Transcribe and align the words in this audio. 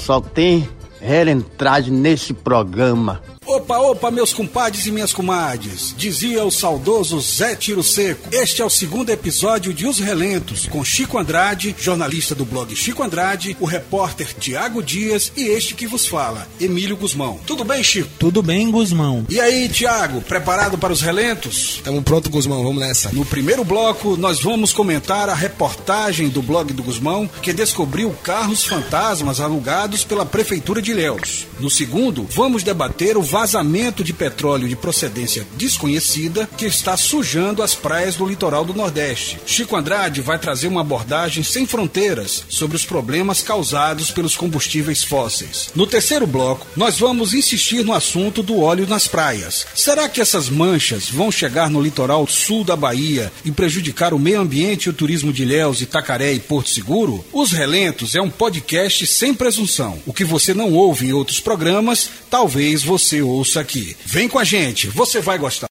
Só 0.00 0.20
tem 0.20 0.68
relentragem 1.00 1.92
nesse 1.92 2.32
programa. 2.32 3.20
Opa, 3.66 3.78
opa, 3.78 4.10
meus 4.12 4.32
compadres 4.32 4.86
e 4.86 4.92
minhas 4.92 5.12
comadres. 5.12 5.92
Dizia 5.98 6.44
o 6.44 6.52
saudoso 6.52 7.20
Zé 7.20 7.56
Tiro 7.56 7.82
Seco. 7.82 8.28
Este 8.30 8.62
é 8.62 8.64
o 8.64 8.70
segundo 8.70 9.10
episódio 9.10 9.74
de 9.74 9.88
Os 9.88 9.98
Relentos, 9.98 10.68
com 10.68 10.84
Chico 10.84 11.18
Andrade, 11.18 11.74
jornalista 11.76 12.32
do 12.32 12.44
blog 12.44 12.76
Chico 12.76 13.02
Andrade, 13.02 13.56
o 13.58 13.66
repórter 13.66 14.32
Tiago 14.34 14.80
Dias 14.80 15.32
e 15.36 15.48
este 15.48 15.74
que 15.74 15.84
vos 15.84 16.06
fala, 16.06 16.46
Emílio 16.60 16.96
Guzmão. 16.96 17.40
Tudo 17.44 17.64
bem, 17.64 17.82
Chico? 17.82 18.08
Tudo 18.20 18.40
bem, 18.40 18.70
Guzmão. 18.70 19.26
E 19.28 19.40
aí, 19.40 19.68
Tiago, 19.68 20.20
preparado 20.20 20.78
para 20.78 20.92
os 20.92 21.00
relentos? 21.00 21.80
Tamo 21.82 22.00
pronto, 22.02 22.30
Guzmão, 22.30 22.62
vamos 22.62 22.78
nessa. 22.78 23.10
No 23.10 23.24
primeiro 23.24 23.64
bloco, 23.64 24.16
nós 24.16 24.40
vamos 24.40 24.72
comentar 24.72 25.28
a 25.28 25.34
reportagem 25.34 26.28
do 26.28 26.40
blog 26.40 26.72
do 26.72 26.84
Guzmão 26.84 27.28
que 27.42 27.52
descobriu 27.52 28.14
carros 28.22 28.64
fantasmas 28.64 29.40
alugados 29.40 30.04
pela 30.04 30.24
Prefeitura 30.24 30.80
de 30.80 30.92
Ilhéus. 30.92 31.48
No 31.58 31.70
segundo, 31.70 32.26
vamos 32.30 32.62
debater 32.62 33.16
o 33.16 33.22
vazamento 33.22 34.04
de 34.04 34.12
petróleo 34.12 34.68
de 34.68 34.76
procedência 34.76 35.46
desconhecida 35.56 36.46
que 36.56 36.66
está 36.66 36.96
sujando 36.98 37.62
as 37.62 37.74
praias 37.74 38.14
do 38.14 38.26
litoral 38.26 38.62
do 38.62 38.74
Nordeste. 38.74 39.38
Chico 39.46 39.74
Andrade 39.74 40.20
vai 40.20 40.38
trazer 40.38 40.68
uma 40.68 40.82
abordagem 40.82 41.42
sem 41.42 41.66
fronteiras 41.66 42.44
sobre 42.48 42.76
os 42.76 42.84
problemas 42.84 43.42
causados 43.42 44.10
pelos 44.10 44.36
combustíveis 44.36 45.02
fósseis. 45.02 45.70
No 45.74 45.86
terceiro 45.86 46.26
bloco, 46.26 46.66
nós 46.76 46.98
vamos 46.98 47.32
insistir 47.32 47.82
no 47.84 47.94
assunto 47.94 48.42
do 48.42 48.60
óleo 48.60 48.86
nas 48.86 49.06
praias. 49.06 49.66
Será 49.74 50.10
que 50.10 50.20
essas 50.20 50.50
manchas 50.50 51.08
vão 51.08 51.32
chegar 51.32 51.70
no 51.70 51.80
litoral 51.80 52.26
sul 52.26 52.64
da 52.64 52.76
Bahia 52.76 53.32
e 53.44 53.50
prejudicar 53.50 54.12
o 54.12 54.18
meio 54.18 54.40
ambiente 54.40 54.84
e 54.84 54.90
o 54.90 54.94
turismo 54.94 55.32
de 55.32 55.42
Ilhéus, 55.42 55.80
Itacaré 55.80 56.34
e 56.34 56.40
Porto 56.40 56.68
Seguro? 56.68 57.24
Os 57.32 57.52
Relentos 57.52 58.14
é 58.14 58.20
um 58.20 58.28
podcast 58.28 59.06
sem 59.06 59.32
presunção. 59.32 59.98
O 60.04 60.12
que 60.12 60.24
você 60.24 60.52
não 60.52 60.72
ouve 60.72 61.06
em 61.06 61.12
outros 61.12 61.40
programas, 61.46 62.10
talvez 62.28 62.82
você 62.82 63.22
ouça 63.22 63.60
aqui. 63.60 63.96
Vem 64.04 64.28
com 64.28 64.36
a 64.36 64.42
gente, 64.42 64.88
você 64.88 65.20
vai 65.20 65.38
gostar. 65.38 65.68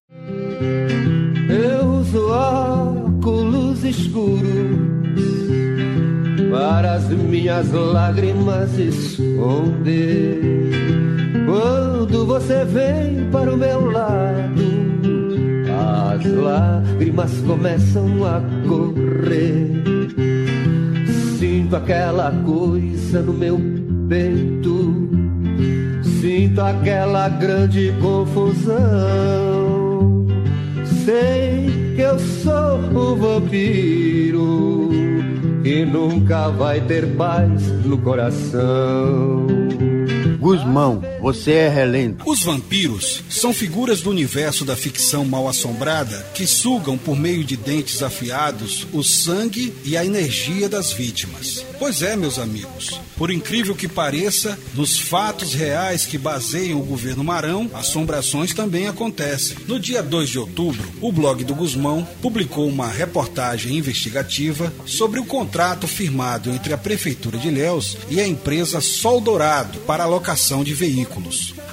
Eu 1.50 1.86
uso 2.00 2.30
óculos 2.30 3.84
escuros 3.84 4.88
para 6.50 6.94
as 6.94 7.10
minhas 7.10 7.70
lágrimas 7.74 8.72
esconder. 8.80 10.40
Quando 11.46 12.26
você 12.26 12.64
vem 12.64 13.30
para 13.30 13.54
o 13.54 13.58
meu 13.58 13.92
lado, 13.92 14.64
as 16.16 16.26
lágrimas 16.26 17.32
começam 17.46 18.24
a 18.24 18.42
correr. 18.66 19.84
Sinto 21.38 21.76
aquela 21.76 22.32
coisa 22.46 23.22
no 23.22 23.34
meu 23.34 23.60
peito 24.08 24.85
Sinto 26.46 26.62
aquela 26.62 27.28
grande 27.28 27.92
confusão. 28.00 28.78
Sei 31.04 31.96
que 31.96 32.02
eu 32.02 32.20
sou 32.20 32.78
um 32.78 33.16
vampiro 33.16 34.92
e 35.64 35.84
nunca 35.84 36.50
vai 36.50 36.82
ter 36.82 37.16
paz 37.16 37.64
no 37.84 37.98
coração. 37.98 39.48
Guzmão, 40.40 41.02
você 41.26 41.54
é 41.54 41.70
relento. 41.70 42.30
Os 42.30 42.44
vampiros 42.44 43.24
são 43.32 43.52
figuras 43.52 44.00
do 44.00 44.12
universo 44.12 44.64
da 44.64 44.76
ficção 44.76 45.26
mal 45.26 45.48
assombrada 45.48 46.24
que 46.36 46.46
sugam 46.46 47.00
por 47.00 47.18
meio 47.18 47.44
de 47.44 47.58
dentes 47.58 48.04
afiados 48.04 48.86
o 48.94 49.04
sangue 49.04 49.74
e 49.84 49.98
a 49.98 50.06
energia 50.06 50.70
das 50.70 50.92
vítimas. 50.92 51.66
Pois 51.80 52.04
é, 52.04 52.16
meus 52.16 52.38
amigos, 52.38 53.02
por 53.18 53.32
incrível 53.32 53.74
que 53.74 53.88
pareça, 53.88 54.56
nos 54.76 55.00
fatos 55.00 55.56
reais 55.56 56.06
que 56.06 56.16
baseiam 56.16 56.80
o 56.80 56.86
governo 56.86 57.24
Marão, 57.24 57.72
assombrações 57.74 58.54
também 58.54 58.88
acontecem. 58.88 59.58
No 59.68 59.80
dia 59.80 60.04
2 60.04 60.30
de 60.30 60.38
outubro, 60.38 60.88
o 61.02 61.12
blog 61.12 61.44
do 61.44 61.56
Guzmão 61.56 62.08
publicou 62.22 62.68
uma 62.68 62.88
reportagem 62.88 63.76
investigativa 63.76 64.72
sobre 64.86 65.20
o 65.20 65.26
contrato 65.26 65.88
firmado 65.88 66.52
entre 66.52 66.72
a 66.72 66.78
Prefeitura 66.78 67.40
de 67.40 67.48
Ilhéus 67.48 67.98
e 68.12 68.22
a 68.22 68.28
empresa 68.28 68.80
Sol 68.80 69.20
Dourado 69.20 69.80
para 69.80 70.04
a 70.04 70.08
locação 70.08 70.64
de 70.64 70.76
veículos. 70.76 71.15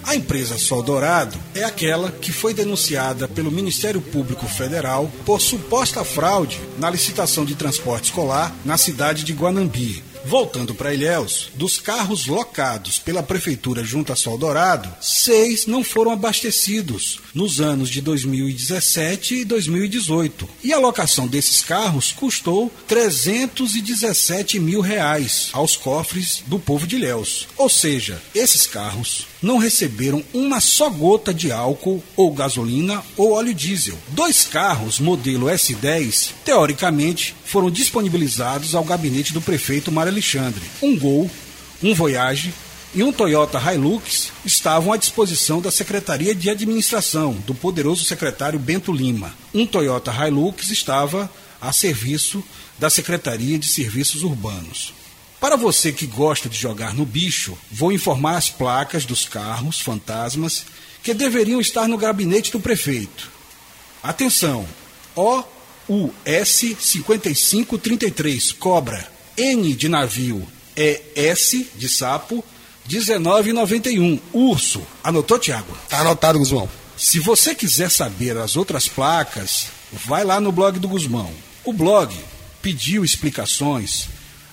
A 0.05 0.15
empresa 0.15 0.59
Sol 0.59 0.83
Dourado 0.83 1.39
é 1.55 1.65
aquela 1.65 2.11
que 2.11 2.33
foi 2.33 2.53
denunciada 2.53 3.27
pelo 3.27 3.51
Ministério 3.51 4.01
Público 4.01 4.47
Federal 4.47 5.11
por 5.25 5.41
suposta 5.41 6.05
fraude 6.05 6.61
na 6.79 6.91
licitação 6.91 7.45
de 7.45 7.55
transporte 7.55 8.05
escolar 8.05 8.55
na 8.65 8.77
cidade 8.77 9.25
de 9.25 9.33
Guanambi. 9.33 10.03
Voltando 10.25 10.75
para 10.75 10.95
Ilhéus, 10.95 11.51
dos 11.55 11.79
carros 11.79 12.27
locados 12.27 12.99
pela 12.99 13.23
Prefeitura 13.23 13.83
junto 13.83 14.13
a 14.13 14.17
Sol 14.17 14.39
Dourado, 14.39 14.89
seis 15.01 15.67
não 15.67 15.83
foram 15.83 16.13
abastecidos 16.13 17.21
nos 17.35 17.61
anos 17.61 17.89
de 17.89 18.01
2017 18.01 19.37
e 19.37 19.45
2018. 19.45 20.49
E 20.63 20.73
a 20.73 20.79
locação 20.79 21.27
desses 21.27 21.63
carros 21.63 22.13
custou 22.13 22.73
317 22.87 24.61
mil 24.61 24.81
reais 24.81 25.49
aos 25.53 25.77
cofres 25.77 26.43
do 26.47 26.59
povo 26.59 26.87
de 26.87 26.97
Ilhéus. 26.97 27.49
Ou 27.57 27.69
seja, 27.69 28.23
esses 28.35 28.67
carros 28.67 29.27
não 29.43 29.59
receberam 29.59 30.23
uma 30.33 30.61
só 30.61 30.89
gota 30.89 31.35
de 31.35 31.51
álcool 31.51 32.03
ou 32.17 32.33
gasolina 32.33 33.03
ou 33.17 33.33
óleo 33.33 33.53
diesel. 33.53 33.99
Dois 34.09 34.45
carros 34.45 35.01
modelo 35.01 35.47
S10, 35.47 36.31
teoricamente, 36.45 37.35
foram 37.45 37.71
disponibilizados 37.71 38.75
ao 38.75 38.85
gabinete 38.85 39.33
do 39.33 39.41
prefeito 39.41 39.91
Mário 39.91 40.13
Alexandre. 40.13 40.63
Um 40.81 40.97
Gol, 40.97 41.31
um 41.83 41.95
Voyage 41.95 42.55
e 42.95 43.03
um 43.03 43.13
Toyota 43.13 43.59
Hilux 43.59 44.31
estavam 44.45 44.93
à 44.93 44.97
disposição 44.97 45.61
da 45.61 45.71
Secretaria 45.71 46.35
de 46.35 46.51
Administração 46.51 47.33
do 47.47 47.55
poderoso 47.55 48.05
secretário 48.05 48.59
Bento 48.59 48.93
Lima. 48.93 49.35
Um 49.53 49.67
Toyota 49.67 50.13
Hilux 50.13 50.71
estava 50.71 51.31
a 51.61 51.73
serviço 51.73 52.45
da 52.79 52.91
Secretaria 52.91 53.59
de 53.59 53.67
Serviços 53.67 54.23
Urbanos. 54.23 54.93
Para 55.43 55.57
você 55.57 55.91
que 55.91 56.07
gosta 56.07 56.49
de 56.49 56.57
jogar 56.57 56.95
no 56.95 57.05
bicho, 57.05 57.59
vou 57.69 57.91
informar 57.91 58.37
as 58.37 58.49
placas 58.49 59.05
dos 59.05 59.25
carros 59.25 59.81
fantasmas 59.81 60.65
que 61.03 61.13
deveriam 61.13 61.61
estar 61.61 61.89
no 61.89 61.99
gabinete 61.99 62.53
do 62.53 62.61
prefeito. 62.61 63.29
Atenção! 64.01 64.65
OUS 65.17 66.77
5533 66.79 68.53
Cobra 68.53 69.05
N 69.37 69.75
de 69.75 69.89
navio 69.89 70.47
é 70.77 71.03
S 71.17 71.69
de 71.75 71.89
sapo 71.89 72.45
1991 72.89 74.21
Urso. 74.33 74.87
Anotou, 75.03 75.41
Tiago? 75.41 75.77
Tá 75.89 76.03
anotado, 76.03 76.39
Guzmão. 76.39 76.69
Se 76.97 77.19
você 77.19 77.53
quiser 77.53 77.91
saber 77.91 78.37
as 78.37 78.55
outras 78.55 78.87
placas, 78.87 79.67
vai 79.93 80.23
lá 80.23 80.41
no 80.41 80.53
blog 80.53 80.79
do 80.79 80.87
Guzmão. 80.87 81.33
O 81.65 81.73
blog 81.73 82.15
pediu 82.63 83.05
explicações 83.05 84.09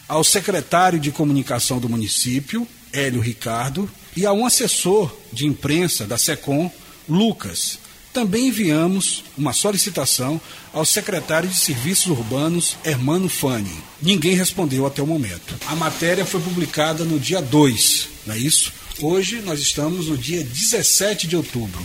ao 0.09 0.23
secretário 0.23 0.99
de 0.99 1.11
comunicação 1.11 1.79
do 1.79 1.87
município, 1.87 2.67
Hélio 2.91 3.21
Ricardo, 3.21 3.89
e 4.17 4.25
a 4.25 4.33
um 4.33 4.43
assessor 4.43 5.15
de 5.31 5.45
imprensa 5.45 6.07
da 6.07 6.17
SECOM, 6.17 6.71
Lucas. 7.07 7.77
Também 8.11 8.47
enviamos 8.47 9.23
uma 9.37 9.53
solicitação 9.53 10.41
ao 10.73 10.83
secretário 10.83 11.47
de 11.47 11.55
Serviços 11.55 12.07
Urbanos, 12.07 12.75
Hermano 12.83 13.29
Fani. 13.29 13.77
Ninguém 14.01 14.33
respondeu 14.33 14.87
até 14.87 14.99
o 14.99 15.07
momento. 15.07 15.55
A 15.67 15.75
matéria 15.75 16.25
foi 16.25 16.41
publicada 16.41 17.05
no 17.05 17.19
dia 17.19 17.39
2, 17.39 18.09
não 18.25 18.33
é 18.33 18.39
isso? 18.39 18.73
Hoje 18.99 19.41
nós 19.41 19.59
estamos 19.59 20.07
no 20.07 20.17
dia 20.17 20.43
17 20.43 21.27
de 21.27 21.37
outubro 21.37 21.81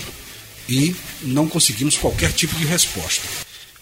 e 0.67 0.97
não 1.21 1.47
conseguimos 1.47 1.99
qualquer 1.99 2.33
tipo 2.33 2.55
de 2.55 2.65
resposta. 2.65 3.29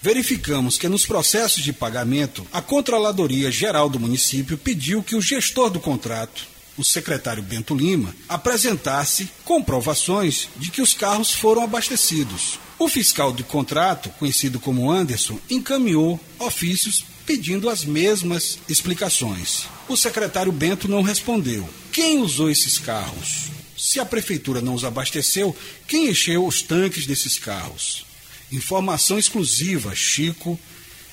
Verificamos 0.02 0.76
que 0.76 0.88
nos 0.88 1.06
processos 1.06 1.62
de 1.62 1.72
pagamento, 1.72 2.44
a 2.52 2.60
Controladoria 2.60 3.52
Geral 3.52 3.88
do 3.88 4.00
município 4.00 4.58
pediu 4.58 5.00
que 5.00 5.14
o 5.14 5.22
gestor 5.22 5.70
do 5.70 5.78
contrato, 5.78 6.44
o 6.76 6.82
secretário 6.82 7.40
Bento 7.40 7.72
Lima, 7.72 8.12
apresentasse 8.28 9.30
comprovações 9.44 10.48
de 10.56 10.72
que 10.72 10.82
os 10.82 10.92
carros 10.92 11.32
foram 11.32 11.62
abastecidos. 11.62 12.58
O 12.80 12.88
fiscal 12.88 13.32
do 13.32 13.44
contrato, 13.44 14.10
conhecido 14.18 14.58
como 14.58 14.90
Anderson, 14.90 15.38
encaminhou 15.48 16.18
ofícios 16.40 17.04
pedindo 17.24 17.70
as 17.70 17.84
mesmas 17.84 18.58
explicações. 18.68 19.66
O 19.88 19.96
secretário 19.96 20.50
Bento 20.50 20.88
não 20.88 21.02
respondeu. 21.02 21.68
Quem 21.92 22.18
usou 22.18 22.50
esses 22.50 22.76
carros? 22.76 23.50
Se 23.78 24.00
a 24.00 24.04
prefeitura 24.04 24.60
não 24.60 24.74
os 24.74 24.84
abasteceu, 24.84 25.56
quem 25.86 26.08
encheu 26.08 26.44
os 26.44 26.60
tanques 26.60 27.06
desses 27.06 27.38
carros? 27.38 28.10
Informação 28.52 29.18
exclusiva, 29.18 29.94
Chico 29.94 30.60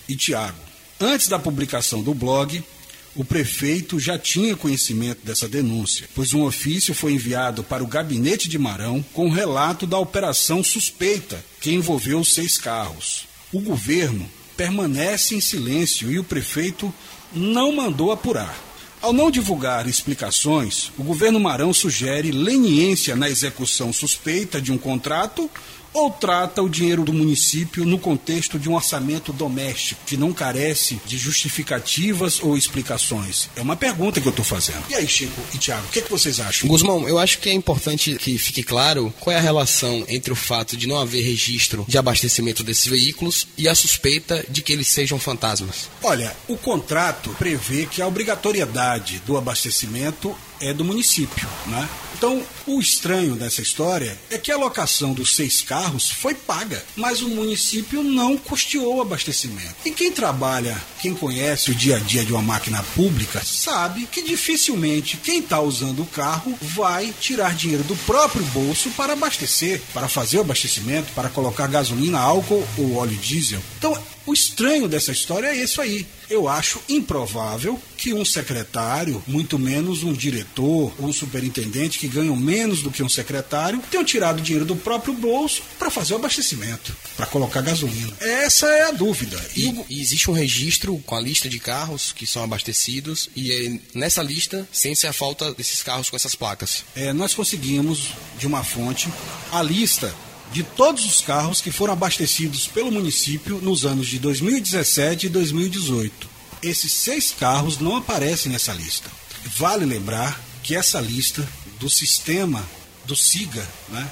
e 0.07 0.15
Tiago. 0.15 0.59
Antes 0.99 1.29
da 1.29 1.39
publicação 1.39 2.03
do 2.03 2.13
blog, 2.13 2.61
o 3.15 3.23
prefeito 3.23 3.99
já 3.99 4.19
tinha 4.19 4.55
conhecimento 4.55 5.25
dessa 5.25 5.47
denúncia, 5.47 6.07
pois 6.13 6.33
um 6.33 6.43
ofício 6.43 6.93
foi 6.93 7.13
enviado 7.13 7.63
para 7.63 7.83
o 7.83 7.87
gabinete 7.87 8.49
de 8.49 8.59
Marão 8.59 9.03
com 9.13 9.29
relato 9.29 9.87
da 9.87 9.97
operação 9.97 10.63
suspeita 10.63 11.43
que 11.61 11.71
envolveu 11.71 12.23
seis 12.23 12.57
carros. 12.57 13.25
O 13.51 13.61
governo 13.61 14.29
permanece 14.57 15.35
em 15.35 15.39
silêncio 15.39 16.11
e 16.11 16.19
o 16.19 16.23
prefeito 16.23 16.93
não 17.33 17.71
mandou 17.71 18.11
apurar. 18.11 18.69
Ao 19.01 19.13
não 19.13 19.31
divulgar 19.31 19.87
explicações, 19.87 20.91
o 20.97 21.03
governo 21.03 21.39
Marão 21.39 21.73
sugere 21.73 22.31
leniência 22.31 23.15
na 23.15 23.29
execução 23.29 23.93
suspeita 23.93 24.61
de 24.61 24.73
um 24.73 24.77
contrato 24.77 25.49
ou 25.93 26.09
trata 26.09 26.61
o 26.61 26.69
dinheiro 26.69 27.03
do 27.03 27.13
município 27.13 27.85
no 27.85 27.99
contexto 27.99 28.59
de 28.59 28.69
um 28.69 28.75
orçamento 28.75 29.33
doméstico 29.33 30.01
que 30.05 30.17
não 30.17 30.33
carece 30.33 30.99
de 31.05 31.17
justificativas 31.17 32.39
ou 32.41 32.57
explicações? 32.57 33.49
É 33.55 33.61
uma 33.61 33.75
pergunta 33.75 34.21
que 34.21 34.27
eu 34.27 34.31
estou 34.31 34.45
fazendo. 34.45 34.83
E 34.89 34.95
aí, 34.95 35.07
Chico 35.07 35.41
e 35.53 35.57
Tiago, 35.57 35.85
o 35.87 35.89
que, 35.89 35.99
é 35.99 36.01
que 36.01 36.11
vocês 36.11 36.39
acham? 36.39 36.67
Guzmão, 36.67 37.07
eu 37.07 37.17
acho 37.17 37.39
que 37.39 37.49
é 37.49 37.53
importante 37.53 38.15
que 38.15 38.37
fique 38.37 38.63
claro 38.63 39.13
qual 39.19 39.35
é 39.35 39.39
a 39.39 39.41
relação 39.41 40.03
entre 40.07 40.31
o 40.31 40.35
fato 40.35 40.77
de 40.77 40.87
não 40.87 40.97
haver 40.97 41.23
registro 41.23 41.85
de 41.87 41.97
abastecimento 41.97 42.63
desses 42.63 42.87
veículos 42.87 43.47
e 43.57 43.67
a 43.67 43.75
suspeita 43.75 44.45
de 44.49 44.61
que 44.61 44.73
eles 44.73 44.87
sejam 44.87 45.19
fantasmas. 45.19 45.89
Olha, 46.03 46.35
o 46.47 46.57
contrato 46.57 47.35
prevê 47.37 47.85
que 47.85 48.01
a 48.01 48.07
obrigatoriedade 48.07 49.21
do 49.25 49.37
abastecimento 49.37 50.35
é 50.59 50.73
do 50.73 50.83
município, 50.83 51.47
né? 51.67 51.87
Então, 52.19 52.43
o 52.67 52.81
estranho 52.81 53.35
dessa 53.35 53.61
história 53.61 54.19
é 54.29 54.37
que 54.37 54.51
a 54.51 54.57
locação 54.57 55.13
dos 55.13 55.35
seis 55.35 55.61
carros 55.61 56.09
foi 56.09 56.35
paga, 56.35 56.83
mas 56.95 57.21
o 57.21 57.29
município 57.29 58.03
não 58.03 58.37
custeou 58.37 58.97
o 58.97 59.01
abastecimento. 59.01 59.75
E 59.85 59.91
quem 59.91 60.11
trabalha, 60.11 60.77
quem 61.01 61.13
conhece 61.13 61.71
o 61.71 61.75
dia 61.75 61.95
a 61.95 61.99
dia 61.99 62.25
de 62.25 62.33
uma 62.33 62.41
máquina 62.41 62.83
pública, 62.93 63.41
sabe 63.41 64.05
que 64.05 64.21
dificilmente 64.21 65.15
quem 65.15 65.39
está 65.39 65.61
usando 65.61 66.01
o 66.01 66.07
carro 66.07 66.53
vai 66.61 67.13
tirar 67.21 67.55
dinheiro 67.55 67.85
do 67.85 67.95
próprio 67.95 68.43
bolso 68.47 68.89
para 68.91 69.13
abastecer, 69.13 69.81
para 69.93 70.09
fazer 70.09 70.39
o 70.39 70.41
abastecimento, 70.41 71.13
para 71.13 71.29
colocar 71.29 71.67
gasolina, 71.67 72.19
álcool 72.19 72.67
ou 72.77 72.95
óleo 72.95 73.15
diesel. 73.15 73.61
Então, 73.77 73.97
o 74.29 74.33
estranho 74.33 74.87
dessa 74.87 75.11
história 75.11 75.47
é 75.47 75.55
isso 75.55 75.81
aí. 75.81 76.05
Eu 76.29 76.47
acho 76.47 76.79
improvável 76.87 77.81
que 77.97 78.13
um 78.13 78.23
secretário, 78.23 79.23
muito 79.25 79.57
menos 79.57 80.03
um 80.03 80.13
diretor 80.13 80.93
ou 80.99 81.07
um 81.07 81.11
superintendente 81.11 81.97
que 81.97 82.07
ganham 82.07 82.35
menos 82.35 82.83
do 82.83 82.91
que 82.91 83.01
um 83.01 83.09
secretário, 83.09 83.81
tenham 83.89 84.05
tirado 84.05 84.39
dinheiro 84.39 84.65
do 84.65 84.75
próprio 84.75 85.15
bolso 85.15 85.63
para 85.79 85.89
fazer 85.89 86.13
o 86.13 86.17
abastecimento, 86.17 86.95
para 87.17 87.25
colocar 87.25 87.61
gasolina. 87.61 88.13
Essa 88.19 88.67
é 88.67 88.83
a 88.83 88.91
dúvida. 88.91 89.43
E, 89.55 89.83
e, 89.89 89.99
existe 89.99 90.29
um 90.29 90.33
registro 90.33 90.95
com 91.07 91.15
a 91.15 91.21
lista 91.21 91.49
de 91.49 91.59
carros 91.59 92.13
que 92.13 92.27
são 92.27 92.43
abastecidos 92.43 93.31
e 93.35 93.51
é 93.51 93.79
nessa 93.97 94.21
lista 94.21 94.67
sente-se 94.71 95.07
a 95.07 95.13
falta 95.13 95.51
desses 95.55 95.81
carros 95.81 96.07
com 96.07 96.15
essas 96.15 96.35
placas. 96.35 96.83
É, 96.95 97.11
nós 97.11 97.33
conseguimos 97.33 98.09
de 98.37 98.45
uma 98.45 98.63
fonte 98.63 99.09
a 99.51 99.63
lista 99.63 100.13
de 100.51 100.63
todos 100.63 101.05
os 101.05 101.21
carros 101.21 101.61
que 101.61 101.71
foram 101.71 101.93
abastecidos 101.93 102.67
pelo 102.67 102.91
município 102.91 103.59
nos 103.61 103.85
anos 103.85 104.07
de 104.07 104.19
2017 104.19 105.27
e 105.27 105.29
2018. 105.29 106.29
Esses 106.61 106.91
seis 106.91 107.33
carros 107.37 107.77
não 107.79 107.95
aparecem 107.95 108.51
nessa 108.51 108.73
lista. 108.73 109.09
Vale 109.57 109.85
lembrar 109.85 110.39
que 110.63 110.75
essa 110.75 110.99
lista 110.99 111.47
do 111.79 111.89
sistema 111.89 112.63
do 113.05 113.15
SIGA, 113.15 113.67
né, 113.89 114.09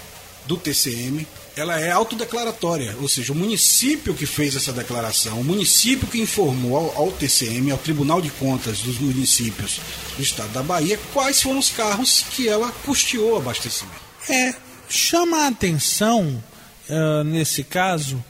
do 0.48 0.58
TCM, 0.58 1.28
ela 1.56 1.80
é 1.80 1.92
autodeclaratória, 1.92 2.96
ou 3.02 3.08
seja, 3.08 3.34
o 3.34 3.36
município 3.36 4.14
que 4.14 4.26
fez 4.26 4.56
essa 4.56 4.72
declaração, 4.72 5.42
o 5.42 5.44
município 5.44 6.08
que 6.08 6.22
informou 6.22 6.78
ao, 6.78 6.98
ao, 6.98 7.12
TCM, 7.12 7.72
ao 7.72 7.78
Tribunal 7.78 8.22
de 8.22 8.30
Contas 8.30 8.80
dos 8.80 9.00
municípios 9.00 9.82
do 10.16 10.24
estado 10.24 10.52
da 10.54 10.64
Bahia, 10.64 11.00
quais 11.14 11.42
foram 11.42 11.60
os 11.60 11.70
carros 11.70 12.24
que 12.32 12.48
ela 12.48 12.72
custeou 12.86 13.34
o 13.34 13.38
abastecimento. 13.38 14.00
É, 14.30 14.56
Chama 14.90 15.44
a 15.44 15.48
atenção, 15.48 16.44
uh, 16.90 17.24
nesse 17.24 17.64
caso, 17.64 18.24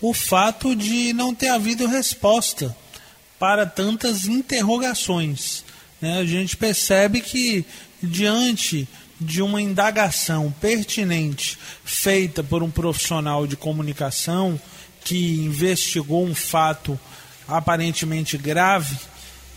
o 0.00 0.12
fato 0.12 0.74
de 0.74 1.12
não 1.12 1.34
ter 1.34 1.48
havido 1.48 1.86
resposta 1.86 2.76
para 3.38 3.64
tantas 3.64 4.26
interrogações. 4.26 5.64
Né? 6.00 6.18
A 6.18 6.24
gente 6.24 6.56
percebe 6.56 7.20
que, 7.20 7.64
diante 8.02 8.88
de 9.20 9.42
uma 9.42 9.60
indagação 9.60 10.52
pertinente 10.60 11.58
feita 11.84 12.42
por 12.42 12.62
um 12.62 12.70
profissional 12.70 13.46
de 13.46 13.56
comunicação 13.56 14.60
que 15.04 15.34
investigou 15.34 16.24
um 16.24 16.34
fato 16.34 16.98
aparentemente 17.46 18.38
grave, 18.38 18.96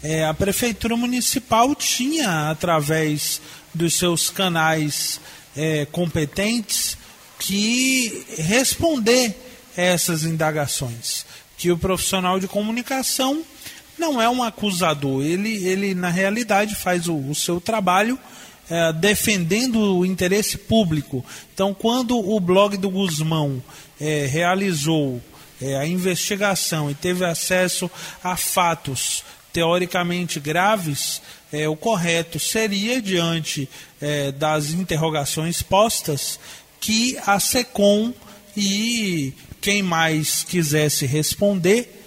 é, 0.03 0.25
a 0.25 0.33
Prefeitura 0.33 0.97
Municipal 0.97 1.73
tinha, 1.73 2.49
através 2.49 3.41
dos 3.73 3.95
seus 3.95 4.29
canais 4.29 5.19
é, 5.55 5.85
competentes 5.85 6.97
que 7.39 8.25
responder 8.37 9.35
essas 9.75 10.23
indagações. 10.23 11.25
Que 11.57 11.71
o 11.71 11.77
profissional 11.77 12.39
de 12.39 12.47
comunicação 12.47 13.43
não 13.97 14.21
é 14.21 14.29
um 14.29 14.43
acusador, 14.43 15.23
ele, 15.23 15.65
ele 15.65 15.93
na 15.93 16.09
realidade 16.09 16.75
faz 16.75 17.07
o, 17.07 17.15
o 17.15 17.35
seu 17.35 17.61
trabalho 17.61 18.17
é, 18.69 18.93
defendendo 18.93 19.97
o 19.97 20.05
interesse 20.05 20.57
público. 20.57 21.23
Então, 21.53 21.73
quando 21.73 22.17
o 22.17 22.39
blog 22.39 22.75
do 22.77 22.89
Guzmão 22.89 23.61
é, 23.99 24.25
realizou 24.25 25.21
é, 25.61 25.77
a 25.77 25.85
investigação 25.85 26.89
e 26.89 26.95
teve 26.95 27.23
acesso 27.25 27.89
a 28.23 28.35
fatos 28.35 29.23
teoricamente 29.53 30.39
graves, 30.39 31.21
é, 31.51 31.69
o 31.69 31.75
correto 31.75 32.39
seria, 32.39 32.99
diante 32.99 33.69
é, 34.01 34.31
das 34.31 34.71
interrogações 34.71 35.61
postas, 35.61 36.39
que 36.81 37.17
a 37.25 37.39
SECOM 37.39 38.11
e 38.57 39.33
quem 39.61 39.81
mais 39.83 40.43
quisesse 40.43 41.05
responder 41.05 42.01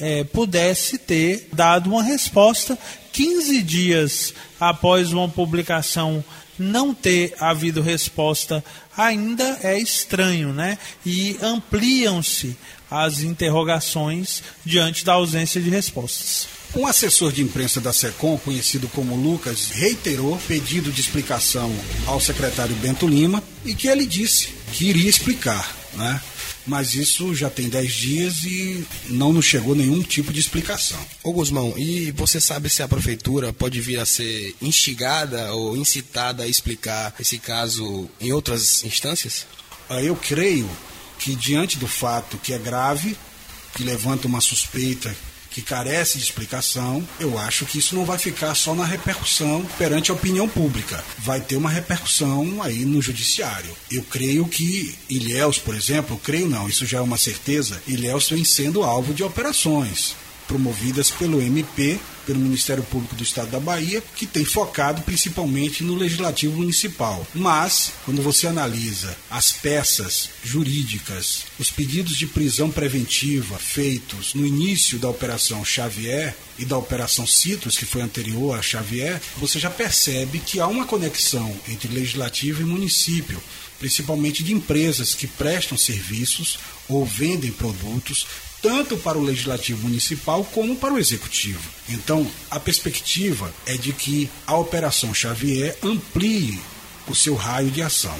é, 0.00 0.24
pudesse 0.24 0.96
ter 0.96 1.48
dado 1.52 1.90
uma 1.90 2.02
resposta 2.02 2.78
15 3.12 3.62
dias 3.62 4.32
após 4.58 5.12
uma 5.12 5.28
publicação 5.28 6.24
não 6.58 6.94
ter 6.94 7.34
havido 7.40 7.82
resposta 7.82 8.64
ainda 8.96 9.58
é 9.62 9.78
estranho, 9.78 10.52
né? 10.52 10.78
E 11.04 11.36
ampliam-se 11.42 12.56
as 12.90 13.20
interrogações 13.20 14.42
diante 14.64 15.04
da 15.04 15.14
ausência 15.14 15.60
de 15.60 15.70
respostas. 15.70 16.46
Um 16.74 16.86
assessor 16.86 17.30
de 17.30 17.42
imprensa 17.42 17.82
da 17.82 17.92
SECOM, 17.92 18.38
conhecido 18.38 18.88
como 18.88 19.14
Lucas, 19.14 19.68
reiterou 19.70 20.38
pedido 20.48 20.90
de 20.90 21.02
explicação 21.02 21.70
ao 22.06 22.18
secretário 22.18 22.74
Bento 22.76 23.06
Lima 23.06 23.42
e 23.62 23.74
que 23.74 23.88
ele 23.88 24.06
disse 24.06 24.48
que 24.72 24.86
iria 24.86 25.10
explicar, 25.10 25.76
né? 25.92 26.18
Mas 26.66 26.94
isso 26.94 27.34
já 27.34 27.50
tem 27.50 27.68
10 27.68 27.92
dias 27.92 28.44
e 28.44 28.86
não 29.10 29.34
nos 29.34 29.44
chegou 29.44 29.74
nenhum 29.74 30.02
tipo 30.02 30.32
de 30.32 30.40
explicação. 30.40 30.98
Ô 31.22 31.32
Guzmão, 31.32 31.74
e 31.76 32.10
você 32.12 32.40
sabe 32.40 32.70
se 32.70 32.82
a 32.82 32.88
prefeitura 32.88 33.52
pode 33.52 33.78
vir 33.78 33.98
a 33.98 34.06
ser 34.06 34.54
instigada 34.62 35.52
ou 35.52 35.76
incitada 35.76 36.44
a 36.44 36.48
explicar 36.48 37.14
esse 37.20 37.38
caso 37.38 38.08
em 38.18 38.32
outras 38.32 38.82
instâncias? 38.82 39.44
Eu 39.90 40.16
creio 40.16 40.70
que 41.18 41.36
diante 41.36 41.76
do 41.76 41.86
fato 41.86 42.38
que 42.38 42.54
é 42.54 42.58
grave, 42.58 43.14
que 43.74 43.82
levanta 43.82 44.26
uma 44.26 44.40
suspeita 44.40 45.14
que 45.52 45.62
carece 45.62 46.18
de 46.18 46.24
explicação, 46.24 47.06
eu 47.20 47.38
acho 47.38 47.66
que 47.66 47.78
isso 47.78 47.94
não 47.94 48.04
vai 48.04 48.18
ficar 48.18 48.54
só 48.54 48.74
na 48.74 48.84
repercussão 48.84 49.64
perante 49.78 50.10
a 50.10 50.14
opinião 50.14 50.48
pública. 50.48 51.04
Vai 51.18 51.40
ter 51.40 51.56
uma 51.56 51.70
repercussão 51.70 52.62
aí 52.62 52.84
no 52.84 53.02
judiciário. 53.02 53.76
Eu 53.90 54.02
creio 54.02 54.46
que 54.46 54.94
Ilhéus, 55.08 55.58
por 55.58 55.74
exemplo, 55.74 56.20
creio 56.22 56.48
não, 56.48 56.68
isso 56.68 56.86
já 56.86 56.98
é 56.98 57.02
uma 57.02 57.18
certeza, 57.18 57.82
Ilhéus 57.86 58.30
vem 58.30 58.44
sendo 58.44 58.82
alvo 58.82 59.12
de 59.14 59.22
operações 59.22 60.16
promovidas 60.48 61.10
pelo 61.10 61.40
MP, 61.40 61.98
pelo 62.26 62.40
Ministério 62.40 62.82
Público 62.84 63.14
do 63.14 63.22
Estado 63.22 63.50
da 63.50 63.60
Bahia, 63.60 64.02
que 64.16 64.26
tem 64.26 64.44
focado 64.44 65.02
principalmente 65.02 65.82
no 65.82 65.94
legislativo 65.94 66.56
municipal. 66.56 67.26
Mas, 67.34 67.92
quando 68.04 68.22
você 68.22 68.46
analisa 68.46 69.16
as 69.30 69.52
peças 69.52 70.30
jurídicas, 70.44 71.44
os 71.58 71.70
pedidos 71.70 72.16
de 72.16 72.26
prisão 72.26 72.70
preventiva 72.70 73.58
feitos 73.58 74.34
no 74.34 74.46
início 74.46 74.98
da 74.98 75.08
Operação 75.08 75.64
Xavier 75.64 76.36
e 76.58 76.64
da 76.64 76.76
Operação 76.76 77.26
Citrus, 77.26 77.78
que 77.78 77.86
foi 77.86 78.02
anterior 78.02 78.58
a 78.58 78.62
Xavier, 78.62 79.20
você 79.36 79.58
já 79.58 79.70
percebe 79.70 80.38
que 80.38 80.60
há 80.60 80.66
uma 80.66 80.86
conexão 80.86 81.54
entre 81.68 81.92
legislativo 81.92 82.62
e 82.62 82.64
município 82.64 83.42
principalmente 83.82 84.44
de 84.44 84.52
empresas 84.52 85.12
que 85.12 85.26
prestam 85.26 85.76
serviços 85.76 86.56
ou 86.88 87.04
vendem 87.04 87.50
produtos 87.50 88.28
tanto 88.62 88.96
para 88.96 89.18
o 89.18 89.22
legislativo 89.22 89.88
municipal 89.88 90.44
como 90.44 90.76
para 90.76 90.94
o 90.94 90.98
executivo. 90.98 91.68
Então, 91.88 92.24
a 92.48 92.60
perspectiva 92.60 93.52
é 93.66 93.76
de 93.76 93.92
que 93.92 94.30
a 94.46 94.56
Operação 94.56 95.12
Xavier 95.12 95.76
amplie 95.82 96.60
o 97.08 97.14
seu 97.14 97.34
raio 97.34 97.70
de 97.70 97.82
ação. 97.82 98.16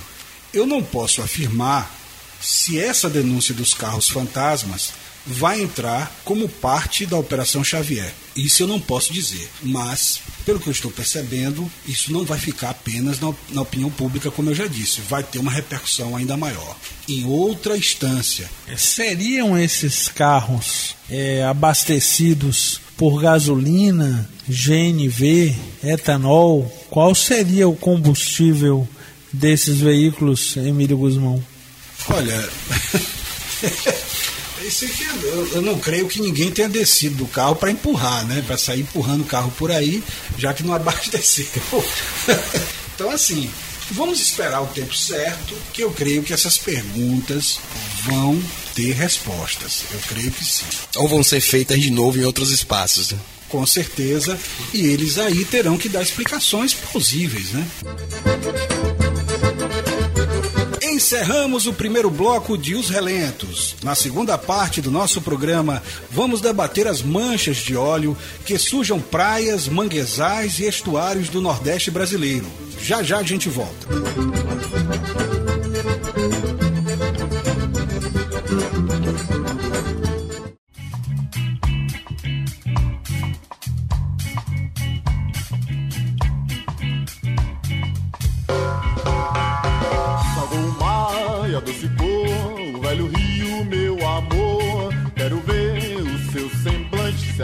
Eu 0.53 0.67
não 0.67 0.83
posso 0.83 1.23
afirmar 1.23 1.95
se 2.41 2.79
essa 2.79 3.09
denúncia 3.09 3.55
dos 3.55 3.73
carros 3.73 4.09
fantasmas 4.09 4.93
vai 5.27 5.61
entrar 5.61 6.13
como 6.25 6.49
parte 6.49 7.07
da 7.07 7.17
Operação 7.17 7.63
Xavier. 7.63 8.13
Isso 8.35 8.63
eu 8.63 8.67
não 8.67 8.81
posso 8.81 9.13
dizer, 9.13 9.49
mas 9.63 10.21
pelo 10.45 10.59
que 10.59 10.67
eu 10.67 10.73
estou 10.73 10.91
percebendo, 10.91 11.71
isso 11.87 12.13
não 12.13 12.25
vai 12.25 12.39
ficar 12.39 12.71
apenas 12.71 13.21
na, 13.21 13.33
na, 13.51 13.63
opinião 13.63 13.91
pública, 13.91 14.31
como 14.31 14.51
eu 14.51 14.55
já 14.55 14.67
disse, 14.67 15.01
vai 15.03 15.23
ter 15.23 15.39
uma 15.39 15.51
repercussão 15.51 16.17
ainda 16.17 16.37
maior. 16.37 16.77
Em 17.09 17.25
outra 17.25 17.77
instância. 17.77 18.51
Seriam 18.77 19.59
esses 19.59 20.09
carros 20.09 20.97
é, 21.11 21.45
abastecidos 21.45 22.81
por 22.97 23.21
gasolina, 23.21 24.29
GNV, 24.49 25.55
etanol? 25.85 26.65
Qual 26.89 27.15
seria 27.15 27.69
o 27.69 27.77
combustível 27.77 28.89
desses 29.33 29.79
veículos, 29.79 30.57
Emílio 30.57 30.97
Guzmão? 30.97 31.43
Olha. 32.09 32.49
Aqui, 34.63 35.07
eu, 35.25 35.49
eu, 35.55 35.63
não 35.63 35.77
creio 35.77 36.07
que 36.07 36.21
ninguém 36.21 36.51
tenha 36.51 36.69
descido 36.69 37.17
do 37.17 37.27
carro 37.27 37.57
para 37.57 37.73
empurrar, 37.73 38.25
né? 38.27 38.45
Para 38.47 38.57
sair 38.57 38.83
empurrando 38.83 39.23
o 39.23 39.27
carro 39.27 39.51
por 39.59 39.73
aí, 39.73 40.03
já 40.39 40.55
que 40.55 40.63
não 40.63 40.73
abasteceu. 40.75 41.47
então, 42.95 43.11
assim, 43.11 43.51
vamos 43.91 44.21
esperar 44.21 44.63
o 44.63 44.69
tempo 44.69 44.95
certo, 44.95 45.55
que 45.73 45.83
eu 45.83 45.91
creio 45.91 46.23
que 46.23 46.33
essas 46.33 46.59
perguntas 46.59 47.59
vão 48.05 48.41
ter 48.75 48.93
respostas. 48.93 49.83
Eu 49.93 49.99
creio 50.09 50.31
que 50.31 50.45
sim. 50.45 50.65
Ou 50.95 51.09
vão 51.09 51.25
ser 51.25 51.41
feitas 51.41 51.81
de 51.81 51.91
novo 51.91 52.19
em 52.19 52.25
outros 52.25 52.51
espaços. 52.51 53.11
Né? 53.11 53.19
Com 53.49 53.67
certeza. 53.67 54.39
E 54.73 54.87
eles 54.87 55.19
aí 55.19 55.45
terão 55.45 55.77
que 55.77 55.89
dar 55.89 56.03
explicações 56.03 56.73
plausíveis, 56.73 57.51
né? 57.51 57.67
Encerramos 61.03 61.67
o 61.67 61.73
primeiro 61.73 62.09
bloco 62.09 62.57
de 62.57 62.77
Os 62.77 62.89
Relentos. 62.89 63.75
Na 63.83 63.93
segunda 63.93 64.39
parte 64.39 64.81
do 64.81 64.89
nosso 64.89 65.21
programa, 65.21 65.83
vamos 66.09 66.41
debater 66.41 66.87
as 66.87 67.03
manchas 67.03 67.57
de 67.57 67.75
óleo 67.75 68.17
que 68.47 68.57
sujam 68.57 69.01
praias, 69.01 69.67
manguezais 69.67 70.61
e 70.61 70.65
estuários 70.65 71.29
do 71.29 71.41
Nordeste 71.41 71.91
brasileiro. 71.91 72.47
Já 72.81 73.03
já 73.03 73.19
a 73.19 73.23
gente 73.25 73.49
volta. 73.49 73.89
Se 79.49 79.52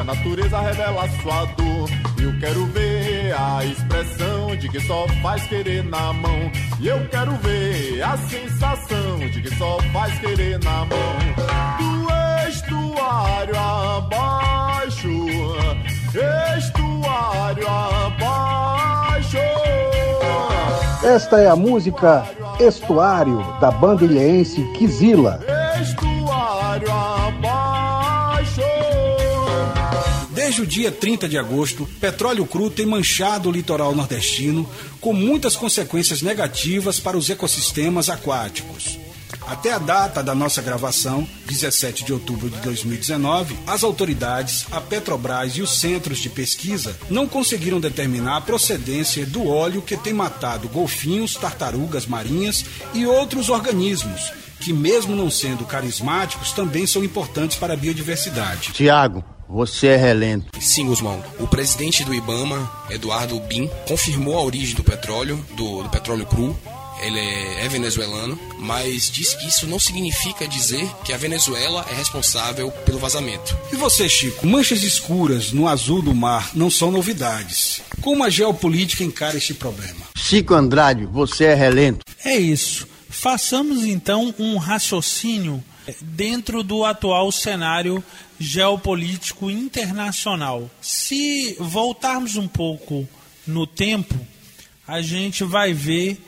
natureza 0.08 0.58
revela 0.60 1.06
sua 1.20 1.44
dor, 1.44 1.90
eu 2.18 2.32
quero 2.40 2.64
ver 2.68 3.34
a 3.38 3.62
expressão 3.62 4.56
de 4.56 4.66
que 4.70 4.80
só 4.80 5.06
faz 5.22 5.42
querer 5.46 5.84
na 5.84 6.14
mão. 6.14 6.50
E 6.80 6.88
eu 6.88 7.06
quero 7.08 7.32
ver 7.32 8.02
a 8.02 8.16
sensação 8.16 9.18
de 9.18 9.42
que 9.42 9.54
só 9.56 9.78
faz 9.92 10.18
querer 10.18 10.58
na 10.64 10.86
mão. 10.86 11.18
Do 11.78 12.48
estuário 12.48 13.54
abaixo, 13.58 15.10
estuário 16.56 17.68
abaixo. 17.68 19.36
Esta 21.04 21.38
é 21.38 21.48
a 21.48 21.56
música 21.56 22.24
Estuário 22.58 23.44
da 23.60 23.70
banda 23.70 24.04
ilhense 24.04 24.64
Kizila. 24.72 25.38
Estuário 25.80 26.90
abaixo. 26.90 27.77
Desde 30.49 30.62
o 30.62 30.67
dia 30.67 30.90
30 30.90 31.28
de 31.28 31.37
agosto, 31.37 31.87
petróleo 32.00 32.47
cru 32.47 32.71
tem 32.71 32.87
manchado 32.87 33.50
o 33.50 33.52
litoral 33.52 33.95
nordestino, 33.95 34.67
com 34.99 35.12
muitas 35.12 35.55
consequências 35.55 36.23
negativas 36.23 36.99
para 36.99 37.19
os 37.19 37.28
ecossistemas 37.28 38.09
aquáticos. 38.09 38.99
Até 39.47 39.75
a 39.75 39.78
data 39.78 40.23
da 40.23 40.35
nossa 40.35 40.62
gravação, 40.62 41.28
17 41.45 42.02
de 42.02 42.14
outubro 42.14 42.49
de 42.49 42.57
2019, 42.61 43.59
as 43.67 43.85
autoridades, 43.85 44.64
a 44.73 44.81
Petrobras 44.81 45.55
e 45.55 45.61
os 45.61 45.78
centros 45.78 46.17
de 46.17 46.31
pesquisa 46.31 46.99
não 47.11 47.28
conseguiram 47.28 47.78
determinar 47.78 48.38
a 48.38 48.40
procedência 48.40 49.26
do 49.26 49.47
óleo 49.47 49.83
que 49.83 49.99
tem 49.99 50.14
matado 50.14 50.67
golfinhos, 50.67 51.35
tartarugas 51.35 52.07
marinhas 52.07 52.64
e 52.95 53.05
outros 53.05 53.50
organismos, 53.50 54.33
que, 54.59 54.73
mesmo 54.73 55.14
não 55.14 55.31
sendo 55.31 55.67
carismáticos, 55.67 56.52
também 56.52 56.87
são 56.87 57.05
importantes 57.05 57.59
para 57.59 57.75
a 57.75 57.76
biodiversidade. 57.76 58.73
Tiago, 58.73 59.23
você 59.49 59.88
é 59.88 59.97
relento. 59.97 60.47
Sim, 60.61 60.87
Guzmão. 60.87 61.25
O 61.40 61.49
presidente 61.49 62.05
do 62.05 62.14
IBAMA, 62.14 62.71
Eduardo 62.90 63.40
Bin, 63.40 63.69
confirmou 63.87 64.38
a 64.38 64.43
origem 64.43 64.75
do 64.75 64.85
petróleo, 64.85 65.45
do, 65.57 65.83
do 65.83 65.88
petróleo 65.88 66.26
cru. 66.26 66.57
Ele 67.00 67.19
é, 67.19 67.64
é 67.64 67.69
venezuelano, 67.69 68.38
mas 68.59 69.09
diz 69.09 69.33
que 69.33 69.47
isso 69.47 69.69
não 69.69 69.78
significa 69.78 70.49
dizer 70.49 70.90
que 71.05 71.12
a 71.12 71.17
Venezuela 71.17 71.87
é 71.88 71.95
responsável 71.95 72.73
pelo 72.85 72.99
vazamento. 72.99 73.57
E 73.73 73.76
você, 73.76 74.09
Chico? 74.09 74.45
Manchas 74.45 74.83
escuras 74.83 75.52
no 75.52 75.69
azul 75.69 76.02
do 76.02 76.12
mar 76.12 76.50
não 76.55 76.69
são 76.69 76.90
novidades. 76.90 77.81
Como 78.00 78.25
a 78.25 78.28
geopolítica 78.28 79.05
encara 79.05 79.37
este 79.37 79.55
problema? 79.55 80.09
Chico 80.17 80.55
Andrade, 80.55 81.07
você 81.07 81.45
é 81.45 81.55
relento. 81.55 82.05
É 82.25 82.37
isso. 82.37 82.87
Façamos 83.09 83.85
então 83.85 84.35
um 84.37 84.57
raciocínio 84.57 85.62
dentro 86.00 86.62
do 86.62 86.85
atual 86.85 87.31
cenário 87.33 88.02
geopolítico 88.38 89.50
internacional. 89.50 90.71
Se 90.80 91.57
voltarmos 91.59 92.37
um 92.37 92.47
pouco 92.47 93.09
no 93.47 93.66
tempo, 93.66 94.14
a 94.87 95.02
gente 95.02 95.45
vai 95.45 95.73
ver 95.73 96.21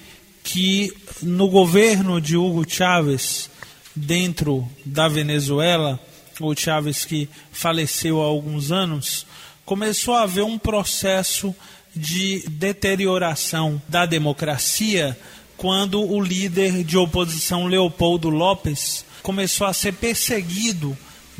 que 0.43 0.93
no 1.23 1.49
governo 1.49 2.21
de 2.21 2.37
Hugo 2.37 2.69
Chávez, 2.69 3.51
dentro 3.95 4.69
da 4.85 5.09
Venezuela, 5.09 6.01
o 6.41 6.55
Chávez 6.57 7.05
que 7.05 7.29
faleceu 7.53 8.21
há 8.23 8.25
alguns 8.25 8.73
anos, 8.73 9.27
começou 9.65 10.15
a 10.15 10.23
haver 10.23 10.43
um 10.43 10.59
processo 10.59 11.55
de 11.95 12.45
deterioração 12.49 13.81
da 13.89 14.07
democracia 14.07 15.19
quando 15.57 16.03
o 16.03 16.21
líder 16.21 16.83
de 16.83 16.97
oposição 16.97 17.67
Leopoldo 17.67 18.31
López 18.31 19.05
começou 19.23 19.67
a 19.67 19.73
ser 19.73 19.93
perseguido 19.93 20.97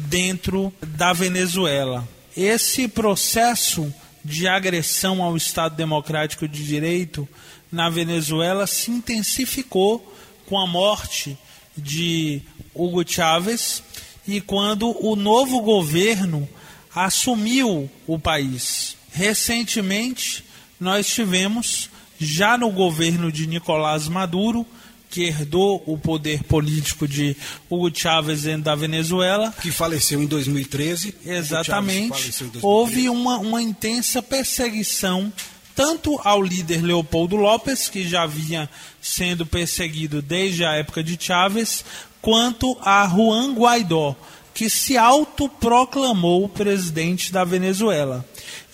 dentro 0.09 0.73
da 0.83 1.13
Venezuela. 1.13 2.09
Esse 2.37 2.89
processo 2.89 3.93
de 4.25 4.47
agressão 4.47 5.23
ao 5.23 5.37
Estado 5.37 5.77
Democrático 5.77 6.47
de 6.47 6.65
Direito 6.65 7.29
na 7.71 7.89
Venezuela 7.89 8.67
se 8.67 8.91
intensificou 8.91 10.15
com 10.47 10.59
a 10.59 10.67
morte 10.67 11.39
de 11.77 12.43
Hugo 12.75 13.05
Chávez 13.07 13.83
e 14.27 14.41
quando 14.41 14.95
o 15.05 15.17
novo 15.17 15.61
governo 15.61 16.49
assumiu 16.95 17.91
o 18.07 18.19
país. 18.19 18.97
Recentemente, 19.13 20.45
nós 20.79 21.07
tivemos, 21.07 21.89
já 22.19 22.59
no 22.59 22.71
governo 22.71 23.31
de 23.31 23.47
Nicolás 23.47 24.09
Maduro, 24.09 24.67
que 25.11 25.25
herdou 25.25 25.83
o 25.87 25.99
poder 25.99 26.45
político 26.45 27.07
de 27.07 27.37
Hugo 27.69 27.91
Chávez 27.93 28.45
da 28.61 28.75
Venezuela. 28.75 29.53
Que 29.61 29.73
faleceu 29.73 30.23
em 30.23 30.27
2013. 30.27 31.15
Exatamente. 31.27 32.05
Em 32.05 32.09
2013. 32.09 32.65
Houve 32.65 33.09
uma, 33.09 33.39
uma 33.39 33.61
intensa 33.61 34.23
perseguição 34.23 35.33
tanto 35.75 36.21
ao 36.23 36.43
líder 36.43 36.83
Leopoldo 36.83 37.37
López, 37.37 37.89
que 37.89 38.07
já 38.07 38.27
vinha 38.27 38.69
sendo 39.01 39.47
perseguido 39.47 40.21
desde 40.21 40.65
a 40.65 40.73
época 40.75 41.03
de 41.03 41.17
Chávez, 41.19 41.85
quanto 42.21 42.77
a 42.83 43.09
Juan 43.09 43.55
Guaidó, 43.55 44.15
que 44.53 44.69
se 44.69 44.99
autoproclamou 44.99 46.49
presidente 46.49 47.33
da 47.33 47.45
Venezuela. 47.45 48.25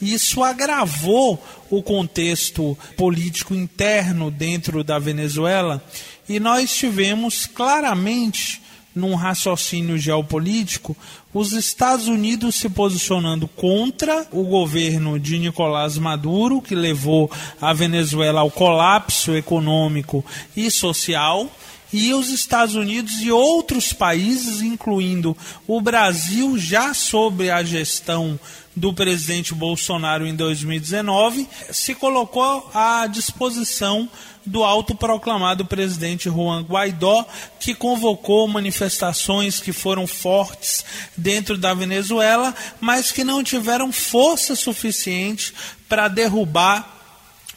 Isso 0.03 0.43
agravou 0.43 1.41
o 1.71 1.83
contexto 1.83 2.77
político 2.97 3.55
interno 3.55 4.31
dentro 4.31 4.83
da 4.83 4.99
Venezuela 4.99 5.83
e 6.29 6.41
nós 6.41 6.75
tivemos 6.75 7.47
claramente, 7.47 8.63
num 8.95 9.15
raciocínio 9.15 9.99
geopolítico, 9.99 10.97
os 11.33 11.53
Estados 11.53 12.09
Unidos 12.09 12.55
se 12.55 12.71
posicionando 12.71 13.47
contra 13.47 14.27
o 14.33 14.43
governo 14.45 15.21
de 15.21 15.39
Nicolás 15.39 15.99
Maduro, 15.99 16.63
que 16.63 16.75
levou 16.75 17.31
a 17.61 17.73
Venezuela 17.75 18.41
ao 18.41 18.51
colapso 18.51 19.37
econômico 19.37 20.25
e 20.57 20.71
social, 20.71 21.51
e 21.93 22.13
os 22.13 22.31
Estados 22.31 22.75
Unidos 22.75 23.21
e 23.21 23.31
outros 23.31 23.93
países, 23.93 24.61
incluindo 24.61 25.37
o 25.67 25.81
Brasil, 25.81 26.59
já 26.59 26.93
sob 26.93 27.51
a 27.51 27.63
gestão 27.63 28.39
do 28.75 28.93
presidente 28.93 29.55
Bolsonaro 29.55 30.27
em 30.27 30.35
2019, 30.35 31.49
se 31.71 31.95
colocou 31.95 32.71
à 32.75 33.07
disposição 33.07 34.09
do 34.45 34.63
autoproclamado 34.63 35.65
presidente 35.65 36.29
Juan 36.29 36.63
Guaidó, 36.63 37.27
que 37.59 37.75
convocou 37.75 38.47
manifestações 38.47 39.59
que 39.59 39.73
foram 39.73 40.07
fortes 40.07 40.85
dentro 41.17 41.59
da 41.59 41.75
Venezuela, 41.75 42.55
mas 42.81 43.11
que 43.11 43.25
não 43.25 43.43
tiveram 43.43 43.91
força 43.91 44.55
suficiente 44.55 45.53
para 45.89 46.07
derrubar 46.07 46.96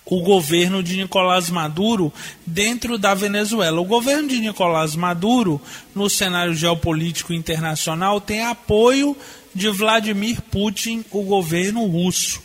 o 0.09 0.21
governo 0.21 0.81
de 0.81 0.97
Nicolás 0.97 1.49
Maduro 1.49 2.11
dentro 2.45 2.97
da 2.97 3.13
Venezuela. 3.13 3.79
O 3.79 3.85
governo 3.85 4.27
de 4.27 4.39
Nicolás 4.39 4.95
Maduro, 4.95 5.61
no 5.93 6.09
cenário 6.09 6.55
geopolítico 6.55 7.31
internacional, 7.31 8.19
tem 8.19 8.43
apoio 8.43 9.15
de 9.53 9.69
Vladimir 9.69 10.41
Putin, 10.41 11.05
o 11.11 11.21
governo 11.21 11.85
russo. 11.85 12.41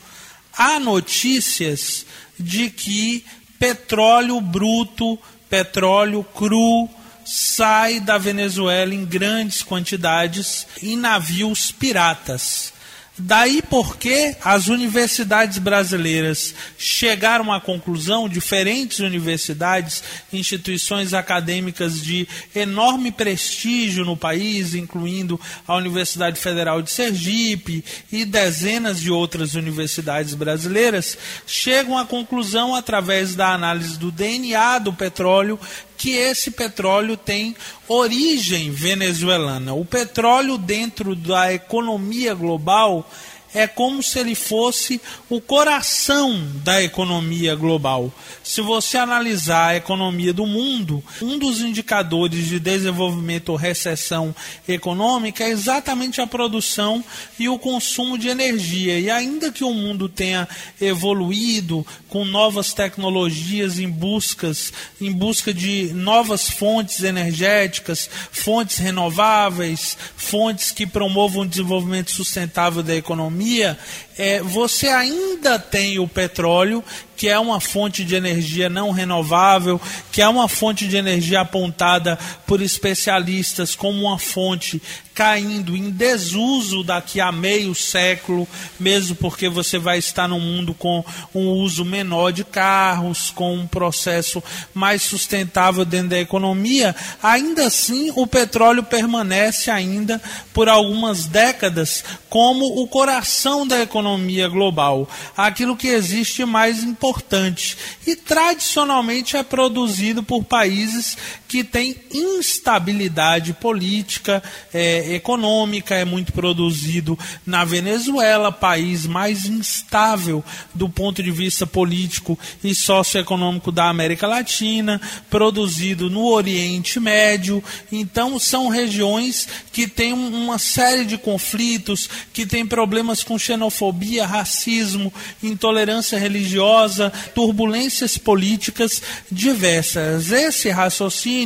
Há 0.57 0.79
notícias 0.79 2.05
de 2.39 2.69
que 2.69 3.25
petróleo 3.59 4.41
bruto, 4.41 5.19
petróleo 5.49 6.23
cru, 6.23 6.89
sai 7.25 7.99
da 7.99 8.19
Venezuela 8.19 8.95
em 8.95 9.07
grandes 9.07 9.63
quantidades 9.63 10.67
em 10.83 10.97
navios 10.97 11.73
piratas. 11.73 12.74
Daí 13.17 13.63
porque 13.63 14.37
as 14.43 14.67
universidades 14.67 15.59
brasileiras 15.59 16.53
chegaram 16.77 17.53
à 17.53 17.61
conclusão, 17.61 18.29
diferentes 18.29 18.99
universidades, 18.99 20.03
instituições 20.33 21.15
acadêmicas 21.15 22.03
de 22.03 22.27
enorme 22.57 23.13
prestígio 23.13 24.05
no 24.05 24.17
país, 24.17 24.75
incluindo 24.75 25.41
a 25.65 25.77
Universidade 25.77 26.41
Federal 26.41 26.83
de 26.83 26.91
Sergipe 26.91 27.85
e 28.11 28.25
dezenas 28.25 29.01
de 29.01 29.13
outras 29.13 29.55
universidades 29.55 30.35
brasileiras, 30.35 31.17
chegam 31.47 31.97
à 31.97 32.05
conclusão, 32.05 32.75
através 32.75 33.37
da 33.37 33.55
análise 33.55 33.97
do 33.97 34.11
DNA 34.11 34.81
do 34.81 34.93
petróleo, 34.93 35.61
que 35.97 36.11
esse 36.17 36.51
petróleo 36.51 37.17
tem 37.17 37.57
origem 37.89 38.71
venezuelana. 38.71 39.75
O 39.75 39.85
petróleo, 39.85 40.59
dentro 40.59 41.15
da 41.15 41.53
economia 41.53 42.35
global, 42.35 43.09
é 43.55 43.67
como 43.67 44.03
se 44.03 44.19
ele 44.19 44.35
fosse 44.35 45.01
o 45.31 45.41
coração 45.41 46.45
da 46.65 46.83
economia 46.83 47.55
global. 47.55 48.13
Se 48.43 48.61
você 48.61 48.99
analisar 48.99 49.69
a 49.69 49.77
economia 49.77 50.33
do 50.33 50.47
mundo, 50.47 51.03
um 51.23 51.39
dos 51.39 51.61
indicadores 51.61 52.47
de 52.47 52.59
desenvolvimento 52.59 53.51
ou 53.51 53.57
recessão 53.57 54.35
econômica 54.67 55.45
é 55.45 55.49
exatamente 55.49 56.21
a 56.21 56.27
produção 56.27 57.03
e 57.39 57.49
o 57.49 57.59
consumo 57.59 58.19
de 58.19 58.29
energia. 58.29 58.99
E 58.99 59.11
ainda 59.11 59.53
que 59.53 59.65
o 59.65 59.73
mundo 59.73 60.09
tenha 60.09 60.49
evoluído 60.81 61.87
com 62.09 62.25
novas 62.25 62.75
tecnologias 62.75 63.79
em 63.79 63.89
buscas, 63.89 64.73
em 65.01 65.13
busca 65.13 65.55
de 65.55 65.93
novas 65.95 66.51
fontes 66.51 67.03
energéticas, 67.03 68.11
fontes 68.31 68.79
renováveis, 68.79 69.97
fontes 70.17 70.71
que 70.71 70.87
promovam 70.87 71.43
o 71.43 71.47
desenvolvimento 71.47 72.11
sustentável 72.11 72.83
da 72.83 72.95
economia, 72.95 73.44
economia, 73.45 73.77
é, 74.17 74.41
você 74.41 74.89
ainda 74.89 75.59
tem 75.59 75.99
o 75.99 76.07
petróleo, 76.07 76.85
que 77.17 77.29
é 77.29 77.39
uma 77.39 77.61
fonte 77.61 78.05
de 78.05 78.15
energia 78.15 78.69
não 78.69 78.91
renovável, 78.91 79.81
que 80.11 80.21
é 80.21 80.29
uma 80.29 80.49
fonte 80.49 80.87
de 80.87 80.97
energia 80.97 81.41
apontada 81.41 82.19
por 82.47 82.61
especialistas 82.61 83.75
como 83.75 84.03
uma 84.03 84.19
fonte 84.19 84.81
caindo 85.15 85.77
em 85.77 85.91
desuso 85.91 86.83
daqui 86.83 87.21
a 87.21 87.31
meio 87.31 87.73
século, 87.73 88.49
mesmo 88.81 89.15
porque 89.15 89.49
você 89.49 89.79
vai 89.79 89.97
estar 89.97 90.27
num 90.27 90.41
mundo 90.41 90.75
com 90.75 91.05
um 91.33 91.51
uso 91.51 91.85
menor 91.85 92.33
de 92.33 92.43
carros, 92.43 93.31
com 93.31 93.55
um 93.55 93.67
processo 93.67 94.43
mais 94.75 95.03
sustentável 95.03 95.85
dentro 95.85 96.09
da 96.09 96.19
economia, 96.19 96.97
ainda 97.23 97.69
assim 97.69 98.13
o 98.17 98.27
petróleo 98.27 98.83
permanece 98.83 99.71
ainda 99.71 100.21
por 100.53 100.69
algumas 100.69 101.27
décadas 101.27 102.03
como 102.29 102.83
o 102.83 102.89
coração 102.89 103.65
da 103.65 103.81
economia 103.81 104.04
global, 104.49 105.09
aquilo 105.37 105.77
que 105.77 105.89
existe 105.89 106.45
mais 106.45 106.83
importante 106.83 107.77
e 108.07 108.15
tradicionalmente 108.15 109.37
é 109.37 109.43
produzido 109.43 110.23
por 110.23 110.45
países 110.45 111.17
que 111.55 111.63
têm 111.63 111.95
instabilidade 112.13 113.53
política, 113.53 114.43
é, 114.73 115.15
econômica, 115.15 115.95
é 115.95 116.05
muito 116.05 116.33
produzido 116.33 117.17
na 117.47 117.65
Venezuela, 117.65 118.51
país 118.51 119.07
mais 119.07 119.45
instável 119.45 120.43
do 120.75 120.89
ponto 120.89 121.23
de 121.23 121.31
vista 121.31 121.65
político 121.65 122.37
e 122.65 122.75
socioeconômico 122.75 123.71
da 123.71 123.89
América 123.89 124.27
Latina, 124.27 125.01
produzido 125.31 126.11
no 126.11 126.27
Oriente 126.27 126.99
Médio. 126.99 127.63
Então, 127.93 128.37
são 128.41 128.67
regiões 128.67 129.47
que 129.73 129.87
têm 129.87 130.13
uma 130.13 130.59
série 130.59 131.05
de 131.05 131.17
conflitos, 131.17 132.11
que 132.33 132.45
têm 132.45 132.67
problemas 132.67 133.23
com 133.23 133.39
xenofobia, 133.39 134.27
racismo, 134.27 135.15
intolerância 135.41 136.19
religiosa, 136.19 137.13
turbulências 137.33 138.19
políticas 138.19 139.01
diversas. 139.31 140.33
Esse 140.33 140.69
raciocínio 140.69 141.44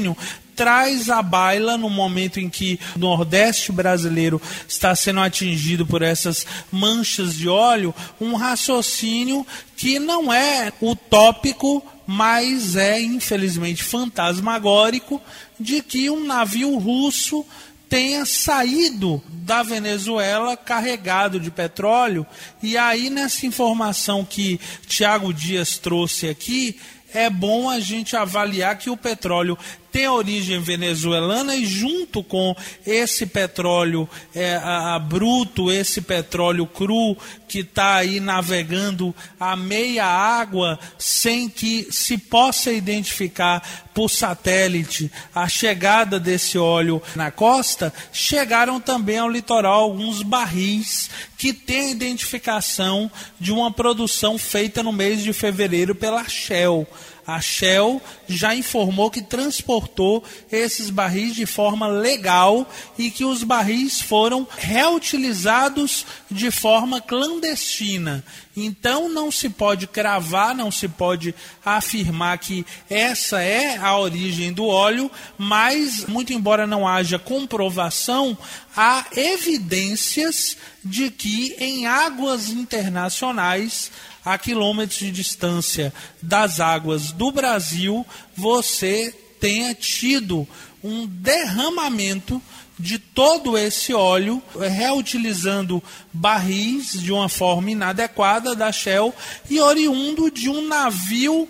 traz 0.59 1.09
à 1.09 1.23
baila 1.23 1.79
no 1.79 1.89
momento 1.89 2.41
em 2.41 2.51
que 2.51 2.81
o 2.97 2.99
Nordeste 2.99 3.71
brasileiro 3.71 4.43
está 4.67 4.93
sendo 4.97 5.21
atingido 5.21 5.87
por 5.87 6.03
essas 6.03 6.45
manchas 6.73 7.35
de 7.37 7.49
óleo, 7.49 7.95
um 8.21 8.35
raciocínio 8.35 9.47
que 9.77 10.01
não 10.01 10.33
é 10.33 10.73
utópico, 10.83 11.81
mas 12.05 12.75
é 12.75 13.01
infelizmente 13.01 13.85
fantasmagórico 13.85 15.23
de 15.61 15.81
que 15.81 16.11
um 16.11 16.25
navio 16.25 16.77
russo 16.77 17.47
tenha 17.89 18.27
saído 18.27 19.23
da 19.29 19.63
Venezuela 19.63 20.57
carregado 20.57 21.39
de 21.39 21.53
petróleo. 21.53 22.27
E 22.61 22.77
aí, 22.77 23.09
nessa 23.09 23.47
informação 23.47 24.25
que 24.25 24.61
Tiago 24.89 25.33
Dias 25.33 25.79
trouxe 25.79 26.29
aqui, 26.29 26.77
é 27.13 27.31
bom 27.31 27.71
a 27.71 27.81
gente 27.81 28.17
avaliar 28.17 28.77
que 28.77 28.91
o 28.91 28.97
petróleo 28.97 29.57
tem 29.91 30.09
origem 30.09 30.61
venezuelana 30.61 31.55
e 31.55 31.67
junto 31.67 32.23
com 32.23 32.55
esse 32.87 33.27
petróleo 33.27 34.09
é, 34.35 34.57
a, 34.57 34.95
a 34.95 34.99
bruto, 34.99 35.71
esse 35.71 36.01
petróleo 36.01 36.67
cru 36.67 37.17
que 37.49 37.61
está 37.61 37.97
aí 37.97 38.21
navegando 38.21 39.15
a 39.41 39.57
meia 39.57 40.05
água 40.05 40.79
sem 40.99 41.49
que 41.49 41.89
se 41.91 42.19
possa 42.19 42.71
identificar 42.73 43.89
por 43.95 44.09
satélite 44.09 45.11
a 45.35 45.49
chegada 45.49 46.21
desse 46.21 46.57
óleo 46.57 47.03
na 47.17 47.31
costa, 47.31 47.93
chegaram 48.13 48.81
também 48.81 49.19
ao 49.19 49.29
litoral 49.29 49.81
alguns 49.81 50.23
barris 50.23 51.11
que 51.37 51.53
têm 51.53 51.91
identificação 51.91 53.11
de 53.41 53.51
uma 53.51 53.73
produção 53.73 54.39
feita 54.39 54.83
no 54.83 54.93
mês 54.93 55.23
de 55.23 55.33
fevereiro 55.33 55.95
pela 55.95 56.29
Shell. 56.29 56.87
A 57.29 57.43
Shell 57.43 58.01
já 58.27 58.55
informou 58.55 59.11
que 59.11 59.21
transportou 59.21 60.25
esses 60.51 60.89
barris 60.89 61.35
de 61.35 61.45
forma 61.45 61.87
legal 61.87 62.67
e 62.97 63.11
que 63.11 63.23
os 63.23 63.45
barris 63.45 64.01
foram 64.01 64.49
reutilizados 64.57 66.07
de 66.31 66.51
forma 66.51 67.03
clandestina. 67.03 68.25
Então 68.57 69.11
não 69.11 69.31
se 69.31 69.51
pode 69.51 69.87
cravar, 69.87 70.55
não 70.55 70.71
se 70.71 70.89
pode 70.89 71.35
afirmar 71.63 72.39
que 72.39 72.65
essa 72.89 73.43
é 73.43 73.77
a 73.77 73.99
origem 73.99 74.51
do 74.51 74.65
óleo, 74.65 75.11
mas, 75.37 76.07
muito 76.07 76.33
embora 76.33 76.67
não 76.67 76.89
haja 76.89 77.19
comprovação, 77.19 78.39
há 78.75 79.05
evidências 79.15 80.57
de 80.83 81.11
que 81.11 81.55
em 81.59 81.87
águas 81.87 82.49
internacionais 82.49 83.91
a 84.25 84.37
quilômetros 84.39 84.99
de 84.99 85.11
distância 85.11 85.93
das 86.21 86.61
águas 86.61 87.13
do 87.13 87.31
Brasil, 87.31 88.07
você 88.37 89.15
tenha 89.41 89.75
tido 89.75 90.47
um 90.83 91.07
derramamento 91.07 92.43
de 92.79 92.99
todo 92.99 93.59
esse 93.59 93.93
óleo, 93.93 94.43
reutilizando 94.57 95.83
barris 96.13 96.93
de 96.93 97.13
uma 97.13 97.29
forma 97.29 97.71
inadequada 97.73 98.55
da 98.55 98.71
Shell 98.71 99.13
e 99.51 99.61
oriundo 99.61 100.31
de 100.31 100.49
um 100.49 100.67
navio 100.67 101.49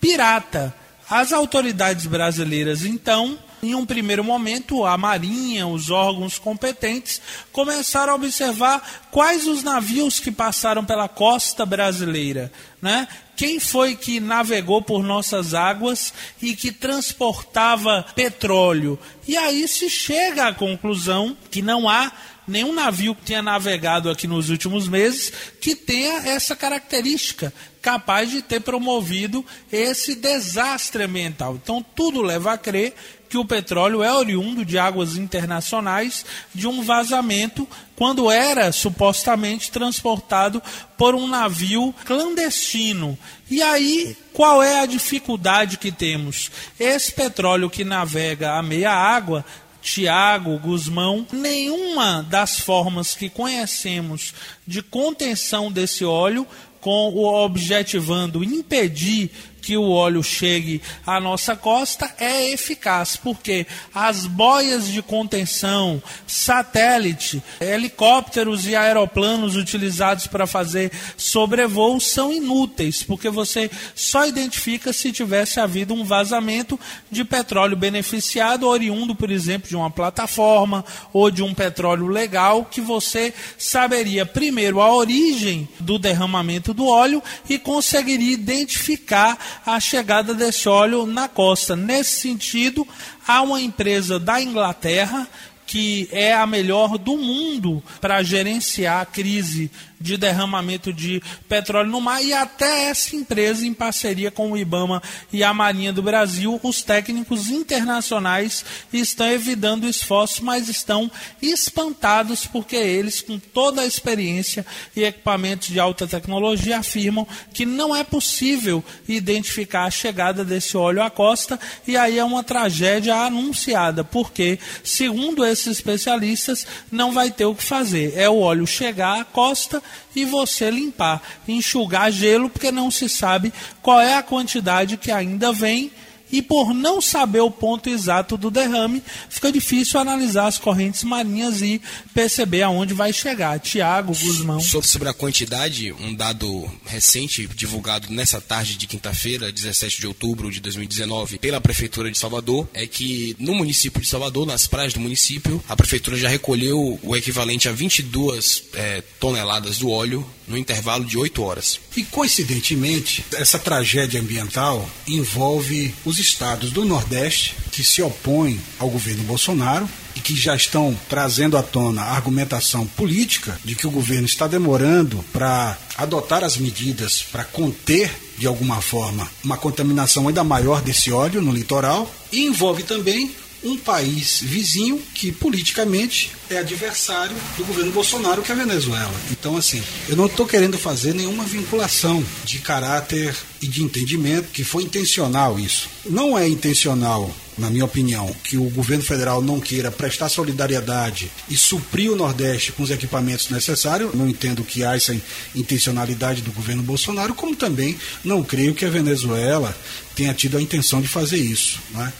pirata. 0.00 0.74
As 1.08 1.32
autoridades 1.32 2.06
brasileiras, 2.06 2.84
então, 2.84 3.38
Em 3.62 3.74
um 3.74 3.84
primeiro 3.84 4.24
momento, 4.24 4.86
a 4.86 4.96
Marinha, 4.96 5.66
os 5.66 5.90
órgãos 5.90 6.38
competentes, 6.38 7.20
começaram 7.52 8.12
a 8.12 8.16
observar 8.16 9.08
quais 9.10 9.46
os 9.46 9.62
navios 9.62 10.18
que 10.18 10.30
passaram 10.30 10.84
pela 10.84 11.08
costa 11.08 11.66
brasileira, 11.66 12.50
né? 12.80 13.06
Quem 13.36 13.58
foi 13.58 13.96
que 13.96 14.20
navegou 14.20 14.82
por 14.82 15.02
nossas 15.02 15.54
águas 15.54 16.12
e 16.42 16.54
que 16.54 16.72
transportava 16.72 18.04
petróleo? 18.14 18.98
E 19.26 19.36
aí 19.36 19.66
se 19.66 19.88
chega 19.88 20.48
à 20.48 20.54
conclusão 20.54 21.36
que 21.50 21.62
não 21.62 21.88
há 21.88 22.12
nenhum 22.46 22.72
navio 22.72 23.14
que 23.14 23.22
tenha 23.22 23.40
navegado 23.40 24.10
aqui 24.10 24.26
nos 24.26 24.50
últimos 24.50 24.88
meses 24.88 25.32
que 25.60 25.74
tenha 25.74 26.28
essa 26.28 26.56
característica, 26.56 27.52
capaz 27.80 28.30
de 28.30 28.42
ter 28.42 28.60
promovido 28.60 29.44
esse 29.72 30.16
desastre 30.16 31.04
ambiental. 31.04 31.54
Então, 31.54 31.84
tudo 31.94 32.20
leva 32.20 32.52
a 32.52 32.58
crer 32.58 32.94
que 33.30 33.38
o 33.38 33.44
petróleo 33.44 34.02
é 34.02 34.12
oriundo 34.12 34.64
de 34.64 34.76
águas 34.76 35.16
internacionais 35.16 36.26
de 36.52 36.66
um 36.66 36.82
vazamento 36.82 37.66
quando 37.94 38.28
era 38.28 38.72
supostamente 38.72 39.70
transportado 39.70 40.60
por 40.98 41.14
um 41.14 41.28
navio 41.28 41.94
clandestino. 42.04 43.16
E 43.48 43.62
aí, 43.62 44.16
qual 44.32 44.60
é 44.60 44.80
a 44.80 44.86
dificuldade 44.86 45.78
que 45.78 45.92
temos? 45.92 46.50
Esse 46.78 47.12
petróleo 47.12 47.70
que 47.70 47.84
navega 47.84 48.54
a 48.54 48.62
meia 48.62 48.90
água 48.90 49.44
Tiago, 49.80 50.58
Guzmão, 50.58 51.26
nenhuma 51.32 52.22
das 52.28 52.60
formas 52.60 53.14
que 53.14 53.30
conhecemos 53.30 54.34
de 54.66 54.82
contenção 54.82 55.72
desse 55.72 56.04
óleo, 56.04 56.46
com 56.80 57.10
o 57.10 57.24
objetivando 57.24 58.42
impedir 58.42 59.30
que 59.60 59.76
o 59.76 59.90
óleo 59.90 60.22
chegue 60.22 60.80
à 61.06 61.20
nossa 61.20 61.54
costa 61.54 62.12
é 62.18 62.50
eficaz, 62.50 63.16
porque 63.16 63.66
as 63.94 64.26
boias 64.26 64.88
de 64.88 65.02
contenção, 65.02 66.02
satélite, 66.26 67.42
helicópteros 67.60 68.66
e 68.66 68.74
aeroplanos 68.74 69.56
utilizados 69.56 70.26
para 70.26 70.46
fazer 70.46 70.90
sobrevoos 71.16 72.06
são 72.06 72.32
inúteis, 72.32 73.02
porque 73.02 73.28
você 73.28 73.70
só 73.94 74.26
identifica 74.26 74.92
se 74.92 75.12
tivesse 75.12 75.60
havido 75.60 75.94
um 75.94 76.04
vazamento 76.04 76.78
de 77.10 77.24
petróleo 77.24 77.76
beneficiado, 77.76 78.66
oriundo, 78.66 79.14
por 79.14 79.30
exemplo, 79.30 79.68
de 79.68 79.76
uma 79.76 79.90
plataforma 79.90 80.84
ou 81.12 81.30
de 81.30 81.42
um 81.42 81.54
petróleo 81.54 82.06
legal, 82.06 82.64
que 82.64 82.80
você 82.80 83.34
saberia 83.58 84.24
primeiro 84.24 84.80
a 84.80 84.92
origem 84.94 85.68
do 85.78 85.98
derramamento 85.98 86.72
do 86.72 86.86
óleo 86.86 87.22
e 87.48 87.58
conseguiria 87.58 88.32
identificar 88.32 89.49
a 89.64 89.78
chegada 89.80 90.34
desse 90.34 90.68
óleo 90.68 91.06
na 91.06 91.28
costa. 91.28 91.76
Nesse 91.76 92.20
sentido, 92.20 92.86
há 93.26 93.42
uma 93.42 93.60
empresa 93.60 94.18
da 94.18 94.40
Inglaterra 94.40 95.28
que 95.66 96.08
é 96.10 96.34
a 96.34 96.48
melhor 96.48 96.98
do 96.98 97.16
mundo 97.16 97.80
para 98.00 98.24
gerenciar 98.24 99.02
a 99.02 99.06
crise 99.06 99.70
de 100.00 100.16
derramamento 100.16 100.92
de 100.92 101.22
petróleo 101.48 101.90
no 101.90 102.00
mar 102.00 102.24
e 102.24 102.32
até 102.32 102.84
essa 102.84 103.14
empresa, 103.14 103.66
em 103.66 103.74
parceria 103.74 104.30
com 104.30 104.52
o 104.52 104.56
IBAMA 104.56 105.02
e 105.32 105.44
a 105.44 105.52
Marinha 105.52 105.92
do 105.92 106.02
Brasil, 106.02 106.58
os 106.62 106.82
técnicos 106.82 107.50
internacionais 107.50 108.64
estão 108.92 109.30
evitando 109.30 109.86
esforços, 109.86 110.40
mas 110.40 110.68
estão 110.68 111.10
espantados 111.42 112.46
porque 112.46 112.76
eles, 112.76 113.20
com 113.20 113.38
toda 113.38 113.82
a 113.82 113.86
experiência 113.86 114.64
e 114.96 115.04
equipamentos 115.04 115.68
de 115.68 115.78
alta 115.78 116.06
tecnologia, 116.06 116.78
afirmam 116.78 117.26
que 117.52 117.66
não 117.66 117.94
é 117.94 118.02
possível 118.02 118.82
identificar 119.06 119.84
a 119.84 119.90
chegada 119.90 120.44
desse 120.44 120.76
óleo 120.76 121.02
à 121.02 121.10
costa 121.10 121.60
e 121.86 121.96
aí 121.96 122.18
é 122.18 122.24
uma 122.24 122.42
tragédia 122.42 123.14
anunciada, 123.16 124.02
porque, 124.02 124.58
segundo 124.82 125.44
esses 125.44 125.66
especialistas, 125.66 126.66
não 126.90 127.12
vai 127.12 127.30
ter 127.30 127.44
o 127.44 127.54
que 127.54 127.62
fazer. 127.62 128.14
É 128.16 128.28
o 128.28 128.38
óleo 128.38 128.66
chegar 128.66 129.20
à 129.20 129.24
costa 129.24 129.82
e 130.14 130.24
você 130.24 130.70
limpar, 130.70 131.22
enxugar 131.46 132.10
gelo, 132.10 132.48
porque 132.48 132.70
não 132.70 132.90
se 132.90 133.08
sabe 133.08 133.52
qual 133.82 134.00
é 134.00 134.16
a 134.16 134.22
quantidade 134.22 134.96
que 134.96 135.10
ainda 135.10 135.52
vem 135.52 135.90
e 136.32 136.42
por 136.42 136.72
não 136.72 137.00
saber 137.00 137.40
o 137.40 137.50
ponto 137.50 137.88
exato 137.88 138.36
do 138.36 138.50
derrame, 138.50 139.02
fica 139.28 139.50
difícil 139.50 140.00
analisar 140.00 140.46
as 140.46 140.58
correntes 140.58 141.04
marinhas 141.04 141.62
e 141.62 141.80
perceber 142.14 142.62
aonde 142.62 142.94
vai 142.94 143.12
chegar. 143.12 143.58
Tiago, 143.58 144.14
Guzmão. 144.14 144.60
Sobre 144.60 145.08
a 145.08 145.14
quantidade, 145.14 145.92
um 145.92 146.14
dado 146.14 146.70
recente 146.86 147.48
divulgado 147.54 148.12
nessa 148.12 148.40
tarde 148.40 148.76
de 148.76 148.86
quinta-feira, 148.86 149.52
17 149.52 150.00
de 150.00 150.06
outubro 150.06 150.50
de 150.50 150.60
2019, 150.60 151.38
pela 151.38 151.60
Prefeitura 151.60 152.10
de 152.10 152.18
Salvador, 152.18 152.68
é 152.72 152.86
que 152.86 153.36
no 153.38 153.54
município 153.54 154.00
de 154.00 154.08
Salvador, 154.08 154.46
nas 154.46 154.66
praias 154.66 154.92
do 154.92 155.00
município, 155.00 155.62
a 155.68 155.76
Prefeitura 155.76 156.16
já 156.16 156.28
recolheu 156.28 156.98
o 157.02 157.16
equivalente 157.16 157.68
a 157.68 157.72
22 157.72 158.64
é, 158.74 159.02
toneladas 159.18 159.78
do 159.78 159.90
óleo 159.90 160.26
no 160.46 160.58
intervalo 160.58 161.04
de 161.04 161.16
8 161.16 161.42
horas. 161.42 161.80
E 161.96 162.02
coincidentemente, 162.04 163.24
essa 163.34 163.58
tragédia 163.58 164.20
ambiental 164.20 164.88
envolve 165.06 165.94
os 166.04 166.18
estados 166.20 166.70
do 166.70 166.84
Nordeste 166.84 167.56
que 167.72 167.82
se 167.82 168.02
opõem 168.02 168.60
ao 168.78 168.88
governo 168.88 169.24
Bolsonaro 169.24 169.88
e 170.14 170.20
que 170.20 170.36
já 170.36 170.54
estão 170.54 170.96
trazendo 171.08 171.56
à 171.56 171.62
tona 171.62 172.02
a 172.02 172.14
argumentação 172.14 172.86
política 172.86 173.58
de 173.64 173.74
que 173.74 173.86
o 173.86 173.90
governo 173.90 174.26
está 174.26 174.46
demorando 174.46 175.24
para 175.32 175.76
adotar 175.96 176.44
as 176.44 176.56
medidas 176.56 177.22
para 177.22 177.44
conter 177.44 178.10
de 178.38 178.46
alguma 178.46 178.80
forma 178.80 179.28
uma 179.44 179.56
contaminação 179.56 180.28
ainda 180.28 180.44
maior 180.44 180.80
desse 180.80 181.12
óleo 181.12 181.42
no 181.42 181.52
litoral 181.52 182.12
e 182.32 182.44
envolve 182.44 182.82
também 182.82 183.34
um 183.62 183.76
país 183.76 184.40
vizinho 184.40 185.02
que 185.14 185.30
politicamente 185.32 186.32
é 186.48 186.58
adversário 186.58 187.36
do 187.56 187.64
governo 187.64 187.92
Bolsonaro, 187.92 188.42
que 188.42 188.50
é 188.50 188.54
a 188.54 188.58
Venezuela. 188.58 189.12
Então, 189.30 189.56
assim, 189.56 189.82
eu 190.08 190.16
não 190.16 190.26
estou 190.26 190.46
querendo 190.46 190.78
fazer 190.78 191.14
nenhuma 191.14 191.44
vinculação 191.44 192.24
de 192.44 192.58
caráter 192.58 193.36
e 193.60 193.66
de 193.66 193.82
entendimento 193.82 194.48
que 194.50 194.64
foi 194.64 194.82
intencional 194.82 195.58
isso. 195.58 195.88
Não 196.06 196.36
é 196.36 196.48
intencional, 196.48 197.32
na 197.58 197.68
minha 197.68 197.84
opinião, 197.84 198.34
que 198.42 198.56
o 198.56 198.70
governo 198.70 199.04
federal 199.04 199.42
não 199.42 199.60
queira 199.60 199.90
prestar 199.90 200.28
solidariedade 200.28 201.30
e 201.48 201.56
suprir 201.56 202.10
o 202.10 202.16
Nordeste 202.16 202.72
com 202.72 202.82
os 202.82 202.90
equipamentos 202.90 203.50
necessários. 203.50 204.14
Não 204.14 204.28
entendo 204.28 204.64
que 204.64 204.82
há 204.82 204.96
essa 204.96 205.14
intencionalidade 205.54 206.42
do 206.42 206.52
governo 206.52 206.82
Bolsonaro, 206.82 207.34
como 207.34 207.54
também 207.54 207.98
não 208.24 208.42
creio 208.42 208.74
que 208.74 208.84
a 208.84 208.90
Venezuela 208.90 209.76
tenha 210.16 210.34
tido 210.34 210.56
a 210.56 210.62
intenção 210.62 211.00
de 211.00 211.08
fazer 211.08 211.38
isso. 211.38 211.78
Né? 211.90 212.12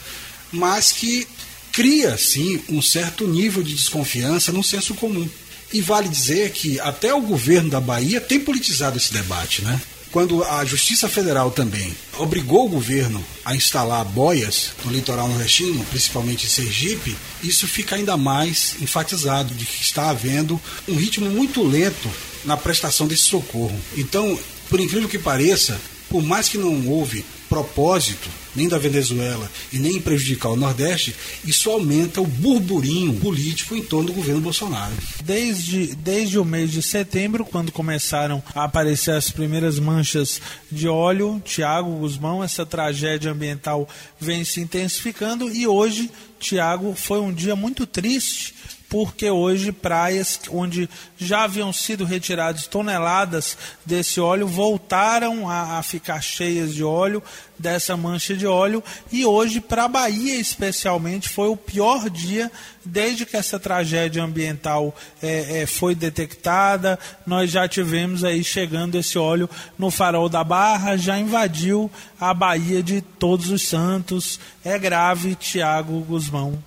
Mas 0.51 0.91
que 0.91 1.27
cria, 1.71 2.17
sim, 2.17 2.61
um 2.69 2.81
certo 2.81 3.27
nível 3.27 3.63
de 3.63 3.73
desconfiança 3.73 4.51
no 4.51 4.63
senso 4.63 4.93
comum. 4.93 5.27
E 5.73 5.81
vale 5.81 6.09
dizer 6.09 6.51
que 6.51 6.79
até 6.81 7.13
o 7.13 7.21
governo 7.21 7.69
da 7.69 7.79
Bahia 7.79 8.19
tem 8.19 8.39
politizado 8.39 8.97
esse 8.97 9.13
debate, 9.13 9.61
né? 9.61 9.79
Quando 10.11 10.43
a 10.43 10.65
Justiça 10.65 11.07
Federal 11.07 11.51
também 11.51 11.95
obrigou 12.17 12.65
o 12.65 12.69
governo 12.69 13.23
a 13.45 13.55
instalar 13.55 14.03
boias 14.03 14.71
no 14.83 14.91
litoral 14.91 15.29
nordestino, 15.29 15.85
principalmente 15.85 16.45
em 16.45 16.49
Sergipe, 16.49 17.15
isso 17.41 17.65
fica 17.65 17.95
ainda 17.95 18.17
mais 18.17 18.75
enfatizado 18.81 19.53
de 19.55 19.65
que 19.65 19.81
está 19.81 20.09
havendo 20.09 20.59
um 20.85 20.95
ritmo 20.95 21.29
muito 21.29 21.63
lento 21.63 22.11
na 22.43 22.57
prestação 22.57 23.07
desse 23.07 23.23
socorro. 23.23 23.79
Então, 23.95 24.37
por 24.69 24.81
incrível 24.81 25.07
que 25.07 25.17
pareça, 25.17 25.79
por 26.09 26.21
mais 26.21 26.49
que 26.49 26.57
não 26.57 26.89
houve 26.89 27.23
propósito 27.51 28.29
nem 28.55 28.69
da 28.69 28.77
Venezuela 28.77 29.49
e 29.73 29.77
nem 29.77 29.97
em 29.97 30.01
prejudicar 30.01 30.51
o 30.51 30.55
Nordeste, 30.55 31.13
isso 31.43 31.69
aumenta 31.69 32.21
o 32.21 32.25
burburinho 32.25 33.13
político 33.19 33.75
em 33.75 33.83
torno 33.83 34.07
do 34.07 34.13
governo 34.13 34.39
Bolsonaro. 34.39 34.93
Desde, 35.23 35.93
desde 35.95 36.39
o 36.39 36.45
mês 36.45 36.71
de 36.71 36.81
setembro, 36.81 37.43
quando 37.43 37.69
começaram 37.69 38.41
a 38.55 38.63
aparecer 38.63 39.11
as 39.11 39.29
primeiras 39.29 39.79
manchas 39.79 40.41
de 40.71 40.87
óleo, 40.87 41.41
Tiago 41.43 41.97
Guzmão, 41.97 42.41
essa 42.41 42.65
tragédia 42.65 43.31
ambiental 43.31 43.87
vem 44.17 44.45
se 44.45 44.61
intensificando 44.61 45.53
e 45.53 45.67
hoje, 45.67 46.09
Tiago, 46.39 46.93
foi 46.95 47.19
um 47.19 47.33
dia 47.33 47.55
muito 47.55 47.85
triste 47.85 48.53
porque 48.91 49.29
hoje 49.29 49.71
praias 49.71 50.37
onde 50.49 50.89
já 51.17 51.45
haviam 51.45 51.71
sido 51.71 52.03
retiradas 52.03 52.67
toneladas 52.67 53.57
desse 53.85 54.19
óleo 54.19 54.45
voltaram 54.45 55.49
a, 55.49 55.79
a 55.79 55.83
ficar 55.83 56.19
cheias 56.19 56.75
de 56.75 56.83
óleo, 56.83 57.23
dessa 57.57 57.95
mancha 57.95 58.35
de 58.35 58.45
óleo, 58.45 58.83
e 59.09 59.25
hoje, 59.25 59.61
para 59.61 59.85
a 59.85 59.87
Bahia 59.87 60.35
especialmente, 60.35 61.29
foi 61.29 61.47
o 61.47 61.55
pior 61.55 62.09
dia 62.09 62.51
desde 62.83 63.25
que 63.25 63.37
essa 63.37 63.57
tragédia 63.57 64.21
ambiental 64.21 64.93
é, 65.23 65.61
é, 65.61 65.65
foi 65.65 65.95
detectada. 65.95 66.99
Nós 67.25 67.49
já 67.49 67.69
tivemos 67.69 68.25
aí 68.25 68.43
chegando 68.43 68.95
esse 68.97 69.17
óleo 69.17 69.49
no 69.79 69.89
farol 69.89 70.27
da 70.27 70.43
Barra, 70.43 70.97
já 70.97 71.17
invadiu 71.17 71.89
a 72.19 72.33
Bahia 72.33 72.83
de 72.83 72.99
Todos 72.99 73.51
os 73.51 73.65
Santos. 73.65 74.37
É 74.65 74.77
grave, 74.77 75.35
Tiago 75.35 76.01
Guzmão. 76.01 76.61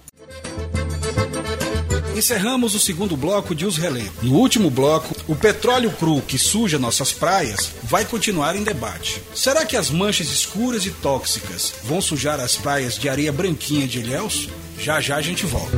Encerramos 2.14 2.74
o 2.74 2.78
segundo 2.78 3.16
bloco 3.16 3.54
de 3.54 3.66
Os 3.66 3.76
Relento. 3.76 4.12
No 4.22 4.34
último 4.34 4.70
bloco, 4.70 5.14
o 5.26 5.34
petróleo 5.34 5.90
cru 5.90 6.22
que 6.22 6.38
suja 6.38 6.78
nossas 6.78 7.12
praias 7.12 7.72
vai 7.82 8.04
continuar 8.04 8.54
em 8.54 8.62
debate. 8.62 9.20
Será 9.34 9.66
que 9.66 9.76
as 9.76 9.90
manchas 9.90 10.28
escuras 10.28 10.86
e 10.86 10.90
tóxicas 10.90 11.74
vão 11.82 12.00
sujar 12.00 12.38
as 12.38 12.56
praias 12.56 12.96
de 12.96 13.08
areia 13.08 13.32
branquinha 13.32 13.88
de 13.88 13.98
Ilhéus? 13.98 14.48
Já 14.78 15.00
já 15.00 15.16
a 15.16 15.22
gente 15.22 15.44
volta. 15.44 15.76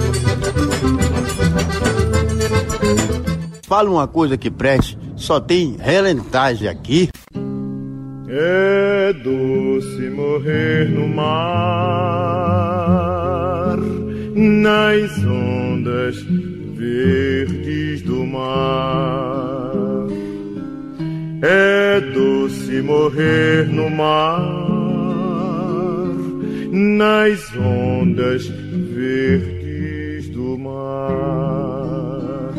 Fala 3.63 3.91
uma 3.91 4.07
coisa 4.07 4.37
que 4.37 4.51
preste, 4.51 4.99
só 5.17 5.41
tem 5.41 5.77
relentagem 5.81 6.69
aqui. 6.69 7.09
É 8.29 9.13
doce 9.13 10.11
morrer 10.11 10.91
no 10.91 11.09
mar, 11.09 11.27
nas 14.37 15.25
ondas 15.25 16.23
verdes 16.75 18.03
do 18.03 18.27
mar. 18.27 19.73
É 21.41 22.01
doce 22.01 22.83
morrer 22.83 23.67
no 23.69 23.89
mar, 23.89 24.43
nas 26.71 27.51
ondas 27.57 28.47
verdes 28.47 30.29
do 30.29 30.59
mar. 30.59 32.53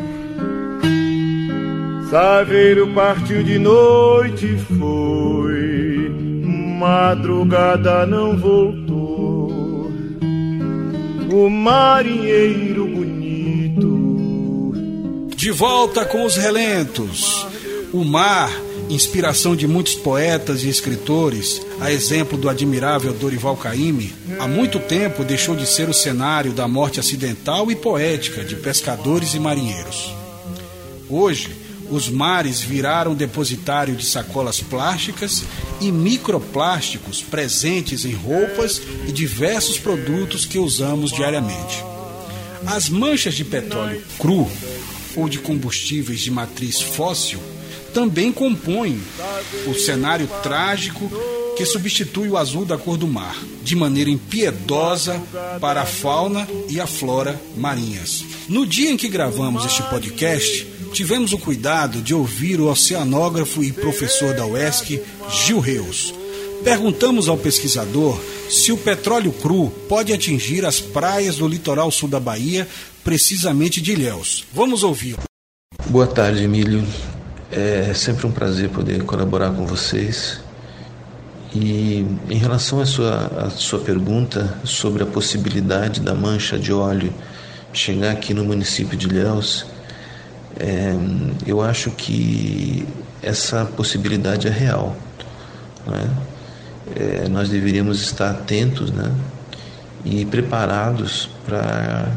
Saveiro 2.09 2.87
partiu 2.95 3.43
de 3.43 3.59
noite 3.59 4.57
foi, 4.77 6.09
madrugada 6.79 8.07
não 8.07 8.35
voltou. 8.35 9.36
O 11.39 11.51
marinheiro 11.51 12.87
bonito. 12.87 13.85
De 15.35 15.51
volta 15.51 16.03
com 16.03 16.25
os 16.25 16.35
relentos. 16.35 17.45
O 17.93 18.03
mar, 18.03 18.51
inspiração 18.89 19.55
de 19.55 19.67
muitos 19.67 19.93
poetas 19.93 20.63
e 20.63 20.69
escritores, 20.69 21.61
a 21.79 21.91
exemplo 21.91 22.39
do 22.39 22.49
admirável 22.49 23.13
Dorival 23.13 23.55
Caymmi, 23.55 24.11
há 24.39 24.47
muito 24.47 24.79
tempo 24.79 25.23
deixou 25.23 25.55
de 25.55 25.67
ser 25.67 25.87
o 25.87 25.93
cenário 25.93 26.53
da 26.53 26.67
morte 26.67 26.99
acidental 26.99 27.69
e 27.69 27.75
poética 27.75 28.43
de 28.43 28.55
pescadores 28.55 29.35
e 29.35 29.39
marinheiros. 29.39 30.11
Hoje, 31.07 31.55
os 31.89 32.09
mares 32.09 32.61
viraram 32.61 33.15
depositário 33.15 33.95
de 33.95 34.05
sacolas 34.05 34.59
plásticas 34.59 35.43
e 35.79 35.91
microplásticos 35.91 37.21
presentes 37.21 38.05
em 38.05 38.13
roupas 38.13 38.81
e 39.07 39.11
diversos 39.11 39.77
produtos 39.77 40.45
que 40.45 40.59
usamos 40.59 41.11
diariamente. 41.11 41.83
As 42.65 42.89
manchas 42.89 43.35
de 43.35 43.45
petróleo 43.45 44.03
cru 44.19 44.49
ou 45.15 45.29
de 45.29 45.39
combustíveis 45.39 46.19
de 46.19 46.31
matriz 46.31 46.81
fóssil 46.81 47.39
também 47.93 48.31
compõem 48.31 49.01
o 49.65 49.73
cenário 49.73 50.27
trágico 50.43 51.09
que 51.57 51.65
substitui 51.65 52.29
o 52.29 52.37
azul 52.37 52.63
da 52.63 52.77
cor 52.77 52.97
do 52.97 53.07
mar, 53.07 53.35
de 53.63 53.75
maneira 53.75 54.11
impiedosa 54.11 55.19
para 55.59 55.81
a 55.81 55.85
fauna 55.85 56.47
e 56.69 56.79
a 56.79 56.85
flora 56.85 57.39
marinhas. 57.55 58.23
No 58.47 58.63
dia 58.63 58.91
em 58.91 58.97
que 58.97 59.09
gravamos 59.09 59.65
este 59.65 59.81
podcast, 59.83 60.67
tivemos 60.91 61.33
o 61.33 61.37
cuidado 61.37 62.01
de 62.01 62.13
ouvir 62.13 62.59
o 62.59 62.69
oceanógrafo 62.69 63.63
e 63.63 63.71
professor 63.71 64.33
da 64.33 64.45
UESC, 64.45 65.01
Gil 65.29 65.59
Reus. 65.59 66.13
Perguntamos 66.63 67.29
ao 67.29 67.37
pesquisador 67.37 68.19
se 68.49 68.71
o 68.71 68.77
petróleo 68.77 69.31
cru 69.31 69.69
pode 69.87 70.11
atingir 70.11 70.65
as 70.65 70.79
praias 70.79 71.37
do 71.37 71.47
litoral 71.47 71.91
sul 71.91 72.09
da 72.09 72.19
Bahia, 72.19 72.67
precisamente 73.03 73.81
de 73.81 73.93
Ilhéus. 73.93 74.45
Vamos 74.53 74.83
ouvir. 74.83 75.17
Boa 75.87 76.07
tarde, 76.07 76.43
Emílio. 76.43 76.83
É 77.51 77.93
sempre 77.93 78.27
um 78.27 78.31
prazer 78.31 78.69
poder 78.69 79.03
colaborar 79.03 79.51
com 79.51 79.65
vocês. 79.65 80.41
E 81.55 82.05
em 82.29 82.37
relação 82.37 82.81
à 82.81 82.85
sua, 82.85 83.27
à 83.45 83.49
sua 83.49 83.79
pergunta 83.79 84.59
sobre 84.63 85.03
a 85.03 85.05
possibilidade 85.05 86.01
da 86.01 86.13
mancha 86.13 86.59
de 86.59 86.73
óleo 86.73 87.13
chegar 87.71 88.11
aqui 88.11 88.33
no 88.33 88.43
município 88.43 88.97
de 88.97 89.07
Ilhéus, 89.07 89.65
é, 90.59 90.95
eu 91.45 91.61
acho 91.61 91.91
que 91.91 92.87
essa 93.21 93.65
possibilidade 93.65 94.47
é 94.47 94.51
real. 94.51 94.95
Né? 95.85 96.09
É, 96.95 97.29
nós 97.29 97.49
deveríamos 97.49 98.01
estar 98.01 98.31
atentos 98.31 98.91
né? 98.91 99.11
e 100.05 100.25
preparados 100.25 101.29
para 101.45 102.09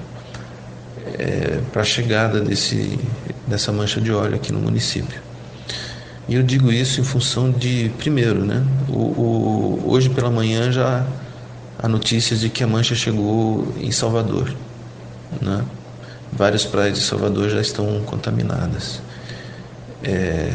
é, 1.19 1.61
a 1.75 1.85
chegada 1.85 2.41
desse, 2.41 2.99
dessa 3.47 3.73
mancha 3.73 4.01
de 4.01 4.13
óleo 4.13 4.37
aqui 4.37 4.53
no 4.53 4.61
município. 4.61 5.21
E 6.29 6.35
eu 6.35 6.43
digo 6.43 6.71
isso 6.71 7.01
em 7.01 7.05
função 7.05 7.51
de, 7.51 7.91
primeiro, 7.99 8.45
né, 8.45 8.65
o, 8.89 8.99
o, 8.99 9.83
hoje 9.87 10.09
pela 10.09 10.31
manhã 10.31 10.71
já 10.71 11.05
há 11.77 11.89
notícias 11.89 12.41
de 12.41 12.49
que 12.49 12.63
a 12.63 12.67
mancha 12.67 12.95
chegou 12.95 13.75
em 13.81 13.91
Salvador. 13.91 14.55
Né? 15.41 15.65
Várias 16.33 16.65
praias 16.65 16.99
de 16.99 17.05
Salvador 17.05 17.51
já 17.51 17.61
estão 17.61 18.01
contaminadas. 18.05 19.03
É, 20.03 20.49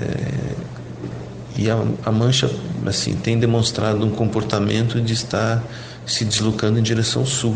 e 1.57 1.69
a, 1.69 1.81
a 2.05 2.11
mancha 2.11 2.49
assim 2.85 3.15
tem 3.15 3.39
demonstrado 3.39 4.05
um 4.05 4.09
comportamento 4.09 4.99
de 5.01 5.13
estar 5.13 5.63
se 6.05 6.25
deslocando 6.25 6.79
em 6.79 6.83
direção 6.83 7.25
sul. 7.25 7.55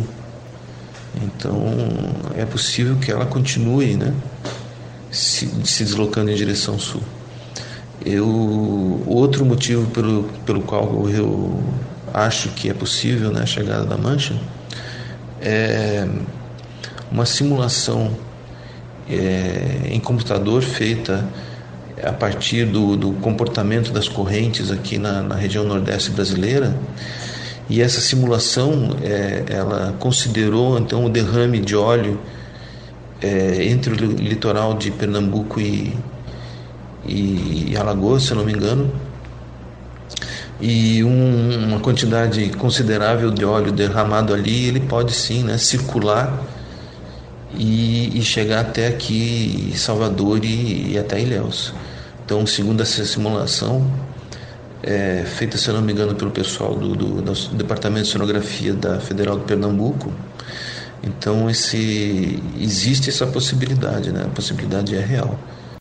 Então 1.23 1.75
é 2.35 2.45
possível 2.45 2.97
que 2.97 3.11
ela 3.11 3.25
continue 3.25 3.95
né, 3.95 4.13
se, 5.11 5.47
se 5.65 5.83
deslocando 5.83 6.31
em 6.31 6.35
direção 6.35 6.77
sul. 6.79 7.01
Eu, 8.05 9.03
outro 9.05 9.45
motivo 9.45 9.85
pelo, 9.91 10.23
pelo 10.45 10.61
qual 10.61 11.09
eu 11.09 11.61
acho 12.13 12.49
que 12.49 12.69
é 12.69 12.73
possível 12.73 13.31
né, 13.31 13.41
a 13.41 13.45
chegada 13.45 13.85
da 13.85 13.97
mancha 13.97 14.35
é 15.41 16.07
uma 17.11 17.25
simulação 17.25 18.15
é, 19.09 19.89
em 19.91 19.99
computador 19.99 20.61
feita 20.61 21.27
a 22.03 22.11
partir 22.11 22.65
do, 22.65 22.95
do 22.95 23.11
comportamento 23.13 23.91
das 23.91 24.07
correntes 24.07 24.71
aqui 24.71 24.97
na, 24.97 25.21
na 25.21 25.35
região 25.35 25.63
nordeste 25.63 26.11
brasileira. 26.11 26.75
E 27.69 27.81
essa 27.81 27.99
simulação, 28.01 28.95
é, 29.03 29.43
ela 29.49 29.95
considerou 29.99 30.79
então 30.79 31.05
o 31.05 31.09
derrame 31.09 31.59
de 31.59 31.75
óleo 31.75 32.19
é, 33.21 33.65
entre 33.65 33.93
o 33.93 33.95
litoral 33.95 34.73
de 34.75 34.91
Pernambuco 34.91 35.59
e, 35.59 35.95
e, 37.05 37.71
e 37.71 37.77
Alagoas, 37.77 38.23
se 38.23 38.33
não 38.33 38.45
me 38.45 38.53
engano, 38.53 38.91
e 40.61 41.03
um, 41.03 41.67
uma 41.67 41.79
quantidade 41.79 42.49
considerável 42.51 43.31
de 43.31 43.45
óleo 43.45 43.71
derramado 43.71 44.33
ali, 44.33 44.67
ele 44.67 44.79
pode 44.79 45.13
sim 45.13 45.43
né, 45.43 45.57
circular 45.57 46.37
e, 47.55 48.17
e 48.17 48.21
chegar 48.21 48.61
até 48.61 48.87
aqui 48.87 49.73
Salvador 49.75 50.43
e, 50.43 50.91
e 50.93 50.97
até 50.97 51.19
Ilhéus. 51.19 51.73
Então, 52.25 52.45
segundo 52.45 52.81
essa 52.81 53.03
simulação, 53.05 53.89
é, 54.83 55.23
feita, 55.25 55.57
se 55.57 55.69
não 55.71 55.81
me 55.81 55.91
engano, 55.91 56.15
pelo 56.15 56.31
pessoal 56.31 56.75
do, 56.75 56.95
do, 56.95 57.21
do 57.21 57.55
Departamento 57.55 58.05
de 58.05 58.11
Sonografia 58.11 58.73
da 58.73 58.99
Federal 58.99 59.37
de 59.39 59.45
Pernambuco. 59.45 60.13
Então, 61.03 61.49
esse, 61.49 62.41
existe 62.59 63.09
essa 63.09 63.25
possibilidade, 63.25 64.11
né? 64.11 64.23
a 64.25 64.29
possibilidade 64.29 64.95
é 64.95 65.01
real. 65.01 65.39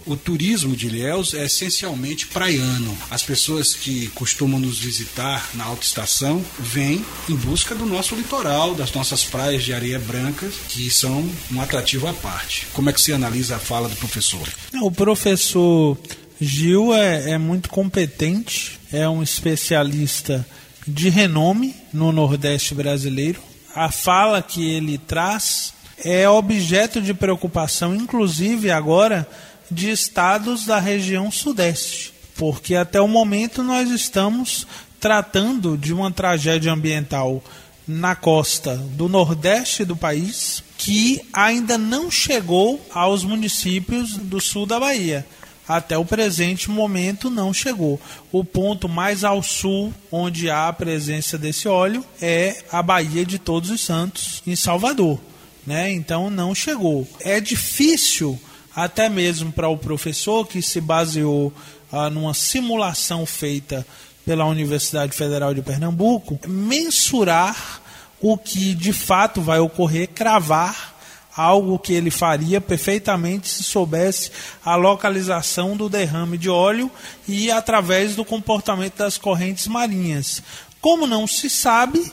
O 0.08 0.16
turismo 0.16 0.74
de 0.74 0.86
Ilhéus 0.86 1.34
é 1.34 1.44
essencialmente 1.44 2.28
praiano. 2.28 2.96
As 3.10 3.22
pessoas 3.22 3.74
que 3.74 4.08
costumam 4.14 4.58
nos 4.58 4.78
visitar 4.78 5.50
na 5.52 5.64
alta 5.64 5.84
estação 5.84 6.42
vêm 6.58 7.04
em 7.28 7.36
busca 7.36 7.74
do 7.74 7.84
nosso 7.84 8.14
litoral, 8.14 8.74
das 8.74 8.90
nossas 8.90 9.22
praias 9.22 9.62
de 9.62 9.74
areia 9.74 9.98
branca, 9.98 10.50
que 10.70 10.90
são 10.90 11.30
um 11.52 11.60
atrativo 11.60 12.08
à 12.08 12.14
parte. 12.14 12.66
Como 12.72 12.88
é 12.88 12.92
que 12.94 13.02
você 13.02 13.12
analisa 13.12 13.56
a 13.56 13.58
fala 13.58 13.86
do 13.86 13.96
professor? 13.96 14.48
O 14.80 14.90
professor 14.90 15.98
Gil 16.40 16.94
é, 16.94 17.32
é 17.32 17.38
muito 17.38 17.68
competente, 17.68 18.80
é 18.90 19.06
um 19.06 19.22
especialista 19.22 20.46
de 20.86 21.10
renome 21.10 21.76
no 21.92 22.12
Nordeste 22.12 22.74
brasileiro. 22.74 23.42
A 23.74 23.92
fala 23.92 24.40
que 24.40 24.70
ele 24.70 24.96
traz 24.96 25.74
é 26.02 26.26
objeto 26.26 27.02
de 27.02 27.12
preocupação, 27.12 27.94
inclusive 27.94 28.70
agora, 28.70 29.28
de 29.70 29.90
estados 29.90 30.66
da 30.66 30.78
região 30.78 31.30
Sudeste, 31.30 32.12
porque 32.36 32.74
até 32.74 33.00
o 33.00 33.08
momento 33.08 33.62
nós 33.62 33.90
estamos 33.90 34.66
tratando 35.00 35.76
de 35.76 35.92
uma 35.92 36.10
tragédia 36.10 36.72
ambiental 36.72 37.42
na 37.86 38.14
costa 38.14 38.76
do 38.76 39.08
Nordeste 39.08 39.84
do 39.84 39.96
país 39.96 40.62
que 40.76 41.22
ainda 41.32 41.78
não 41.78 42.10
chegou 42.10 42.80
aos 42.92 43.24
municípios 43.24 44.16
do 44.16 44.40
sul 44.40 44.66
da 44.66 44.78
Bahia 44.78 45.26
até 45.68 45.98
o 45.98 46.04
presente 46.04 46.70
momento 46.70 47.28
não 47.28 47.52
chegou. 47.52 48.00
O 48.32 48.42
ponto 48.42 48.88
mais 48.88 49.22
ao 49.22 49.42
sul 49.42 49.92
onde 50.10 50.48
há 50.48 50.68
a 50.68 50.72
presença 50.72 51.36
desse 51.36 51.68
óleo 51.68 52.02
é 52.22 52.64
a 52.72 52.82
Baía 52.82 53.24
de 53.24 53.38
Todos 53.38 53.68
os 53.68 53.82
Santos, 53.82 54.42
em 54.46 54.56
Salvador. 54.56 55.20
Né? 55.66 55.92
Então 55.92 56.30
não 56.30 56.54
chegou. 56.54 57.06
É 57.20 57.38
difícil, 57.38 58.40
até 58.84 59.08
mesmo 59.08 59.50
para 59.50 59.68
o 59.68 59.76
professor 59.76 60.46
que 60.46 60.62
se 60.62 60.80
baseou 60.80 61.52
ah, 61.90 62.08
numa 62.08 62.32
simulação 62.32 63.26
feita 63.26 63.84
pela 64.24 64.44
Universidade 64.44 65.16
Federal 65.16 65.52
de 65.52 65.62
Pernambuco, 65.62 66.38
mensurar 66.46 67.82
o 68.20 68.38
que 68.38 68.74
de 68.74 68.92
fato 68.92 69.40
vai 69.40 69.58
ocorrer, 69.58 70.08
cravar 70.08 70.96
algo 71.36 71.78
que 71.78 71.92
ele 71.92 72.10
faria 72.10 72.60
perfeitamente 72.60 73.48
se 73.48 73.64
soubesse 73.64 74.30
a 74.64 74.76
localização 74.76 75.76
do 75.76 75.88
derrame 75.88 76.38
de 76.38 76.48
óleo 76.48 76.88
e 77.26 77.50
através 77.50 78.14
do 78.14 78.24
comportamento 78.24 78.96
das 78.98 79.18
correntes 79.18 79.66
marinhas. 79.66 80.40
Como 80.80 81.04
não 81.04 81.26
se 81.26 81.50
sabe, 81.50 82.12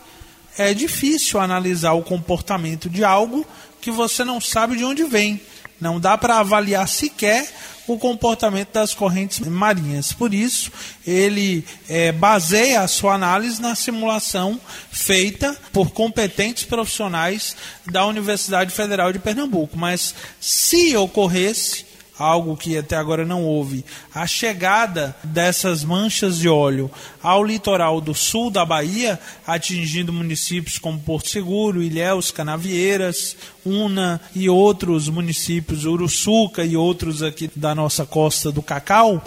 é 0.58 0.74
difícil 0.74 1.40
analisar 1.40 1.94
o 1.94 2.02
comportamento 2.02 2.90
de 2.90 3.04
algo 3.04 3.46
que 3.80 3.92
você 3.92 4.24
não 4.24 4.42
sabe 4.42 4.78
de 4.78 4.84
onde 4.84 5.04
vem. 5.04 5.40
Não 5.80 6.00
dá 6.00 6.18
para 6.18 6.40
avaliar 6.40 6.88
sequer 6.88 7.48
o 7.88 7.98
comportamento 7.98 8.74
das 8.74 8.94
correntes 8.94 9.40
marinhas. 9.40 10.12
Por 10.12 10.34
isso, 10.34 10.72
ele 11.06 11.64
é, 11.88 12.12
baseia 12.12 12.82
a 12.82 12.88
sua 12.88 13.14
análise 13.14 13.62
na 13.62 13.76
simulação 13.76 14.60
feita 14.92 15.56
por 15.72 15.92
competentes 15.92 16.64
profissionais 16.64 17.56
da 17.86 18.06
Universidade 18.06 18.74
Federal 18.74 19.14
de 19.14 19.20
Pernambuco. 19.20 19.78
Mas 19.78 20.16
se 20.40 20.96
ocorresse 20.98 21.85
algo 22.18 22.56
que 22.56 22.78
até 22.78 22.96
agora 22.96 23.26
não 23.26 23.44
houve, 23.44 23.84
a 24.14 24.26
chegada 24.26 25.16
dessas 25.24 25.84
manchas 25.84 26.38
de 26.38 26.48
óleo 26.48 26.90
ao 27.22 27.44
litoral 27.44 28.00
do 28.00 28.14
sul 28.14 28.50
da 28.50 28.66
Bahia, 28.66 29.20
atingindo 29.46 30.14
municípios 30.14 30.78
como 30.78 31.00
Porto 31.00 31.30
Seguro, 31.30 31.82
Ilhéus, 31.82 32.32
Canavieiras, 32.32 33.36
Una 33.66 34.22
e 34.34 34.48
outros 34.48 35.10
municípios, 35.10 35.86
Uruçuca 35.86 36.64
e 36.64 36.78
outros 36.78 37.22
aqui 37.22 37.50
da 37.56 37.76
nossa 37.76 38.06
costa 38.06 38.52
do 38.52 38.62
Cacau, 38.62 39.22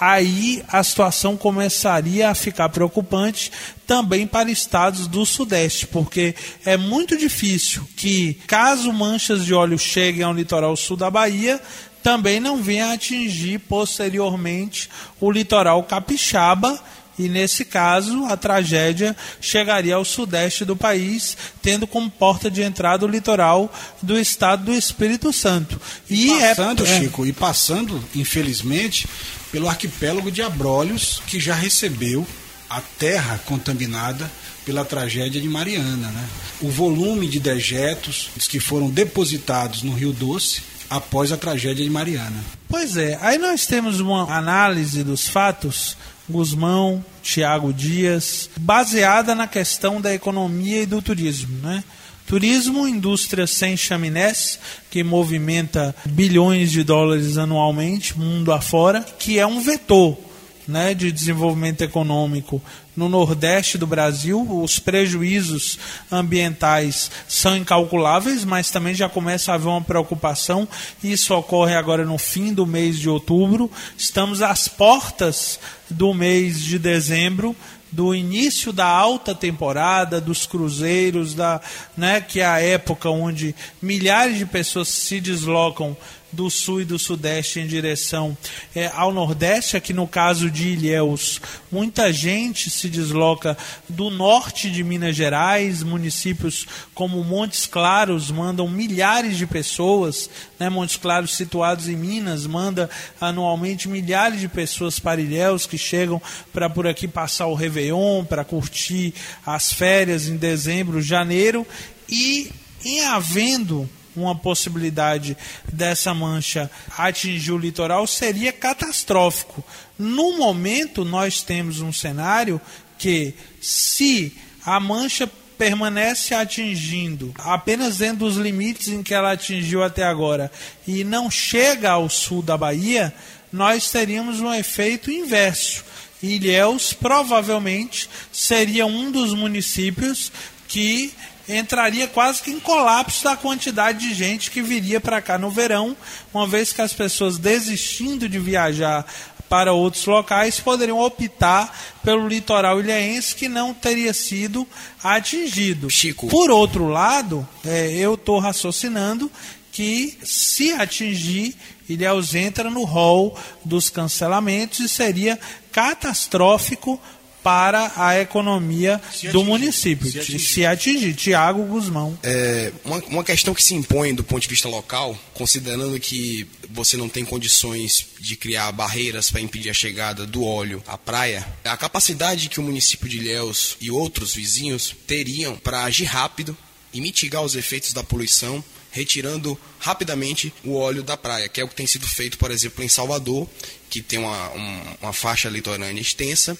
aí 0.00 0.62
a 0.68 0.82
situação 0.82 1.36
começaria 1.36 2.30
a 2.30 2.34
ficar 2.34 2.68
preocupante 2.68 3.50
também 3.86 4.26
para 4.26 4.50
estados 4.50 5.06
do 5.06 5.24
Sudeste, 5.24 5.86
porque 5.86 6.34
é 6.64 6.76
muito 6.76 7.16
difícil 7.16 7.86
que, 7.96 8.34
caso 8.46 8.92
manchas 8.92 9.44
de 9.44 9.54
óleo 9.54 9.78
cheguem 9.78 10.22
ao 10.22 10.34
litoral 10.34 10.76
sul 10.76 10.96
da 10.96 11.10
Bahia, 11.10 11.60
também 12.06 12.38
não 12.38 12.62
venha 12.62 12.92
atingir 12.92 13.58
posteriormente 13.58 14.88
o 15.20 15.28
litoral 15.28 15.82
capixaba 15.82 16.80
e 17.18 17.28
nesse 17.28 17.64
caso 17.64 18.26
a 18.26 18.36
tragédia 18.36 19.16
chegaria 19.40 19.96
ao 19.96 20.04
sudeste 20.04 20.64
do 20.64 20.76
país, 20.76 21.36
tendo 21.60 21.84
como 21.84 22.08
porta 22.08 22.48
de 22.48 22.62
entrada 22.62 23.04
o 23.04 23.08
litoral 23.08 23.74
do 24.00 24.16
estado 24.16 24.66
do 24.66 24.72
Espírito 24.72 25.32
Santo. 25.32 25.80
E, 26.08 26.28
e 26.28 26.38
passando, 26.38 26.86
é, 26.86 27.00
Chico, 27.00 27.26
e 27.26 27.32
passando, 27.32 28.04
infelizmente, 28.14 29.08
pelo 29.50 29.68
arquipélago 29.68 30.30
de 30.30 30.42
Abrolhos, 30.42 31.20
que 31.26 31.40
já 31.40 31.56
recebeu 31.56 32.24
a 32.70 32.80
terra 32.80 33.40
contaminada 33.46 34.30
pela 34.64 34.84
tragédia 34.84 35.40
de 35.40 35.48
Mariana. 35.48 36.08
Né? 36.08 36.28
O 36.60 36.68
volume 36.68 37.26
de 37.26 37.40
dejetos 37.40 38.30
que 38.48 38.60
foram 38.60 38.88
depositados 38.88 39.82
no 39.82 39.92
Rio 39.92 40.12
Doce 40.12 40.75
após 40.90 41.32
a 41.32 41.36
tragédia 41.36 41.84
de 41.84 41.90
Mariana. 41.90 42.44
Pois 42.68 42.96
é, 42.96 43.18
aí 43.20 43.38
nós 43.38 43.66
temos 43.66 44.00
uma 44.00 44.30
análise 44.36 45.02
dos 45.02 45.28
fatos, 45.28 45.96
Guzmão, 46.28 47.04
Tiago 47.22 47.72
Dias, 47.72 48.50
baseada 48.58 49.34
na 49.34 49.46
questão 49.46 50.00
da 50.00 50.12
economia 50.12 50.82
e 50.82 50.86
do 50.86 51.00
turismo, 51.00 51.58
né? 51.62 51.84
Turismo, 52.26 52.88
indústria 52.88 53.46
sem 53.46 53.76
chaminés, 53.76 54.58
que 54.90 55.04
movimenta 55.04 55.94
bilhões 56.04 56.72
de 56.72 56.82
dólares 56.82 57.38
anualmente, 57.38 58.18
mundo 58.18 58.52
afora, 58.52 59.00
que 59.00 59.38
é 59.38 59.46
um 59.46 59.60
vetor 59.60 60.18
né, 60.66 60.94
de 60.94 61.12
desenvolvimento 61.12 61.82
econômico 61.82 62.60
no 62.96 63.08
Nordeste 63.08 63.76
do 63.78 63.86
Brasil. 63.86 64.40
Os 64.62 64.78
prejuízos 64.78 65.78
ambientais 66.10 67.10
são 67.28 67.56
incalculáveis, 67.56 68.44
mas 68.44 68.70
também 68.70 68.94
já 68.94 69.08
começa 69.08 69.52
a 69.52 69.54
haver 69.54 69.68
uma 69.68 69.82
preocupação. 69.82 70.66
Isso 71.02 71.34
ocorre 71.34 71.74
agora 71.74 72.04
no 72.04 72.18
fim 72.18 72.52
do 72.52 72.66
mês 72.66 72.98
de 72.98 73.08
outubro. 73.08 73.70
Estamos 73.96 74.42
às 74.42 74.68
portas 74.68 75.58
do 75.88 76.12
mês 76.12 76.60
de 76.60 76.78
dezembro 76.78 77.54
do 77.90 78.14
início 78.14 78.72
da 78.72 78.86
alta 78.86 79.34
temporada, 79.34 80.20
dos 80.20 80.44
cruzeiros, 80.44 81.34
da, 81.34 81.60
né, 81.96 82.20
que 82.20 82.40
é 82.40 82.46
a 82.46 82.60
época 82.60 83.08
onde 83.08 83.54
milhares 83.80 84.36
de 84.38 84.44
pessoas 84.44 84.88
se 84.88 85.20
deslocam 85.20 85.96
do 86.32 86.50
sul 86.50 86.82
e 86.82 86.84
do 86.84 86.98
sudeste 86.98 87.60
em 87.60 87.66
direção 87.66 88.36
é, 88.74 88.90
ao 88.94 89.12
nordeste. 89.12 89.76
Aqui 89.76 89.92
no 89.92 90.06
caso 90.06 90.50
de 90.50 90.68
Ilhéus, 90.68 91.40
muita 91.70 92.12
gente 92.12 92.68
se 92.70 92.88
desloca 92.88 93.56
do 93.88 94.10
norte 94.10 94.70
de 94.70 94.82
Minas 94.82 95.16
Gerais, 95.16 95.82
municípios 95.82 96.66
como 96.94 97.22
Montes 97.24 97.66
Claros 97.66 98.30
mandam 98.30 98.68
milhares 98.68 99.38
de 99.38 99.46
pessoas, 99.46 100.28
né, 100.58 100.68
Montes 100.68 100.96
Claros 100.96 101.34
situados 101.34 101.88
em 101.88 101.96
Minas, 101.96 102.46
manda 102.46 102.90
anualmente 103.20 103.88
milhares 103.88 104.40
de 104.40 104.48
pessoas 104.48 104.98
para 104.98 105.20
Ilhéus 105.20 105.66
que 105.66 105.78
chegam 105.78 106.20
para 106.52 106.68
por 106.68 106.86
aqui 106.86 107.08
passar 107.08 107.46
o 107.46 107.54
Réveillon, 107.54 108.24
para 108.24 108.44
curtir 108.44 109.14
as 109.44 109.72
férias 109.72 110.28
em 110.28 110.36
dezembro, 110.36 111.00
janeiro 111.00 111.66
e 112.08 112.50
em 112.84 113.00
havendo 113.04 113.88
uma 114.16 114.34
possibilidade 114.34 115.36
dessa 115.72 116.12
mancha 116.14 116.70
atingir 116.96 117.52
o 117.52 117.58
litoral 117.58 118.06
seria 118.06 118.52
catastrófico. 118.52 119.64
No 119.98 120.36
momento, 120.36 121.04
nós 121.04 121.42
temos 121.42 121.80
um 121.80 121.92
cenário 121.92 122.60
que, 122.98 123.34
se 123.60 124.36
a 124.64 124.80
mancha 124.80 125.30
permanece 125.56 126.34
atingindo 126.34 127.32
apenas 127.38 127.98
dentro 127.98 128.18
dos 128.18 128.36
limites 128.36 128.88
em 128.88 129.02
que 129.02 129.14
ela 129.14 129.32
atingiu 129.32 129.82
até 129.82 130.04
agora 130.04 130.50
e 130.86 131.02
não 131.02 131.30
chega 131.30 131.92
ao 131.92 132.10
sul 132.10 132.42
da 132.42 132.56
Bahia, 132.56 133.14
nós 133.52 133.90
teríamos 133.90 134.40
um 134.40 134.52
efeito 134.52 135.10
inverso. 135.10 135.84
Ilhéus 136.22 136.92
provavelmente 136.92 138.08
seria 138.32 138.86
um 138.86 139.10
dos 139.10 139.34
municípios 139.34 140.32
que 140.68 141.12
entraria 141.48 142.08
quase 142.08 142.42
que 142.42 142.50
em 142.50 142.60
colapso 142.60 143.24
da 143.24 143.36
quantidade 143.36 143.98
de 143.98 144.14
gente 144.14 144.50
que 144.50 144.62
viria 144.62 145.00
para 145.00 145.20
cá 145.20 145.38
no 145.38 145.50
verão, 145.50 145.96
uma 146.32 146.46
vez 146.46 146.72
que 146.72 146.82
as 146.82 146.92
pessoas 146.92 147.38
desistindo 147.38 148.28
de 148.28 148.38
viajar 148.38 149.06
para 149.48 149.72
outros 149.72 150.04
locais 150.06 150.58
poderiam 150.58 150.98
optar 150.98 151.72
pelo 152.02 152.26
litoral 152.26 152.80
ilhéense 152.80 153.34
que 153.34 153.48
não 153.48 153.72
teria 153.72 154.12
sido 154.12 154.66
atingido. 155.02 155.88
Chico. 155.88 156.26
Por 156.28 156.50
outro 156.50 156.88
lado, 156.88 157.46
é, 157.64 157.92
eu 157.92 158.14
estou 158.14 158.38
raciocinando 158.38 159.30
que 159.70 160.18
se 160.24 160.72
atingir, 160.72 161.54
Ilhéus 161.88 162.34
entra 162.34 162.70
no 162.70 162.84
rol 162.84 163.38
dos 163.62 163.90
cancelamentos 163.90 164.80
e 164.80 164.88
seria 164.88 165.38
catastrófico 165.70 167.00
para 167.46 167.92
a 167.94 168.20
economia 168.20 168.96
do 168.96 169.06
atingir, 169.06 169.44
município, 169.44 170.10
se 170.10 170.18
atingir. 170.18 170.38
se 170.48 170.66
atingir. 170.66 171.14
Tiago 171.14 171.62
Guzmão. 171.62 172.18
É, 172.20 172.72
uma, 172.84 172.96
uma 173.04 173.22
questão 173.22 173.54
que 173.54 173.62
se 173.62 173.72
impõe 173.72 174.12
do 174.12 174.24
ponto 174.24 174.42
de 174.42 174.48
vista 174.48 174.68
local, 174.68 175.16
considerando 175.32 176.00
que 176.00 176.44
você 176.68 176.96
não 176.96 177.08
tem 177.08 177.24
condições 177.24 178.08
de 178.18 178.34
criar 178.34 178.72
barreiras 178.72 179.30
para 179.30 179.40
impedir 179.40 179.70
a 179.70 179.74
chegada 179.74 180.26
do 180.26 180.42
óleo 180.42 180.82
à 180.88 180.98
praia, 180.98 181.46
a 181.62 181.76
capacidade 181.76 182.48
que 182.48 182.58
o 182.58 182.64
município 182.64 183.08
de 183.08 183.18
Ilhéus 183.18 183.76
e 183.80 183.92
outros 183.92 184.34
vizinhos 184.34 184.92
teriam 185.06 185.56
para 185.56 185.84
agir 185.84 186.06
rápido 186.06 186.56
e 186.92 187.00
mitigar 187.00 187.44
os 187.44 187.54
efeitos 187.54 187.92
da 187.92 188.02
poluição 188.02 188.64
retirando 188.96 189.58
rapidamente 189.78 190.52
o 190.64 190.74
óleo 190.74 191.02
da 191.02 191.18
praia, 191.18 191.50
que 191.50 191.60
é 191.60 191.64
o 191.64 191.68
que 191.68 191.74
tem 191.74 191.86
sido 191.86 192.08
feito, 192.08 192.38
por 192.38 192.50
exemplo, 192.50 192.82
em 192.82 192.88
Salvador, 192.88 193.46
que 193.90 194.00
tem 194.00 194.18
uma, 194.18 194.48
uma, 194.48 194.96
uma 195.02 195.12
faixa 195.12 195.50
litorânea 195.50 196.00
extensa, 196.00 196.56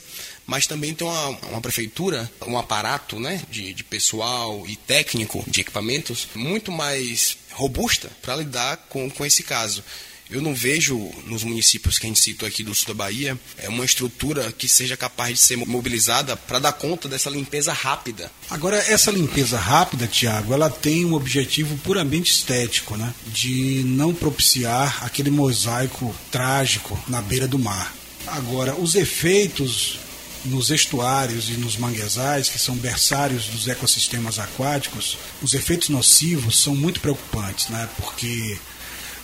mas 0.46 0.66
também 0.66 0.94
tem 0.94 1.06
uma, 1.06 1.28
uma 1.48 1.60
prefeitura, 1.62 2.30
um 2.46 2.58
aparato 2.58 3.18
né, 3.18 3.42
de, 3.50 3.72
de 3.72 3.82
pessoal 3.82 4.64
e 4.68 4.76
técnico 4.76 5.42
de 5.46 5.62
equipamentos 5.62 6.28
muito 6.34 6.70
mais 6.70 7.38
robusta 7.52 8.10
para 8.20 8.36
lidar 8.36 8.76
com, 8.90 9.08
com 9.08 9.24
esse 9.24 9.42
caso. 9.42 9.82
Eu 10.28 10.42
não 10.42 10.54
vejo 10.54 10.98
nos 11.26 11.44
municípios 11.44 11.98
que 11.98 12.06
a 12.06 12.08
gente 12.08 12.20
citou 12.20 12.48
aqui 12.48 12.64
do 12.64 12.74
sul 12.74 12.88
da 12.88 12.94
Bahia 12.94 13.38
é 13.56 13.68
uma 13.68 13.84
estrutura 13.84 14.50
que 14.50 14.66
seja 14.66 14.96
capaz 14.96 15.34
de 15.34 15.38
ser 15.38 15.56
mobilizada 15.56 16.36
para 16.36 16.58
dar 16.58 16.72
conta 16.72 17.08
dessa 17.08 17.30
limpeza 17.30 17.72
rápida. 17.72 18.30
Agora, 18.50 18.76
essa 18.76 19.10
limpeza 19.10 19.56
rápida, 19.56 20.06
Tiago, 20.06 20.52
ela 20.52 20.68
tem 20.68 21.04
um 21.04 21.14
objetivo 21.14 21.76
puramente 21.78 22.32
estético, 22.32 22.96
né? 22.96 23.14
De 23.28 23.82
não 23.86 24.12
propiciar 24.12 25.04
aquele 25.04 25.30
mosaico 25.30 26.14
trágico 26.30 26.98
na 27.06 27.22
beira 27.22 27.46
do 27.46 27.58
mar. 27.58 27.94
Agora, 28.26 28.74
os 28.74 28.96
efeitos 28.96 30.00
nos 30.44 30.70
estuários 30.70 31.48
e 31.48 31.52
nos 31.52 31.76
manguezais, 31.76 32.48
que 32.48 32.58
são 32.58 32.76
berçários 32.76 33.46
dos 33.46 33.66
ecossistemas 33.68 34.38
aquáticos, 34.38 35.18
os 35.42 35.54
efeitos 35.54 35.88
nocivos 35.88 36.58
são 36.58 36.74
muito 36.74 37.00
preocupantes, 37.00 37.68
né? 37.68 37.88
Porque 37.96 38.58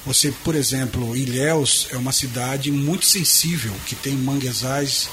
você, 0.04 0.32
por 0.44 0.54
exemplo, 0.54 1.16
Ilhéus 1.16 1.86
é 1.90 1.96
uma 1.96 2.12
cidade 2.12 2.70
muito 2.70 3.06
sensível, 3.06 3.72
que 3.86 3.94
tem 3.94 4.14
manguezais 4.14 5.08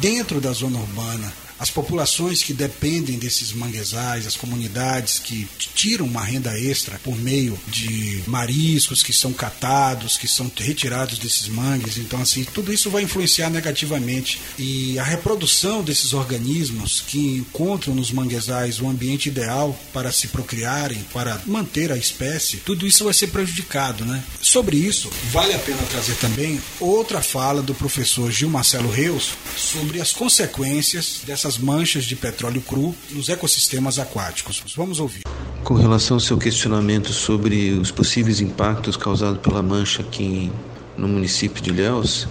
dentro 0.00 0.40
da 0.40 0.52
zona 0.52 0.78
urbana. 0.78 1.32
As 1.60 1.70
populações 1.70 2.42
que 2.42 2.54
dependem 2.54 3.18
desses 3.18 3.52
manguezais, 3.52 4.26
as 4.26 4.34
comunidades 4.34 5.18
que 5.18 5.46
tiram 5.74 6.06
uma 6.06 6.24
renda 6.24 6.58
extra 6.58 6.98
por 7.04 7.14
meio 7.18 7.58
de 7.68 8.22
mariscos 8.26 9.02
que 9.02 9.12
são 9.12 9.34
catados, 9.34 10.16
que 10.16 10.26
são 10.26 10.50
retirados 10.56 11.18
desses 11.18 11.48
mangues. 11.48 11.98
Então, 11.98 12.20
assim, 12.20 12.44
tudo 12.44 12.72
isso 12.72 12.88
vai 12.88 13.02
influenciar 13.02 13.50
negativamente. 13.50 14.40
E 14.58 14.98
a 14.98 15.04
reprodução 15.04 15.82
desses 15.82 16.14
organismos 16.14 17.02
que 17.06 17.36
encontram 17.36 17.94
nos 17.94 18.10
manguezais 18.10 18.80
o 18.80 18.88
ambiente 18.88 19.28
ideal 19.28 19.78
para 19.92 20.10
se 20.10 20.28
procriarem, 20.28 21.04
para 21.12 21.42
manter 21.44 21.92
a 21.92 21.96
espécie, 21.96 22.56
tudo 22.58 22.86
isso 22.86 23.04
vai 23.04 23.12
ser 23.12 23.26
prejudicado, 23.26 24.06
né? 24.06 24.24
Sobre 24.40 24.78
isso, 24.78 25.10
vale 25.30 25.52
a 25.52 25.58
pena 25.58 25.82
trazer 25.90 26.14
também 26.14 26.58
outra 26.80 27.20
fala 27.20 27.60
do 27.60 27.74
professor 27.74 28.30
Gil 28.30 28.48
Marcelo 28.48 28.90
Reus 28.90 29.32
sobre 29.56 30.00
as 30.00 30.12
consequências 30.12 31.20
dessas 31.26 31.49
manchas 31.58 32.04
de 32.04 32.16
petróleo 32.16 32.60
cru 32.60 32.94
nos 33.10 33.28
ecossistemas 33.28 33.98
aquáticos. 33.98 34.62
Vamos 34.76 35.00
ouvir. 35.00 35.22
Com 35.64 35.74
relação 35.74 36.16
ao 36.16 36.20
seu 36.20 36.38
questionamento 36.38 37.12
sobre 37.12 37.72
os 37.72 37.90
possíveis 37.90 38.40
impactos 38.40 38.96
causados 38.96 39.40
pela 39.40 39.62
mancha 39.62 40.02
aqui 40.02 40.50
no 40.96 41.08
município 41.08 41.62
de 41.62 41.70
Ilhéus, 41.70 42.26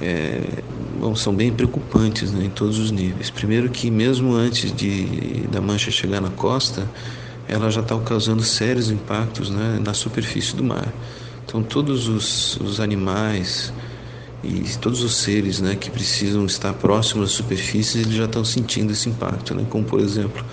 é, 0.00 0.40
bom, 0.98 1.14
são 1.14 1.34
bem 1.34 1.52
preocupantes 1.52 2.32
né, 2.32 2.46
em 2.46 2.50
todos 2.50 2.78
os 2.78 2.90
níveis. 2.90 3.30
Primeiro 3.30 3.70
que 3.70 3.90
mesmo 3.90 4.34
antes 4.34 4.74
de, 4.74 5.46
da 5.50 5.60
mancha 5.60 5.90
chegar 5.90 6.20
na 6.20 6.30
costa, 6.30 6.88
ela 7.48 7.70
já 7.70 7.80
está 7.80 7.98
causando 8.00 8.42
sérios 8.42 8.90
impactos 8.90 9.50
né, 9.50 9.80
na 9.84 9.94
superfície 9.94 10.54
do 10.54 10.64
mar. 10.64 10.92
Então 11.46 11.62
todos 11.62 12.08
os, 12.08 12.56
os 12.56 12.80
animais 12.80 13.72
e 14.44 14.64
todos 14.80 15.02
os 15.02 15.16
seres 15.16 15.60
né, 15.60 15.74
que 15.74 15.90
precisam 15.90 16.44
estar 16.46 16.72
próximos 16.74 17.30
à 17.30 17.32
superfície, 17.32 17.98
eles 17.98 18.14
já 18.14 18.26
estão 18.26 18.44
sentindo 18.44 18.92
esse 18.92 19.08
impacto, 19.08 19.54
né, 19.54 19.66
como 19.68 19.84
por 19.84 20.00
exemplo 20.00 20.44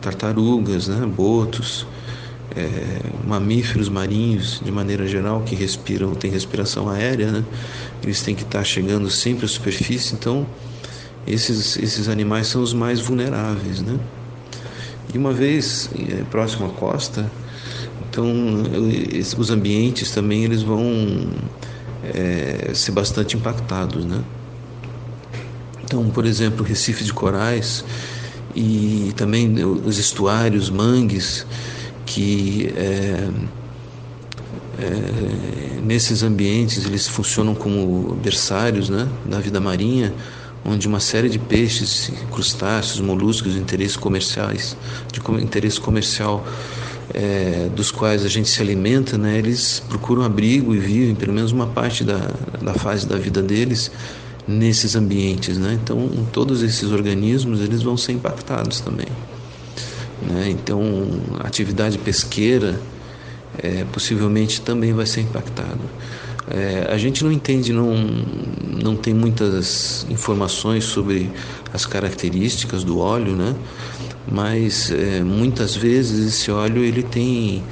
tartarugas, 0.00 0.88
né, 0.88 1.06
botos, 1.06 1.86
é, 2.54 3.00
mamíferos 3.26 3.88
marinhos 3.88 4.60
de 4.62 4.70
maneira 4.70 5.06
geral 5.06 5.42
que 5.42 5.54
respiram, 5.54 6.14
têm 6.14 6.30
respiração 6.30 6.88
aérea, 6.88 7.30
né, 7.30 7.44
eles 8.02 8.20
têm 8.22 8.34
que 8.34 8.42
estar 8.42 8.64
chegando 8.64 9.10
sempre 9.10 9.44
à 9.44 9.48
superfície, 9.48 10.14
então 10.14 10.46
esses, 11.26 11.76
esses 11.76 12.08
animais 12.08 12.48
são 12.48 12.62
os 12.62 12.74
mais 12.74 13.00
vulneráveis. 13.00 13.80
Né? 13.80 13.98
E 15.14 15.18
uma 15.18 15.32
vez 15.32 15.88
é, 15.96 16.24
próximo 16.24 16.66
à 16.66 16.70
costa, 16.70 17.30
então 18.10 18.26
os 19.38 19.50
ambientes 19.50 20.10
também 20.10 20.44
eles 20.44 20.62
vão 20.62 21.30
é, 22.14 22.72
ser 22.74 22.92
bastante 22.92 23.36
impactados, 23.36 24.04
né? 24.04 24.22
Então, 25.84 26.08
por 26.10 26.24
exemplo, 26.24 26.64
Recife 26.64 27.04
de 27.04 27.12
Corais 27.12 27.84
e 28.54 29.12
também 29.16 29.62
os 29.64 29.98
estuários, 29.98 30.70
mangues, 30.70 31.46
que 32.06 32.72
é, 32.76 33.28
é, 34.78 35.80
nesses 35.82 36.22
ambientes 36.22 36.84
eles 36.84 37.08
funcionam 37.08 37.54
como 37.54 38.14
berçários 38.14 38.88
né, 38.88 39.08
da 39.24 39.38
vida 39.38 39.60
marinha, 39.60 40.14
onde 40.64 40.86
uma 40.86 41.00
série 41.00 41.28
de 41.28 41.38
peixes, 41.38 42.12
crustáceos, 42.30 43.00
moluscos 43.00 43.52
de 43.52 43.58
interesses 43.58 43.96
comerciais, 43.96 44.76
de 45.12 45.20
interesse 45.42 45.80
comercial, 45.80 46.46
é, 47.12 47.68
dos 47.74 47.90
quais 47.90 48.24
a 48.24 48.28
gente 48.28 48.48
se 48.48 48.60
alimenta, 48.60 49.18
né, 49.18 49.38
eles 49.38 49.82
procuram 49.88 50.22
abrigo 50.22 50.74
e 50.74 50.78
vivem 50.78 51.14
pelo 51.14 51.32
menos 51.32 51.52
uma 51.52 51.66
parte 51.66 52.04
da, 52.04 52.18
da 52.60 52.74
fase 52.74 53.06
da 53.06 53.16
vida 53.16 53.42
deles 53.42 53.90
nesses 54.46 54.96
ambientes, 54.96 55.56
né? 55.56 55.78
Então 55.80 56.10
todos 56.32 56.62
esses 56.62 56.90
organismos 56.90 57.60
eles 57.60 57.82
vão 57.82 57.96
ser 57.96 58.12
impactados 58.12 58.80
também, 58.80 59.06
né? 60.20 60.48
Então 60.50 60.82
a 61.38 61.46
atividade 61.46 61.96
pesqueira 61.98 62.80
é, 63.58 63.84
possivelmente 63.92 64.60
também 64.60 64.92
vai 64.92 65.06
ser 65.06 65.20
impactada. 65.20 65.78
É, 66.50 66.88
a 66.90 66.98
gente 66.98 67.22
não 67.22 67.30
entende, 67.30 67.72
não, 67.72 67.94
não 68.82 68.96
tem 68.96 69.14
muitas 69.14 70.06
informações 70.10 70.84
sobre 70.84 71.30
as 71.72 71.86
características 71.86 72.82
do 72.84 72.98
óleo, 72.98 73.36
né? 73.36 73.54
mas 74.30 74.90
é, 74.90 75.22
muitas 75.22 75.74
vezes 75.74 76.34
esse 76.34 76.50
óleo 76.50 76.84
ele 76.84 77.02
tem 77.02 77.62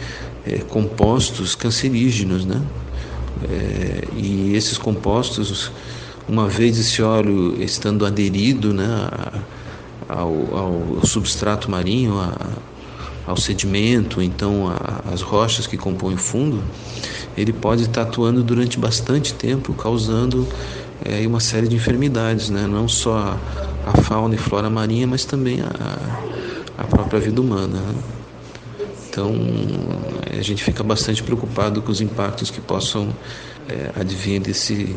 é, 0.47 0.59
compostos 0.59 1.55
cancerígenos, 1.55 2.45
né? 2.45 2.61
É, 3.49 4.05
e 4.17 4.55
esses 4.55 4.77
compostos, 4.77 5.71
uma 6.29 6.49
vez 6.49 6.79
esse 6.79 7.03
óleo 7.03 7.63
estando 7.63 8.05
aderido 8.05 8.75
né, 8.75 9.09
ao, 10.09 10.57
ao 10.57 11.07
substrato 11.07 11.71
marinho, 11.71 12.19
a, 12.19 12.35
ao 13.27 13.37
sedimento, 13.37 14.21
então 14.21 14.71
às 15.11 15.23
rochas 15.23 15.67
que 15.67 15.77
compõem 15.77 16.15
o 16.15 16.19
fundo, 16.19 16.63
ele 17.37 17.53
pode 17.53 17.85
estar 17.85 18.03
atuando 18.03 18.43
durante 18.43 18.79
bastante 18.79 19.35
tempo, 19.35 19.73
causando 19.75 20.47
é, 21.05 21.27
uma 21.27 21.41
série 21.41 21.69
de 21.69 21.77
enfermidades, 21.77 22.51
né? 22.51 22.67
não 22.67 22.89
só 22.89 23.39
a 23.87 24.03
fauna 24.03 24.35
e 24.35 24.39
flora 24.39 24.69
marinha, 24.69 25.07
mas 25.07 25.25
também 25.25 25.61
a, 25.61 26.23
a 26.79 26.85
própria 26.85 27.21
vida 27.21 27.41
humana. 27.41 27.79
Né? 27.81 27.95
Então 29.09 29.35
a 30.39 30.43
gente 30.43 30.63
fica 30.63 30.83
bastante 30.83 31.23
preocupado 31.23 31.83
com 31.83 31.91
os 31.91 32.01
impactos 32.01 32.51
que 32.51 32.61
possam 32.61 33.09
é, 33.69 33.91
advir 33.99 34.41
desse, 34.41 34.95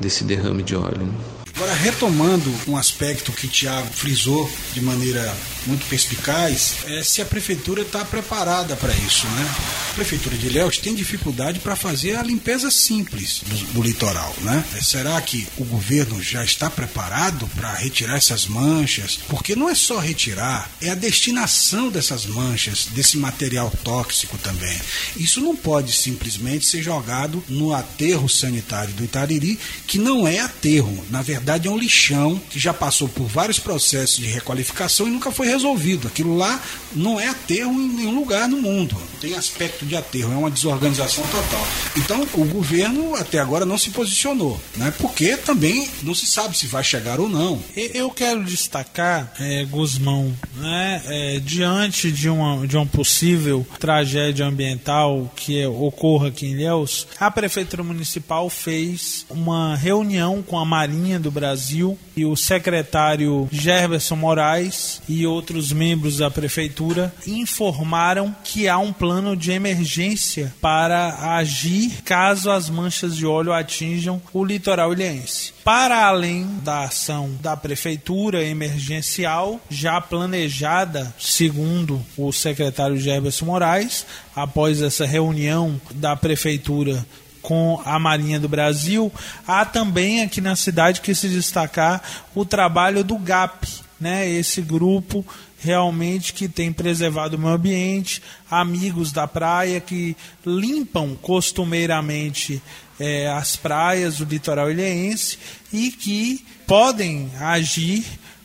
desse 0.00 0.24
derrame 0.24 0.62
de 0.62 0.74
óleo. 0.74 0.98
Né? 0.98 1.12
Agora, 1.54 1.74
retomando 1.74 2.52
um 2.68 2.76
aspecto 2.76 3.32
que 3.32 3.46
o 3.46 3.48
Tiago 3.48 3.88
frisou 3.88 4.48
de 4.74 4.80
maneira 4.80 5.34
muito 5.66 5.86
perspicaz, 5.86 6.76
é 6.86 7.02
se 7.02 7.20
a 7.20 7.24
prefeitura 7.24 7.82
está 7.82 8.04
preparada 8.04 8.76
para 8.76 8.94
isso. 8.94 9.26
Né? 9.26 9.54
A 9.90 9.94
prefeitura 9.94 10.36
de 10.36 10.46
Ilhéus 10.46 10.78
tem 10.78 10.94
dificuldade 10.94 11.60
para 11.60 11.74
fazer 11.74 12.16
a 12.16 12.22
limpeza 12.22 12.70
simples 12.70 13.42
do, 13.46 13.56
do 13.74 13.82
litoral. 13.82 14.34
Né? 14.40 14.64
É, 14.76 14.80
será 14.82 15.20
que 15.20 15.46
o 15.56 15.64
governo 15.64 16.22
já 16.22 16.44
está 16.44 16.70
preparado 16.70 17.48
para 17.56 17.72
retirar 17.74 18.16
essas 18.16 18.46
manchas? 18.46 19.18
Porque 19.28 19.56
não 19.56 19.68
é 19.68 19.74
só 19.74 19.98
retirar, 19.98 20.70
é 20.80 20.90
a 20.90 20.94
destinação 20.94 21.90
dessas 21.90 22.26
manchas, 22.26 22.86
desse 22.92 23.16
material 23.16 23.72
tóxico 23.82 24.38
também. 24.38 24.78
Isso 25.16 25.40
não 25.40 25.56
pode 25.56 25.92
simplesmente 25.92 26.66
ser 26.66 26.82
jogado 26.82 27.42
no 27.48 27.72
aterro 27.72 28.28
sanitário 28.28 28.94
do 28.94 29.04
Itariri, 29.04 29.58
que 29.86 29.98
não 29.98 30.26
é 30.26 30.40
aterro. 30.40 31.04
Na 31.10 31.22
verdade, 31.22 31.38
verdade 31.38 31.68
é 31.68 31.70
um 31.70 31.78
lixão 31.78 32.40
que 32.50 32.58
já 32.58 32.74
passou 32.74 33.08
por 33.08 33.26
vários 33.26 33.58
processos 33.58 34.18
de 34.18 34.26
requalificação 34.26 35.08
e 35.08 35.10
nunca 35.10 35.30
foi 35.30 35.46
resolvido. 35.48 36.06
Aquilo 36.08 36.36
lá 36.36 36.60
não 36.92 37.18
é 37.18 37.28
aterro 37.28 37.72
em 37.72 37.88
nenhum 37.88 38.14
lugar 38.14 38.48
no 38.48 38.60
mundo. 38.60 38.96
Tem 39.20 39.34
aspecto 39.34 39.84
de 39.84 39.96
aterro, 39.96 40.32
é 40.32 40.36
uma 40.36 40.50
desorganização 40.50 41.24
total. 41.24 41.66
Então, 41.96 42.26
o 42.34 42.44
governo 42.44 43.14
até 43.14 43.38
agora 43.38 43.66
não 43.66 43.76
se 43.76 43.90
posicionou, 43.90 44.60
né? 44.76 44.92
Porque 44.98 45.36
também 45.36 45.88
não 46.02 46.14
se 46.14 46.26
sabe 46.26 46.56
se 46.56 46.66
vai 46.66 46.84
chegar 46.84 47.20
ou 47.20 47.28
não. 47.28 47.62
Eu 47.76 48.10
quero 48.10 48.44
destacar, 48.44 49.32
é, 49.40 49.64
Guzmão, 49.64 50.32
né, 50.56 51.02
é, 51.06 51.40
diante 51.40 52.10
de 52.10 52.28
uma, 52.28 52.66
de 52.66 52.76
uma 52.76 52.86
possível 52.86 53.66
tragédia 53.78 54.46
ambiental 54.46 55.30
que 55.36 55.64
ocorra 55.66 56.28
aqui 56.28 56.46
em 56.46 56.52
Ilhéus, 56.52 57.06
a 57.18 57.30
Prefeitura 57.30 57.82
Municipal 57.82 58.48
fez 58.50 59.26
uma 59.30 59.76
reunião 59.76 60.42
com 60.42 60.58
a 60.58 60.64
Marinha 60.64 61.18
do 61.18 61.30
Brasil 61.30 61.98
e 62.16 62.24
o 62.24 62.36
secretário 62.36 63.48
Gerberson 63.50 64.16
Moraes 64.16 65.00
e 65.08 65.26
outros 65.38 65.72
membros 65.72 66.18
da 66.18 66.28
prefeitura 66.28 67.14
informaram 67.24 68.34
que 68.42 68.68
há 68.68 68.76
um 68.76 68.92
plano 68.92 69.36
de 69.36 69.52
emergência 69.52 70.52
para 70.60 71.36
agir 71.36 72.02
caso 72.04 72.50
as 72.50 72.68
manchas 72.68 73.16
de 73.16 73.24
óleo 73.24 73.52
atinjam 73.52 74.20
o 74.32 74.44
litoral 74.44 74.92
ilhense. 74.92 75.52
Para 75.62 76.06
além 76.06 76.44
da 76.64 76.84
ação 76.84 77.30
da 77.40 77.56
prefeitura 77.56 78.42
emergencial, 78.42 79.60
já 79.70 80.00
planejada, 80.00 81.14
segundo 81.18 82.04
o 82.16 82.32
secretário 82.32 82.98
Gerberson 82.98 83.46
Moraes, 83.46 84.04
após 84.34 84.82
essa 84.82 85.06
reunião 85.06 85.80
da 85.94 86.16
prefeitura 86.16 87.06
com 87.40 87.80
a 87.84 87.98
Marinha 87.98 88.40
do 88.40 88.48
Brasil, 88.48 89.12
há 89.46 89.64
também 89.64 90.22
aqui 90.22 90.40
na 90.40 90.56
cidade 90.56 91.00
que 91.00 91.14
se 91.14 91.28
destacar 91.28 92.02
o 92.34 92.44
trabalho 92.44 93.04
do 93.04 93.16
GAP, 93.16 93.87
né? 94.00 94.28
Esse 94.28 94.60
grupo 94.60 95.24
realmente 95.60 96.32
que 96.32 96.48
tem 96.48 96.72
preservado 96.72 97.36
o 97.36 97.38
meio 97.38 97.54
ambiente, 97.54 98.22
amigos 98.50 99.10
da 99.12 99.26
praia 99.26 99.80
que 99.80 100.16
limpam 100.46 101.16
costumeiramente 101.16 102.62
é, 102.98 103.28
as 103.28 103.56
praias 103.56 104.18
do 104.18 104.24
litoral 104.24 104.70
ilhense 104.70 105.38
e 105.72 105.90
que 105.90 106.44
podem 106.66 107.30
agir 107.40 108.04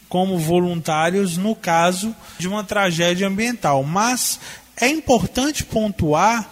como 0.10 0.38
voluntários 0.38 1.38
no 1.38 1.56
caso 1.56 2.16
de 2.38 2.48
uma 2.48 2.64
tragédia 2.64 3.28
ambiental. 3.28 3.84
Mas 3.84 4.40
é 4.78 4.88
importante 4.88 5.64
pontuar 5.64 6.50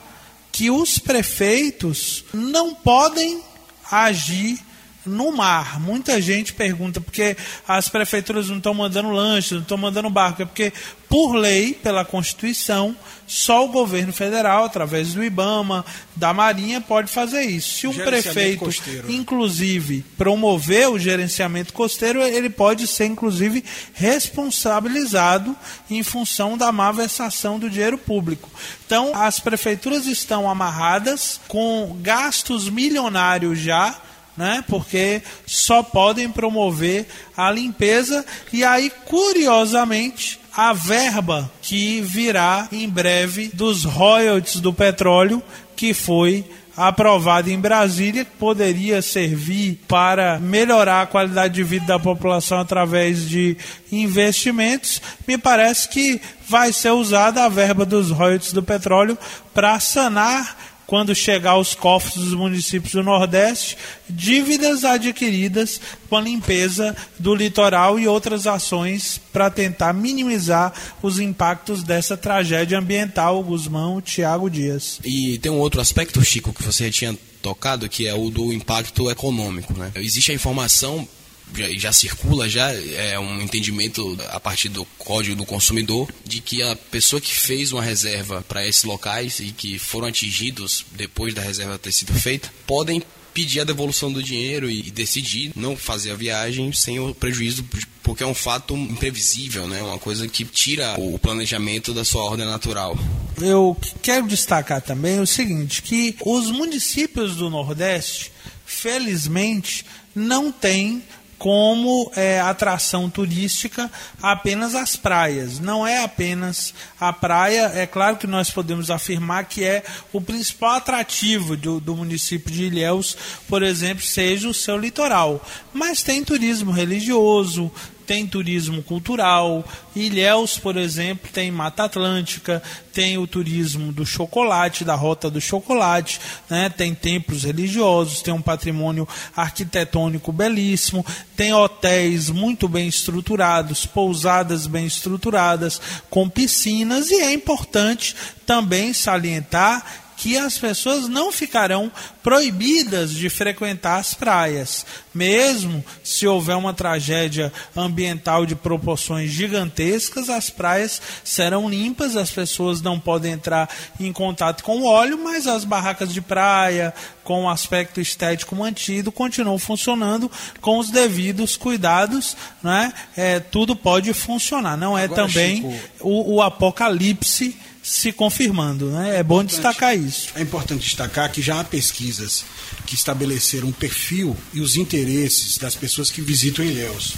que 0.52 0.70
os 0.70 1.00
prefeitos 1.00 2.24
não 2.34 2.74
podem 2.74 3.42
agir 3.90 4.60
no 5.06 5.32
mar. 5.32 5.80
Muita 5.80 6.22
gente 6.22 6.54
pergunta 6.54 7.02
porque 7.02 7.36
as 7.68 7.90
prefeituras 7.90 8.50
não 8.50 8.58
estão 8.58 8.74
mandando 8.74 9.10
lanche, 9.12 9.54
não 9.54 9.62
estão 9.62 9.78
mandando 9.78 10.10
barco. 10.10 10.42
É 10.42 10.46
porque, 10.46 10.72
por 11.10 11.34
lei, 11.34 11.74
pela 11.74 12.06
Constituição, 12.06 12.96
só 13.26 13.66
o 13.66 13.70
governo 13.70 14.14
federal, 14.14 14.66
através 14.66 15.14
do 15.14 15.24
IBAMA, 15.24 15.86
da 16.16 16.34
Marinha, 16.34 16.82
pode 16.82 17.10
fazer 17.10 17.42
isso. 17.44 17.80
Se 17.80 17.88
um 17.88 17.94
prefeito, 17.94 18.60
costeiro, 18.60 19.08
né? 19.08 19.14
inclusive, 19.14 20.06
promover 20.18 20.90
o 20.90 21.00
gerenciamento 21.00 21.74
costeiro, 21.74 22.22
ele 22.22 22.50
pode 22.50 22.86
ser, 22.88 23.06
inclusive, 23.06 23.64
responsabilizado 23.94 25.56
em 25.90 26.04
função 26.04 26.58
da 26.58 26.72
má 26.72 26.92
versação 26.92 27.58
do 27.58 27.70
dinheiro 27.70 27.98
público. 27.98 28.50
Então, 28.86 29.12
as 29.16 29.40
prefeituras 29.40 30.06
estão 30.06 30.50
amarradas 30.50 31.40
com 31.48 31.98
gastos 32.02 32.70
milionários 32.70 33.60
já 33.60 34.00
né? 34.42 34.64
Porque 34.68 35.22
só 35.46 35.84
podem 35.84 36.28
promover 36.28 37.06
a 37.38 37.52
limpeza 37.52 38.26
e 38.52 38.64
aí 38.64 38.92
curiosamente 39.06 40.40
a 40.52 40.74
verba 40.74 41.50
que 41.62 42.02
virá 42.02 42.68
em 42.72 42.90
breve 42.90 43.52
dos 43.54 43.84
royalties 43.84 44.60
do 44.60 44.74
petróleo 44.74 45.44
que 45.76 45.94
foi 45.94 46.44
aprovada 46.76 47.52
em 47.52 47.60
Brasília, 47.60 48.26
que 48.26 48.32
poderia 48.32 49.00
servir 49.04 49.80
para 49.88 50.40
melhorar 50.40 51.04
a 51.04 51.08
qualidade 51.08 51.54
de 51.54 51.64
vida 51.64 51.86
da 51.86 52.00
população 52.00 52.60
através 52.60 53.30
de 53.30 53.56
investimentos, 53.92 55.00
me 55.28 55.38
parece 55.38 55.88
que 55.88 56.20
vai 56.48 56.74
ser 56.74 56.92
usada 56.92 57.44
a 57.44 57.50
verba 57.50 57.86
dos 57.86 58.10
royalties 58.10 58.54
do 58.54 58.64
petróleo 58.64 59.16
para 59.54 59.80
sanar 59.80 60.71
quando 60.86 61.16
chegar 61.16 61.52
aos 61.52 61.74
cofres 61.74 62.16
dos 62.16 62.34
municípios 62.34 62.94
do 62.94 63.04
Nordeste, 63.04 63.78
dívidas 64.10 64.84
adquiridas 64.84 65.80
com 66.10 66.18
a 66.18 66.22
limpeza 66.22 66.96
do 67.18 67.34
litoral 67.34 68.00
e 68.00 68.08
outras 68.08 68.46
ações 68.46 69.20
para 69.32 69.50
tentar 69.50 69.94
minimizar 69.94 70.74
os 71.02 71.20
impactos 71.20 71.84
dessa 71.84 72.18
tragédia 72.18 72.78
ambiental, 72.78 73.42
Guzmão 73.44 74.02
Tiago 74.02 74.50
Dias. 74.50 75.00
E 75.04 75.38
tem 75.40 75.52
um 75.52 75.60
outro 75.60 75.80
aspecto, 75.80 76.24
Chico, 76.24 76.54
que 76.54 76.64
você 76.64 76.90
tinha 76.90 77.18
tocado, 77.42 77.90
que 77.90 78.08
é 78.08 78.14
o 78.14 78.30
do 78.30 78.54
impacto 78.54 79.10
econômico. 79.10 79.74
Né? 79.74 79.92
Existe 79.96 80.32
a 80.32 80.36
informação 80.36 81.08
já, 81.56 81.70
já, 81.78 81.94
circula 81.94 82.50
já 82.50 82.72
é 82.72 83.20
um 83.20 83.42
entendimento 83.42 84.18
a 84.30 84.40
partir 84.40 84.70
do 84.70 84.86
código 84.98 85.36
do 85.36 85.46
consumidor 85.46 86.10
de 86.26 86.42
que 86.42 86.62
a 86.64 86.76
pessoa 86.76 87.22
que 87.22 87.34
fez 87.34 87.72
uma 87.72 87.82
reserva 87.82 88.44
para 88.48 88.66
esses 88.68 88.84
locais 88.84 89.40
e 89.40 89.52
que 89.52 89.78
foram 89.78 90.08
atingidos 90.08 90.86
depois 90.92 91.34
da 91.34 91.42
reserva 91.42 91.78
ter 91.78 91.92
sido 91.92 92.14
feita 92.14 92.52
podem 92.66 93.02
pedir 93.34 93.62
a 93.62 93.64
devolução 93.64 94.12
do 94.12 94.22
dinheiro 94.22 94.70
e 94.70 94.92
decidir 94.92 95.52
não 95.56 95.76
fazer 95.76 96.12
a 96.12 96.16
viagem 96.16 96.72
sem 96.74 97.00
o 97.00 97.14
prejuízo 97.16 97.66
porque 98.04 98.24
é 98.24 98.28
um 98.28 98.34
fato 98.34 98.76
imprevisível, 98.76 99.68
né? 99.68 99.82
Uma 99.82 100.00
coisa 100.00 100.28
que 100.28 100.44
tira 100.44 100.96
o 101.00 101.18
planejamento 101.18 101.94
da 101.94 102.04
sua 102.04 102.24
ordem 102.24 102.46
natural. 102.46 102.98
Eu 103.40 103.78
quero 104.02 104.28
destacar 104.28 104.82
também 104.82 105.20
o 105.20 105.28
seguinte, 105.28 105.82
que 105.82 106.16
os 106.26 106.52
municípios 106.52 107.36
do 107.36 107.50
Nordeste, 107.50 108.32
felizmente, 108.66 109.86
não 110.14 110.52
têm 110.52 111.04
como 111.42 112.12
é, 112.16 112.40
atração 112.40 113.10
turística 113.10 113.90
apenas 114.22 114.76
as 114.76 114.96
praias. 114.96 115.58
Não 115.58 115.88
é 115.88 116.04
apenas 116.04 116.72
a 117.00 117.12
praia, 117.12 117.72
é 117.74 117.88
claro 117.88 118.18
que 118.18 118.28
nós 118.28 118.52
podemos 118.52 118.92
afirmar 118.92 119.46
que 119.46 119.64
é 119.64 119.84
o 120.14 120.22
principal 120.22 120.76
atrativo 120.76 121.58
do, 121.58 121.80
do 121.80 121.96
município 121.96 122.52
de 122.52 122.66
Ilhéus, 122.66 123.18
por 123.50 123.64
exemplo, 123.64 124.06
seja 124.06 124.48
o 124.48 124.54
seu 124.54 124.78
litoral. 124.78 125.44
Mas 125.74 126.04
tem 126.04 126.24
turismo 126.24 126.72
religioso, 126.72 127.72
tem 128.06 128.28
turismo 128.28 128.84
cultural. 128.84 129.66
Ilhéus, 129.96 130.58
por 130.58 130.78
exemplo, 130.78 131.30
tem 131.32 131.52
Mata 131.52 131.84
Atlântica, 131.84 132.62
tem 132.94 133.18
o 133.18 133.26
turismo 133.26 133.92
do 133.92 134.06
chocolate, 134.06 134.84
da 134.84 134.96
Rota 134.96 135.30
do 135.30 135.40
Chocolate, 135.40 136.20
né? 136.50 136.70
tem 136.70 136.94
templos 136.94 137.44
religiosos, 137.44 138.22
tem 138.22 138.34
um 138.34 138.42
patrimônio 138.42 139.08
arquitetônico 139.36 140.32
belíssimo, 140.32 141.06
tem 141.36 141.54
hotéis 141.54 142.30
muito 142.30 142.68
bem 142.68 142.88
estruturados, 142.88 143.86
pousadas 143.86 144.68
bem 144.68 144.86
estruturadas, 144.86 145.82
com 146.10 146.30
piscinas, 146.30 147.10
e 147.10 147.22
é 147.22 147.34
importante 147.34 148.16
também 148.46 148.94
salientar 148.94 150.11
que 150.22 150.38
as 150.38 150.56
pessoas 150.56 151.10
não 151.10 151.32
ficarão 151.32 151.92
proibidas 152.22 153.12
de 153.12 153.28
frequentar 153.28 153.98
as 153.98 154.14
praias, 154.14 154.86
mesmo 155.12 155.84
se 156.04 156.28
houver 156.28 156.56
uma 156.56 156.76
tragédia 156.76 157.52
ambiental 157.76 158.46
de 158.46 158.54
proporções 158.54 159.32
gigantescas, 159.32 160.30
as 160.30 160.48
praias 160.48 161.02
serão 161.24 161.68
limpas, 161.68 162.16
as 162.16 162.30
pessoas 162.30 162.84
não 162.84 163.00
podem 163.00 163.32
entrar 163.32 163.68
em 164.00 164.14
contato 164.14 164.64
com 164.64 164.82
o 164.82 164.86
óleo, 164.86 165.18
mas 165.18 165.48
as 165.48 165.66
barracas 165.66 166.14
de 166.14 166.22
praia, 166.22 166.94
com 167.24 167.46
o 167.46 167.50
aspecto 167.50 168.00
estético 168.00 168.56
mantido, 168.56 169.12
continuam 169.12 169.58
funcionando 169.58 170.30
com 170.62 170.78
os 170.78 170.92
devidos 170.92 171.58
cuidados, 171.58 172.38
né? 172.62 172.94
É, 173.18 173.40
tudo 173.40 173.76
pode 173.76 174.14
funcionar. 174.14 174.78
Não 174.78 174.96
é 174.96 175.06
Agora, 175.06 175.24
também 175.24 175.64
Chico... 175.64 176.08
o, 176.08 176.36
o 176.36 176.42
apocalipse 176.44 177.58
se 177.82 178.12
confirmando. 178.12 178.90
Né? 178.92 179.16
É, 179.16 179.20
é 179.20 179.24
bom 179.24 179.44
destacar 179.44 179.98
isso. 179.98 180.30
É 180.36 180.42
importante 180.42 180.86
destacar 180.86 181.32
que 181.32 181.42
já 181.42 181.60
há 181.60 181.64
pesquisas 181.64 182.44
que 182.86 182.96
estabeleceram 182.96 183.70
o 183.70 183.74
perfil 183.74 184.36
e 184.54 184.62
os 184.62 184.76
interesses 184.76 185.58
das 185.58 185.76
pessoas 185.76 186.10
que 186.10 186.22
visitam 186.22 186.64
Ilhéus. 186.64 187.14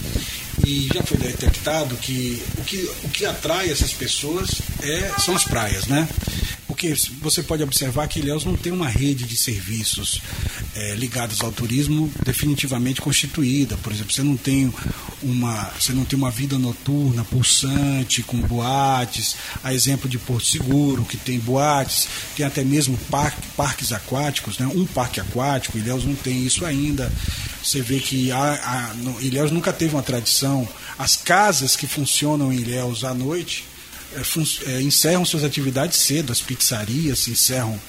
E 0.66 0.88
já 0.94 1.04
foi 1.04 1.18
detectado 1.18 1.96
que 1.98 2.42
o 2.58 2.64
que, 2.64 2.90
o 3.04 3.10
que 3.10 3.26
atrai 3.26 3.70
essas 3.70 3.92
pessoas 3.92 4.62
é, 4.82 5.12
são 5.20 5.36
as 5.36 5.44
praias, 5.44 5.88
né? 5.88 6.08
Porque 6.68 6.96
você 7.22 7.44
pode 7.44 7.62
observar 7.62 8.08
que 8.08 8.20
Ilhéus 8.20 8.46
não 8.46 8.56
tem 8.56 8.72
uma 8.72 8.88
rede 8.88 9.26
de 9.26 9.36
serviços 9.36 10.22
é, 10.76 10.96
ligados 10.96 11.42
ao 11.42 11.52
turismo 11.52 12.12
definitivamente 12.26 13.02
constituída. 13.02 13.78
Por 13.78 13.92
exemplo, 13.92 14.14
você 14.14 14.24
não 14.24 14.38
tem 14.38 14.74
uma, 15.24 15.72
você 15.80 15.94
não 15.94 16.06
tem 16.06 16.18
uma 16.18 16.32
vida 16.32 16.58
noturna 16.58 17.24
pulsante 17.24 18.22
com 18.24 18.38
boates, 18.38 19.36
a 19.64 19.74
exemplo 19.74 20.10
de 20.10 20.18
Porto 20.18 20.46
Seguro, 20.46 21.06
que 21.06 21.18
tem 21.18 21.40
boates, 21.40 22.08
tem 22.36 22.46
até 22.46 22.64
mesmo 22.64 22.98
parque, 23.10 23.42
parques 23.56 23.92
aquáticos, 23.92 24.58
né? 24.58 24.68
um 24.68 24.86
parque 24.86 25.20
aquático, 25.20 25.78
Ilhéus 25.78 26.04
não 26.04 26.16
tem 26.16 26.46
isso 26.46 26.66
ainda. 26.66 27.12
Você 27.64 27.82
vê 27.82 28.00
que 28.00 28.30
no, 28.98 29.22
Ilhéus 29.22 29.52
nunca 29.52 29.72
teve 29.72 29.96
uma 29.96 30.04
tradição. 30.04 30.68
As 31.00 31.16
casas 31.16 31.76
que 31.76 31.88
funcionam 31.88 32.52
em 32.52 32.58
Ilhéus 32.58 33.04
à 33.04 33.14
noite 33.14 33.66
é, 34.16 34.72
é, 34.72 34.82
encerram 34.82 35.26
suas 35.26 35.44
atividades 35.44 35.98
cedo, 35.98 36.32
as 36.32 36.42
pizzarias 36.42 37.20
se 37.20 37.32
encerram 37.32 37.80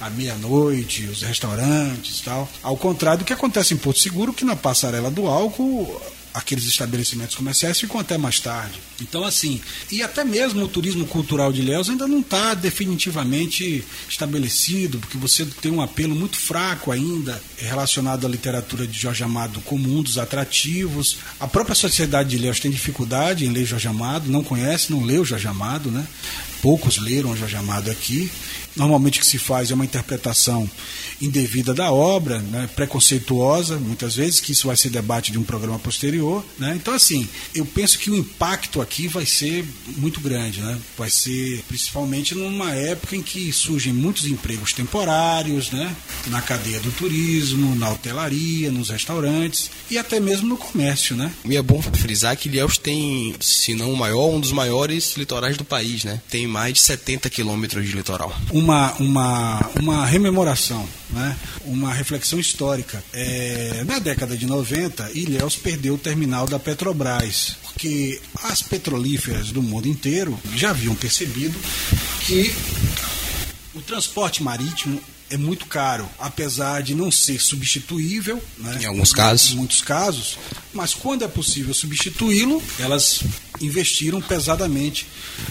à 0.00 0.08
meia-noite, 0.08 1.06
os 1.06 1.22
restaurantes 1.22 2.20
e 2.20 2.22
tal. 2.24 2.48
Ao 2.62 2.76
contrário 2.76 3.20
do 3.20 3.24
que 3.24 3.32
acontece 3.32 3.74
em 3.74 3.76
Porto 3.76 4.00
Seguro, 4.00 4.32
que 4.32 4.44
na 4.44 4.56
passarela 4.56 5.10
do 5.10 5.26
álcool 5.26 6.00
aqueles 6.34 6.64
estabelecimentos 6.64 7.36
comerciais 7.36 7.78
ficam 7.78 8.00
até 8.00 8.18
mais 8.18 8.40
tarde. 8.40 8.80
Então, 9.00 9.24
assim, 9.24 9.60
e 9.90 10.02
até 10.02 10.24
mesmo 10.24 10.64
o 10.64 10.68
turismo 10.68 11.06
cultural 11.06 11.52
de 11.52 11.62
Ilhéus 11.62 11.88
ainda 11.88 12.08
não 12.08 12.18
está 12.18 12.54
definitivamente 12.54 13.84
estabelecido, 14.08 14.98
porque 14.98 15.16
você 15.16 15.46
tem 15.46 15.70
um 15.70 15.80
apelo 15.80 16.14
muito 16.14 16.36
fraco 16.36 16.90
ainda 16.90 17.40
relacionado 17.56 18.26
à 18.26 18.28
literatura 18.28 18.84
de 18.84 18.98
Jorge 18.98 19.22
Amado 19.22 19.60
como 19.60 19.96
um 19.96 20.02
dos 20.02 20.18
atrativos. 20.18 21.18
A 21.38 21.46
própria 21.46 21.76
sociedade 21.76 22.30
de 22.30 22.36
Ilhéus 22.36 22.58
tem 22.58 22.70
dificuldade 22.70 23.46
em 23.46 23.50
ler 23.50 23.64
Jorge 23.64 23.86
Amado, 23.86 24.28
não 24.28 24.42
conhece, 24.42 24.90
não 24.90 25.04
leu 25.04 25.24
Jorge 25.24 25.46
Amado, 25.46 25.90
né? 25.90 26.04
Poucos 26.62 26.98
leram 26.98 27.36
Jorge 27.36 27.56
Amado 27.56 27.90
aqui. 27.90 28.30
Normalmente 28.76 29.18
o 29.18 29.20
que 29.20 29.26
se 29.26 29.38
faz 29.38 29.70
é 29.70 29.74
uma 29.74 29.84
interpretação 29.84 30.68
indevida 31.20 31.72
da 31.72 31.92
obra, 31.92 32.38
né, 32.40 32.68
preconceituosa, 32.74 33.78
muitas 33.78 34.16
vezes, 34.16 34.40
que 34.40 34.52
isso 34.52 34.66
vai 34.66 34.76
ser 34.76 34.90
debate 34.90 35.30
de 35.30 35.38
um 35.38 35.44
programa 35.44 35.78
posterior. 35.78 36.44
Né? 36.58 36.74
Então, 36.76 36.92
assim, 36.92 37.28
eu 37.54 37.64
penso 37.64 37.98
que 37.98 38.10
o 38.10 38.16
impacto 38.16 38.80
aqui 38.80 39.06
vai 39.06 39.24
ser 39.24 39.64
muito 39.96 40.20
grande. 40.20 40.60
Né? 40.60 40.78
Vai 40.98 41.10
ser 41.10 41.62
principalmente 41.68 42.34
numa 42.34 42.72
época 42.72 43.16
em 43.16 43.22
que 43.22 43.52
surgem 43.52 43.92
muitos 43.92 44.26
empregos 44.26 44.72
temporários, 44.72 45.70
né? 45.70 45.94
na 46.26 46.42
cadeia 46.42 46.80
do 46.80 46.90
turismo, 46.90 47.74
na 47.76 47.90
hotelaria, 47.90 48.70
nos 48.70 48.90
restaurantes 48.90 49.70
e 49.90 49.96
até 49.96 50.18
mesmo 50.18 50.48
no 50.48 50.56
comércio. 50.56 51.16
Né? 51.16 51.32
E 51.44 51.56
é 51.56 51.62
bom 51.62 51.80
frisar 51.80 52.36
que 52.36 52.48
Ilhéus 52.48 52.76
tem, 52.76 53.34
se 53.40 53.74
não 53.74 53.92
o 53.92 53.96
maior, 53.96 54.30
um 54.30 54.40
dos 54.40 54.52
maiores 54.52 55.16
litorais 55.16 55.56
do 55.56 55.64
país. 55.64 56.04
Né? 56.04 56.20
Tem 56.28 56.46
mais 56.54 56.74
de 56.74 56.80
70 56.82 57.28
quilômetros 57.30 57.84
de 57.84 57.96
litoral. 57.96 58.32
Uma, 58.52 58.92
uma, 59.00 59.70
uma 59.80 60.06
rememoração 60.06 60.88
né, 61.10 61.36
uma 61.64 61.92
reflexão 61.92 62.38
histórica. 62.38 63.02
É, 63.12 63.82
na 63.84 63.98
década 63.98 64.36
de 64.36 64.46
90, 64.46 65.10
Ilhéus 65.14 65.56
perdeu 65.56 65.94
o 65.94 65.98
terminal 65.98 66.46
da 66.46 66.60
Petrobras, 66.60 67.56
porque 67.64 68.20
as 68.44 68.62
petrolíferas 68.62 69.50
do 69.50 69.60
mundo 69.60 69.88
inteiro 69.88 70.38
já 70.54 70.70
haviam 70.70 70.94
percebido 70.94 71.58
que 72.20 72.54
o 73.74 73.80
transporte 73.80 74.40
marítimo 74.40 75.00
é 75.30 75.36
muito 75.36 75.66
caro, 75.66 76.08
apesar 76.18 76.82
de 76.82 76.94
não 76.94 77.10
ser 77.10 77.40
substituível, 77.40 78.40
né? 78.58 78.78
Em 78.82 78.84
alguns 78.84 79.12
casos. 79.12 79.52
Em 79.52 79.56
muitos 79.56 79.80
casos, 79.80 80.38
mas 80.72 80.94
quando 80.94 81.24
é 81.24 81.28
possível 81.28 81.74
substituí-lo, 81.74 82.62
elas 82.78 83.20
investiram 83.60 84.20
pesadamente 84.20 85.06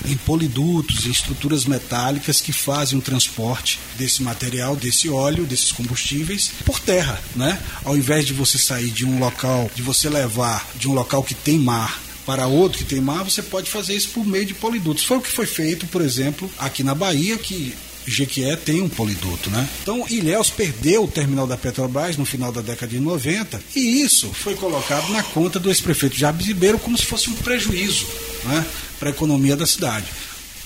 em 0.06 0.16
polidutos, 0.18 1.06
em 1.06 1.12
estruturas 1.12 1.66
metálicas 1.66 2.42
que 2.42 2.52
fazem 2.52 2.98
o 2.98 3.02
transporte 3.02 3.80
desse 3.98 4.22
material, 4.22 4.76
desse 4.76 5.10
óleo, 5.10 5.46
desses 5.46 5.72
combustíveis 5.72 6.52
por 6.66 6.80
terra, 6.80 7.22
né? 7.36 7.62
Ao 7.84 7.96
invés 7.96 8.26
de 8.26 8.34
você 8.34 8.58
sair 8.58 8.90
de 8.90 9.06
um 9.06 9.20
local, 9.20 9.70
de 9.76 9.82
você 9.82 10.10
levar 10.10 10.68
de 10.76 10.88
um 10.88 10.94
local 10.94 11.24
que 11.24 11.34
tem 11.34 11.58
mar 11.58 12.02
para 12.26 12.48
outro 12.48 12.78
que 12.78 12.86
tem 12.86 13.02
mar, 13.02 13.24
você 13.24 13.42
pode 13.42 13.70
fazer 13.70 13.96
isso 13.96 14.10
por 14.10 14.26
meio 14.26 14.46
de 14.46 14.54
polidutos. 14.54 15.04
Foi 15.04 15.18
o 15.18 15.22
que 15.22 15.30
foi 15.30 15.46
feito, 15.46 15.86
por 15.88 16.02
exemplo, 16.02 16.50
aqui 16.58 16.84
na 16.84 16.96
Bahia, 16.96 17.38
que 17.38 17.76
Jequié 18.06 18.56
tem 18.56 18.82
um 18.82 18.90
poliduto, 18.90 19.50
né? 19.50 19.68
Então, 19.82 20.06
Ilhéus 20.10 20.50
perdeu 20.50 21.06
o 21.06 21.08
terminal 21.08 21.48
da 21.48 21.58
Petrobras 21.58 22.18
no 22.18 22.26
final 22.26 22.52
da 22.52 22.62
década 22.62 22.92
de 22.92 23.00
90 23.00 23.62
e 23.76 24.02
isso 24.02 24.32
foi 24.34 24.56
colocado 24.56 25.12
na 25.12 25.24
conta 25.24 25.60
do 25.60 25.70
ex-prefeito 25.70 26.18
Jabes 26.18 26.48
Ribeiro 26.48 26.80
como 26.80 26.98
se 26.98 27.06
fosse 27.06 27.30
um 27.30 27.34
prejuízo 27.34 28.06
né, 28.46 28.66
para 29.00 29.10
a 29.10 29.12
economia 29.12 29.56
da 29.56 29.66
cidade. 29.66 30.08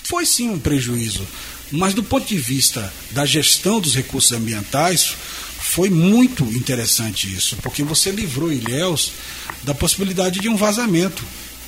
Foi 0.02 0.24
sim 0.26 0.48
um 0.48 0.58
prejuízo, 0.58 1.26
mas 1.70 1.94
do 1.94 2.02
ponto 2.02 2.26
de 2.26 2.38
vista 2.38 2.92
da 3.10 3.24
gestão 3.24 3.80
dos 3.80 3.94
recursos 3.94 4.32
ambientais, 4.32 5.14
foi 5.58 5.90
muito 5.90 6.44
interessante 6.44 7.32
isso, 7.32 7.56
porque 7.62 7.82
você 7.82 8.10
livrou 8.10 8.52
Ilhéus 8.52 9.12
da 9.62 9.74
possibilidade 9.74 10.40
de 10.40 10.48
um 10.48 10.56
vazamento 10.56 11.22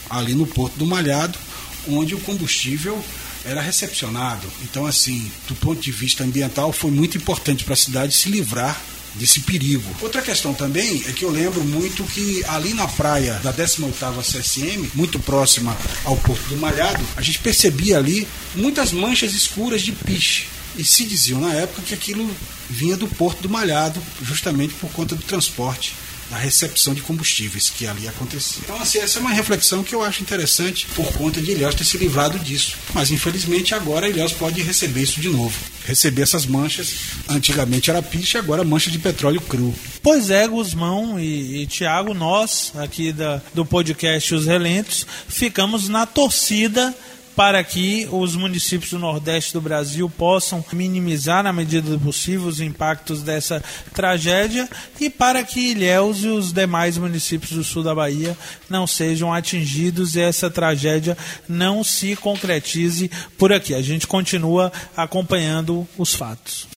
ali 0.08 0.34
no 0.34 0.46
Porto 0.46 0.76
do 0.76 0.86
Malhado, 0.86 1.38
onde 1.86 2.14
o 2.14 2.20
combustível 2.20 3.02
era 3.44 3.60
recepcionado. 3.60 4.46
Então, 4.62 4.86
assim, 4.86 5.30
do 5.48 5.54
ponto 5.54 5.80
de 5.80 5.90
vista 5.90 6.24
ambiental, 6.24 6.72
foi 6.72 6.90
muito 6.90 7.16
importante 7.16 7.64
para 7.64 7.74
a 7.74 7.76
cidade 7.76 8.14
se 8.14 8.28
livrar 8.28 8.80
desse 9.14 9.40
perigo. 9.40 9.84
Outra 10.00 10.22
questão 10.22 10.54
também 10.54 11.02
é 11.06 11.12
que 11.12 11.24
eu 11.24 11.30
lembro 11.30 11.62
muito 11.64 12.04
que 12.04 12.44
ali 12.46 12.74
na 12.74 12.86
praia 12.86 13.34
da 13.42 13.52
18ª 13.52 14.22
CSM, 14.22 14.90
muito 14.94 15.18
próxima 15.18 15.76
ao 16.04 16.16
Porto 16.16 16.48
do 16.48 16.56
Malhado, 16.56 17.04
a 17.16 17.22
gente 17.22 17.40
percebia 17.40 17.98
ali 17.98 18.26
muitas 18.54 18.92
manchas 18.92 19.34
escuras 19.34 19.82
de 19.82 19.92
piche. 19.92 20.46
E 20.76 20.84
se 20.84 21.04
diziam 21.04 21.40
na 21.40 21.52
época 21.52 21.82
que 21.82 21.94
aquilo 21.94 22.30
vinha 22.68 22.96
do 22.96 23.08
Porto 23.08 23.42
do 23.42 23.48
Malhado, 23.48 24.00
justamente 24.22 24.72
por 24.74 24.90
conta 24.92 25.16
do 25.16 25.22
transporte 25.22 25.94
da 26.30 26.36
recepção 26.36 26.94
de 26.94 27.02
combustíveis 27.02 27.68
que 27.68 27.86
ali 27.86 28.06
acontecia. 28.06 28.62
Então, 28.64 28.80
assim, 28.80 28.98
essa 28.98 29.18
é 29.18 29.20
uma 29.20 29.32
reflexão 29.32 29.82
que 29.82 29.94
eu 29.94 30.02
acho 30.02 30.22
interessante 30.22 30.86
por 30.94 31.12
conta 31.14 31.40
de 31.40 31.50
Ilhéus 31.50 31.74
ter 31.74 31.84
se 31.84 31.98
livrado 31.98 32.38
disso. 32.38 32.76
Mas, 32.94 33.10
infelizmente, 33.10 33.74
agora 33.74 34.08
Ilhéus 34.08 34.32
pode 34.32 34.62
receber 34.62 35.02
isso 35.02 35.20
de 35.20 35.28
novo. 35.28 35.58
Receber 35.84 36.22
essas 36.22 36.46
manchas. 36.46 36.94
Antigamente 37.28 37.90
era 37.90 38.00
piche, 38.00 38.38
agora 38.38 38.62
mancha 38.62 38.90
de 38.90 38.98
petróleo 38.98 39.40
cru. 39.40 39.74
Pois 40.02 40.30
é, 40.30 40.46
Guzmão 40.46 41.18
e, 41.18 41.62
e 41.62 41.66
Tiago, 41.66 42.14
nós 42.14 42.72
aqui 42.76 43.12
da, 43.12 43.42
do 43.52 43.66
podcast 43.66 44.34
Os 44.34 44.46
Relentos 44.46 45.06
ficamos 45.28 45.88
na 45.88 46.06
torcida 46.06 46.94
para 47.40 47.64
que 47.64 48.06
os 48.12 48.36
municípios 48.36 48.90
do 48.90 48.98
Nordeste 48.98 49.54
do 49.54 49.62
Brasil 49.62 50.10
possam 50.10 50.62
minimizar, 50.74 51.42
na 51.42 51.54
medida 51.54 51.88
do 51.88 51.98
possível, 51.98 52.46
os 52.46 52.60
impactos 52.60 53.22
dessa 53.22 53.64
tragédia 53.94 54.68
e 55.00 55.08
para 55.08 55.42
que 55.42 55.70
Ilhéus 55.70 56.22
e 56.22 56.28
os 56.28 56.52
demais 56.52 56.98
municípios 56.98 57.52
do 57.52 57.64
sul 57.64 57.82
da 57.82 57.94
Bahia 57.94 58.36
não 58.68 58.86
sejam 58.86 59.32
atingidos 59.32 60.16
e 60.16 60.20
essa 60.20 60.50
tragédia 60.50 61.16
não 61.48 61.82
se 61.82 62.14
concretize 62.14 63.10
por 63.38 63.54
aqui. 63.54 63.74
A 63.74 63.80
gente 63.80 64.06
continua 64.06 64.70
acompanhando 64.94 65.88
os 65.96 66.14
fatos. 66.14 66.68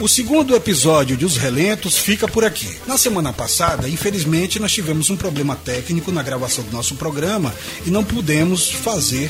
O 0.00 0.06
segundo 0.06 0.54
episódio 0.54 1.16
de 1.16 1.24
Os 1.24 1.36
Relentos 1.36 1.98
fica 1.98 2.28
por 2.28 2.44
aqui. 2.44 2.78
Na 2.86 2.96
semana 2.96 3.32
passada, 3.32 3.88
infelizmente, 3.88 4.60
nós 4.60 4.72
tivemos 4.72 5.10
um 5.10 5.16
problema 5.16 5.56
técnico 5.56 6.12
na 6.12 6.22
gravação 6.22 6.62
do 6.62 6.70
nosso 6.70 6.94
programa 6.94 7.52
e 7.84 7.90
não 7.90 8.04
pudemos 8.04 8.70
fazer 8.70 9.28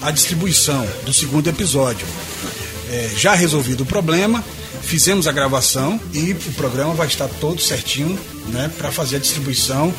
a 0.00 0.10
distribuição 0.10 0.88
do 1.04 1.12
segundo 1.12 1.50
episódio. 1.50 2.06
É, 2.90 3.10
já 3.14 3.34
resolvido 3.34 3.82
o 3.82 3.86
problema, 3.86 4.42
fizemos 4.80 5.26
a 5.26 5.32
gravação 5.32 6.00
e 6.14 6.32
o 6.32 6.52
programa 6.52 6.94
vai 6.94 7.08
estar 7.08 7.28
todo 7.28 7.60
certinho 7.60 8.18
né, 8.48 8.70
para 8.76 8.90
fazer 8.90 9.16
a 9.16 9.18
distribuição 9.18 9.94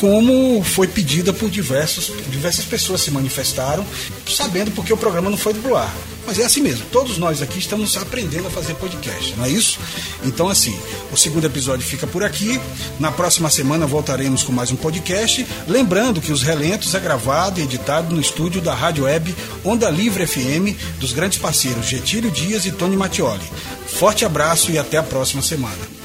como 0.00 0.62
foi 0.62 0.86
pedida 0.86 1.32
por 1.32 1.50
diversos, 1.50 2.12
diversas 2.28 2.64
pessoas 2.64 3.00
se 3.00 3.10
manifestaram, 3.10 3.84
sabendo 4.26 4.70
porque 4.70 4.92
o 4.92 4.96
programa 4.96 5.30
não 5.30 5.38
foi 5.38 5.54
do 5.54 5.76
ar. 5.76 5.92
Mas 6.26 6.40
é 6.40 6.44
assim 6.44 6.60
mesmo, 6.60 6.84
todos 6.90 7.18
nós 7.18 7.40
aqui 7.40 7.58
estamos 7.58 7.96
aprendendo 7.96 8.48
a 8.48 8.50
fazer 8.50 8.74
podcast, 8.74 9.34
não 9.36 9.44
é 9.44 9.48
isso? 9.48 9.78
Então, 10.24 10.48
assim, 10.48 10.76
o 11.12 11.16
segundo 11.16 11.46
episódio 11.46 11.86
fica 11.86 12.04
por 12.04 12.24
aqui. 12.24 12.60
Na 12.98 13.12
próxima 13.12 13.48
semana 13.48 13.86
voltaremos 13.86 14.42
com 14.42 14.52
mais 14.52 14.72
um 14.72 14.76
podcast. 14.76 15.46
Lembrando 15.68 16.20
que 16.20 16.32
Os 16.32 16.42
Relentos 16.42 16.94
é 16.96 17.00
gravado 17.00 17.60
e 17.60 17.62
editado 17.62 18.12
no 18.12 18.20
estúdio 18.20 18.60
da 18.60 18.74
Rádio 18.74 19.04
Web 19.04 19.34
Onda 19.64 19.88
Livre 19.88 20.26
FM, 20.26 20.76
dos 20.98 21.12
grandes 21.12 21.38
parceiros 21.38 21.86
Getílio 21.86 22.30
Dias 22.30 22.66
e 22.66 22.72
Tony 22.72 22.96
Mattioli. 22.96 23.48
Forte 23.86 24.24
abraço 24.24 24.72
e 24.72 24.78
até 24.78 24.98
a 24.98 25.04
próxima 25.04 25.42
semana. 25.42 25.96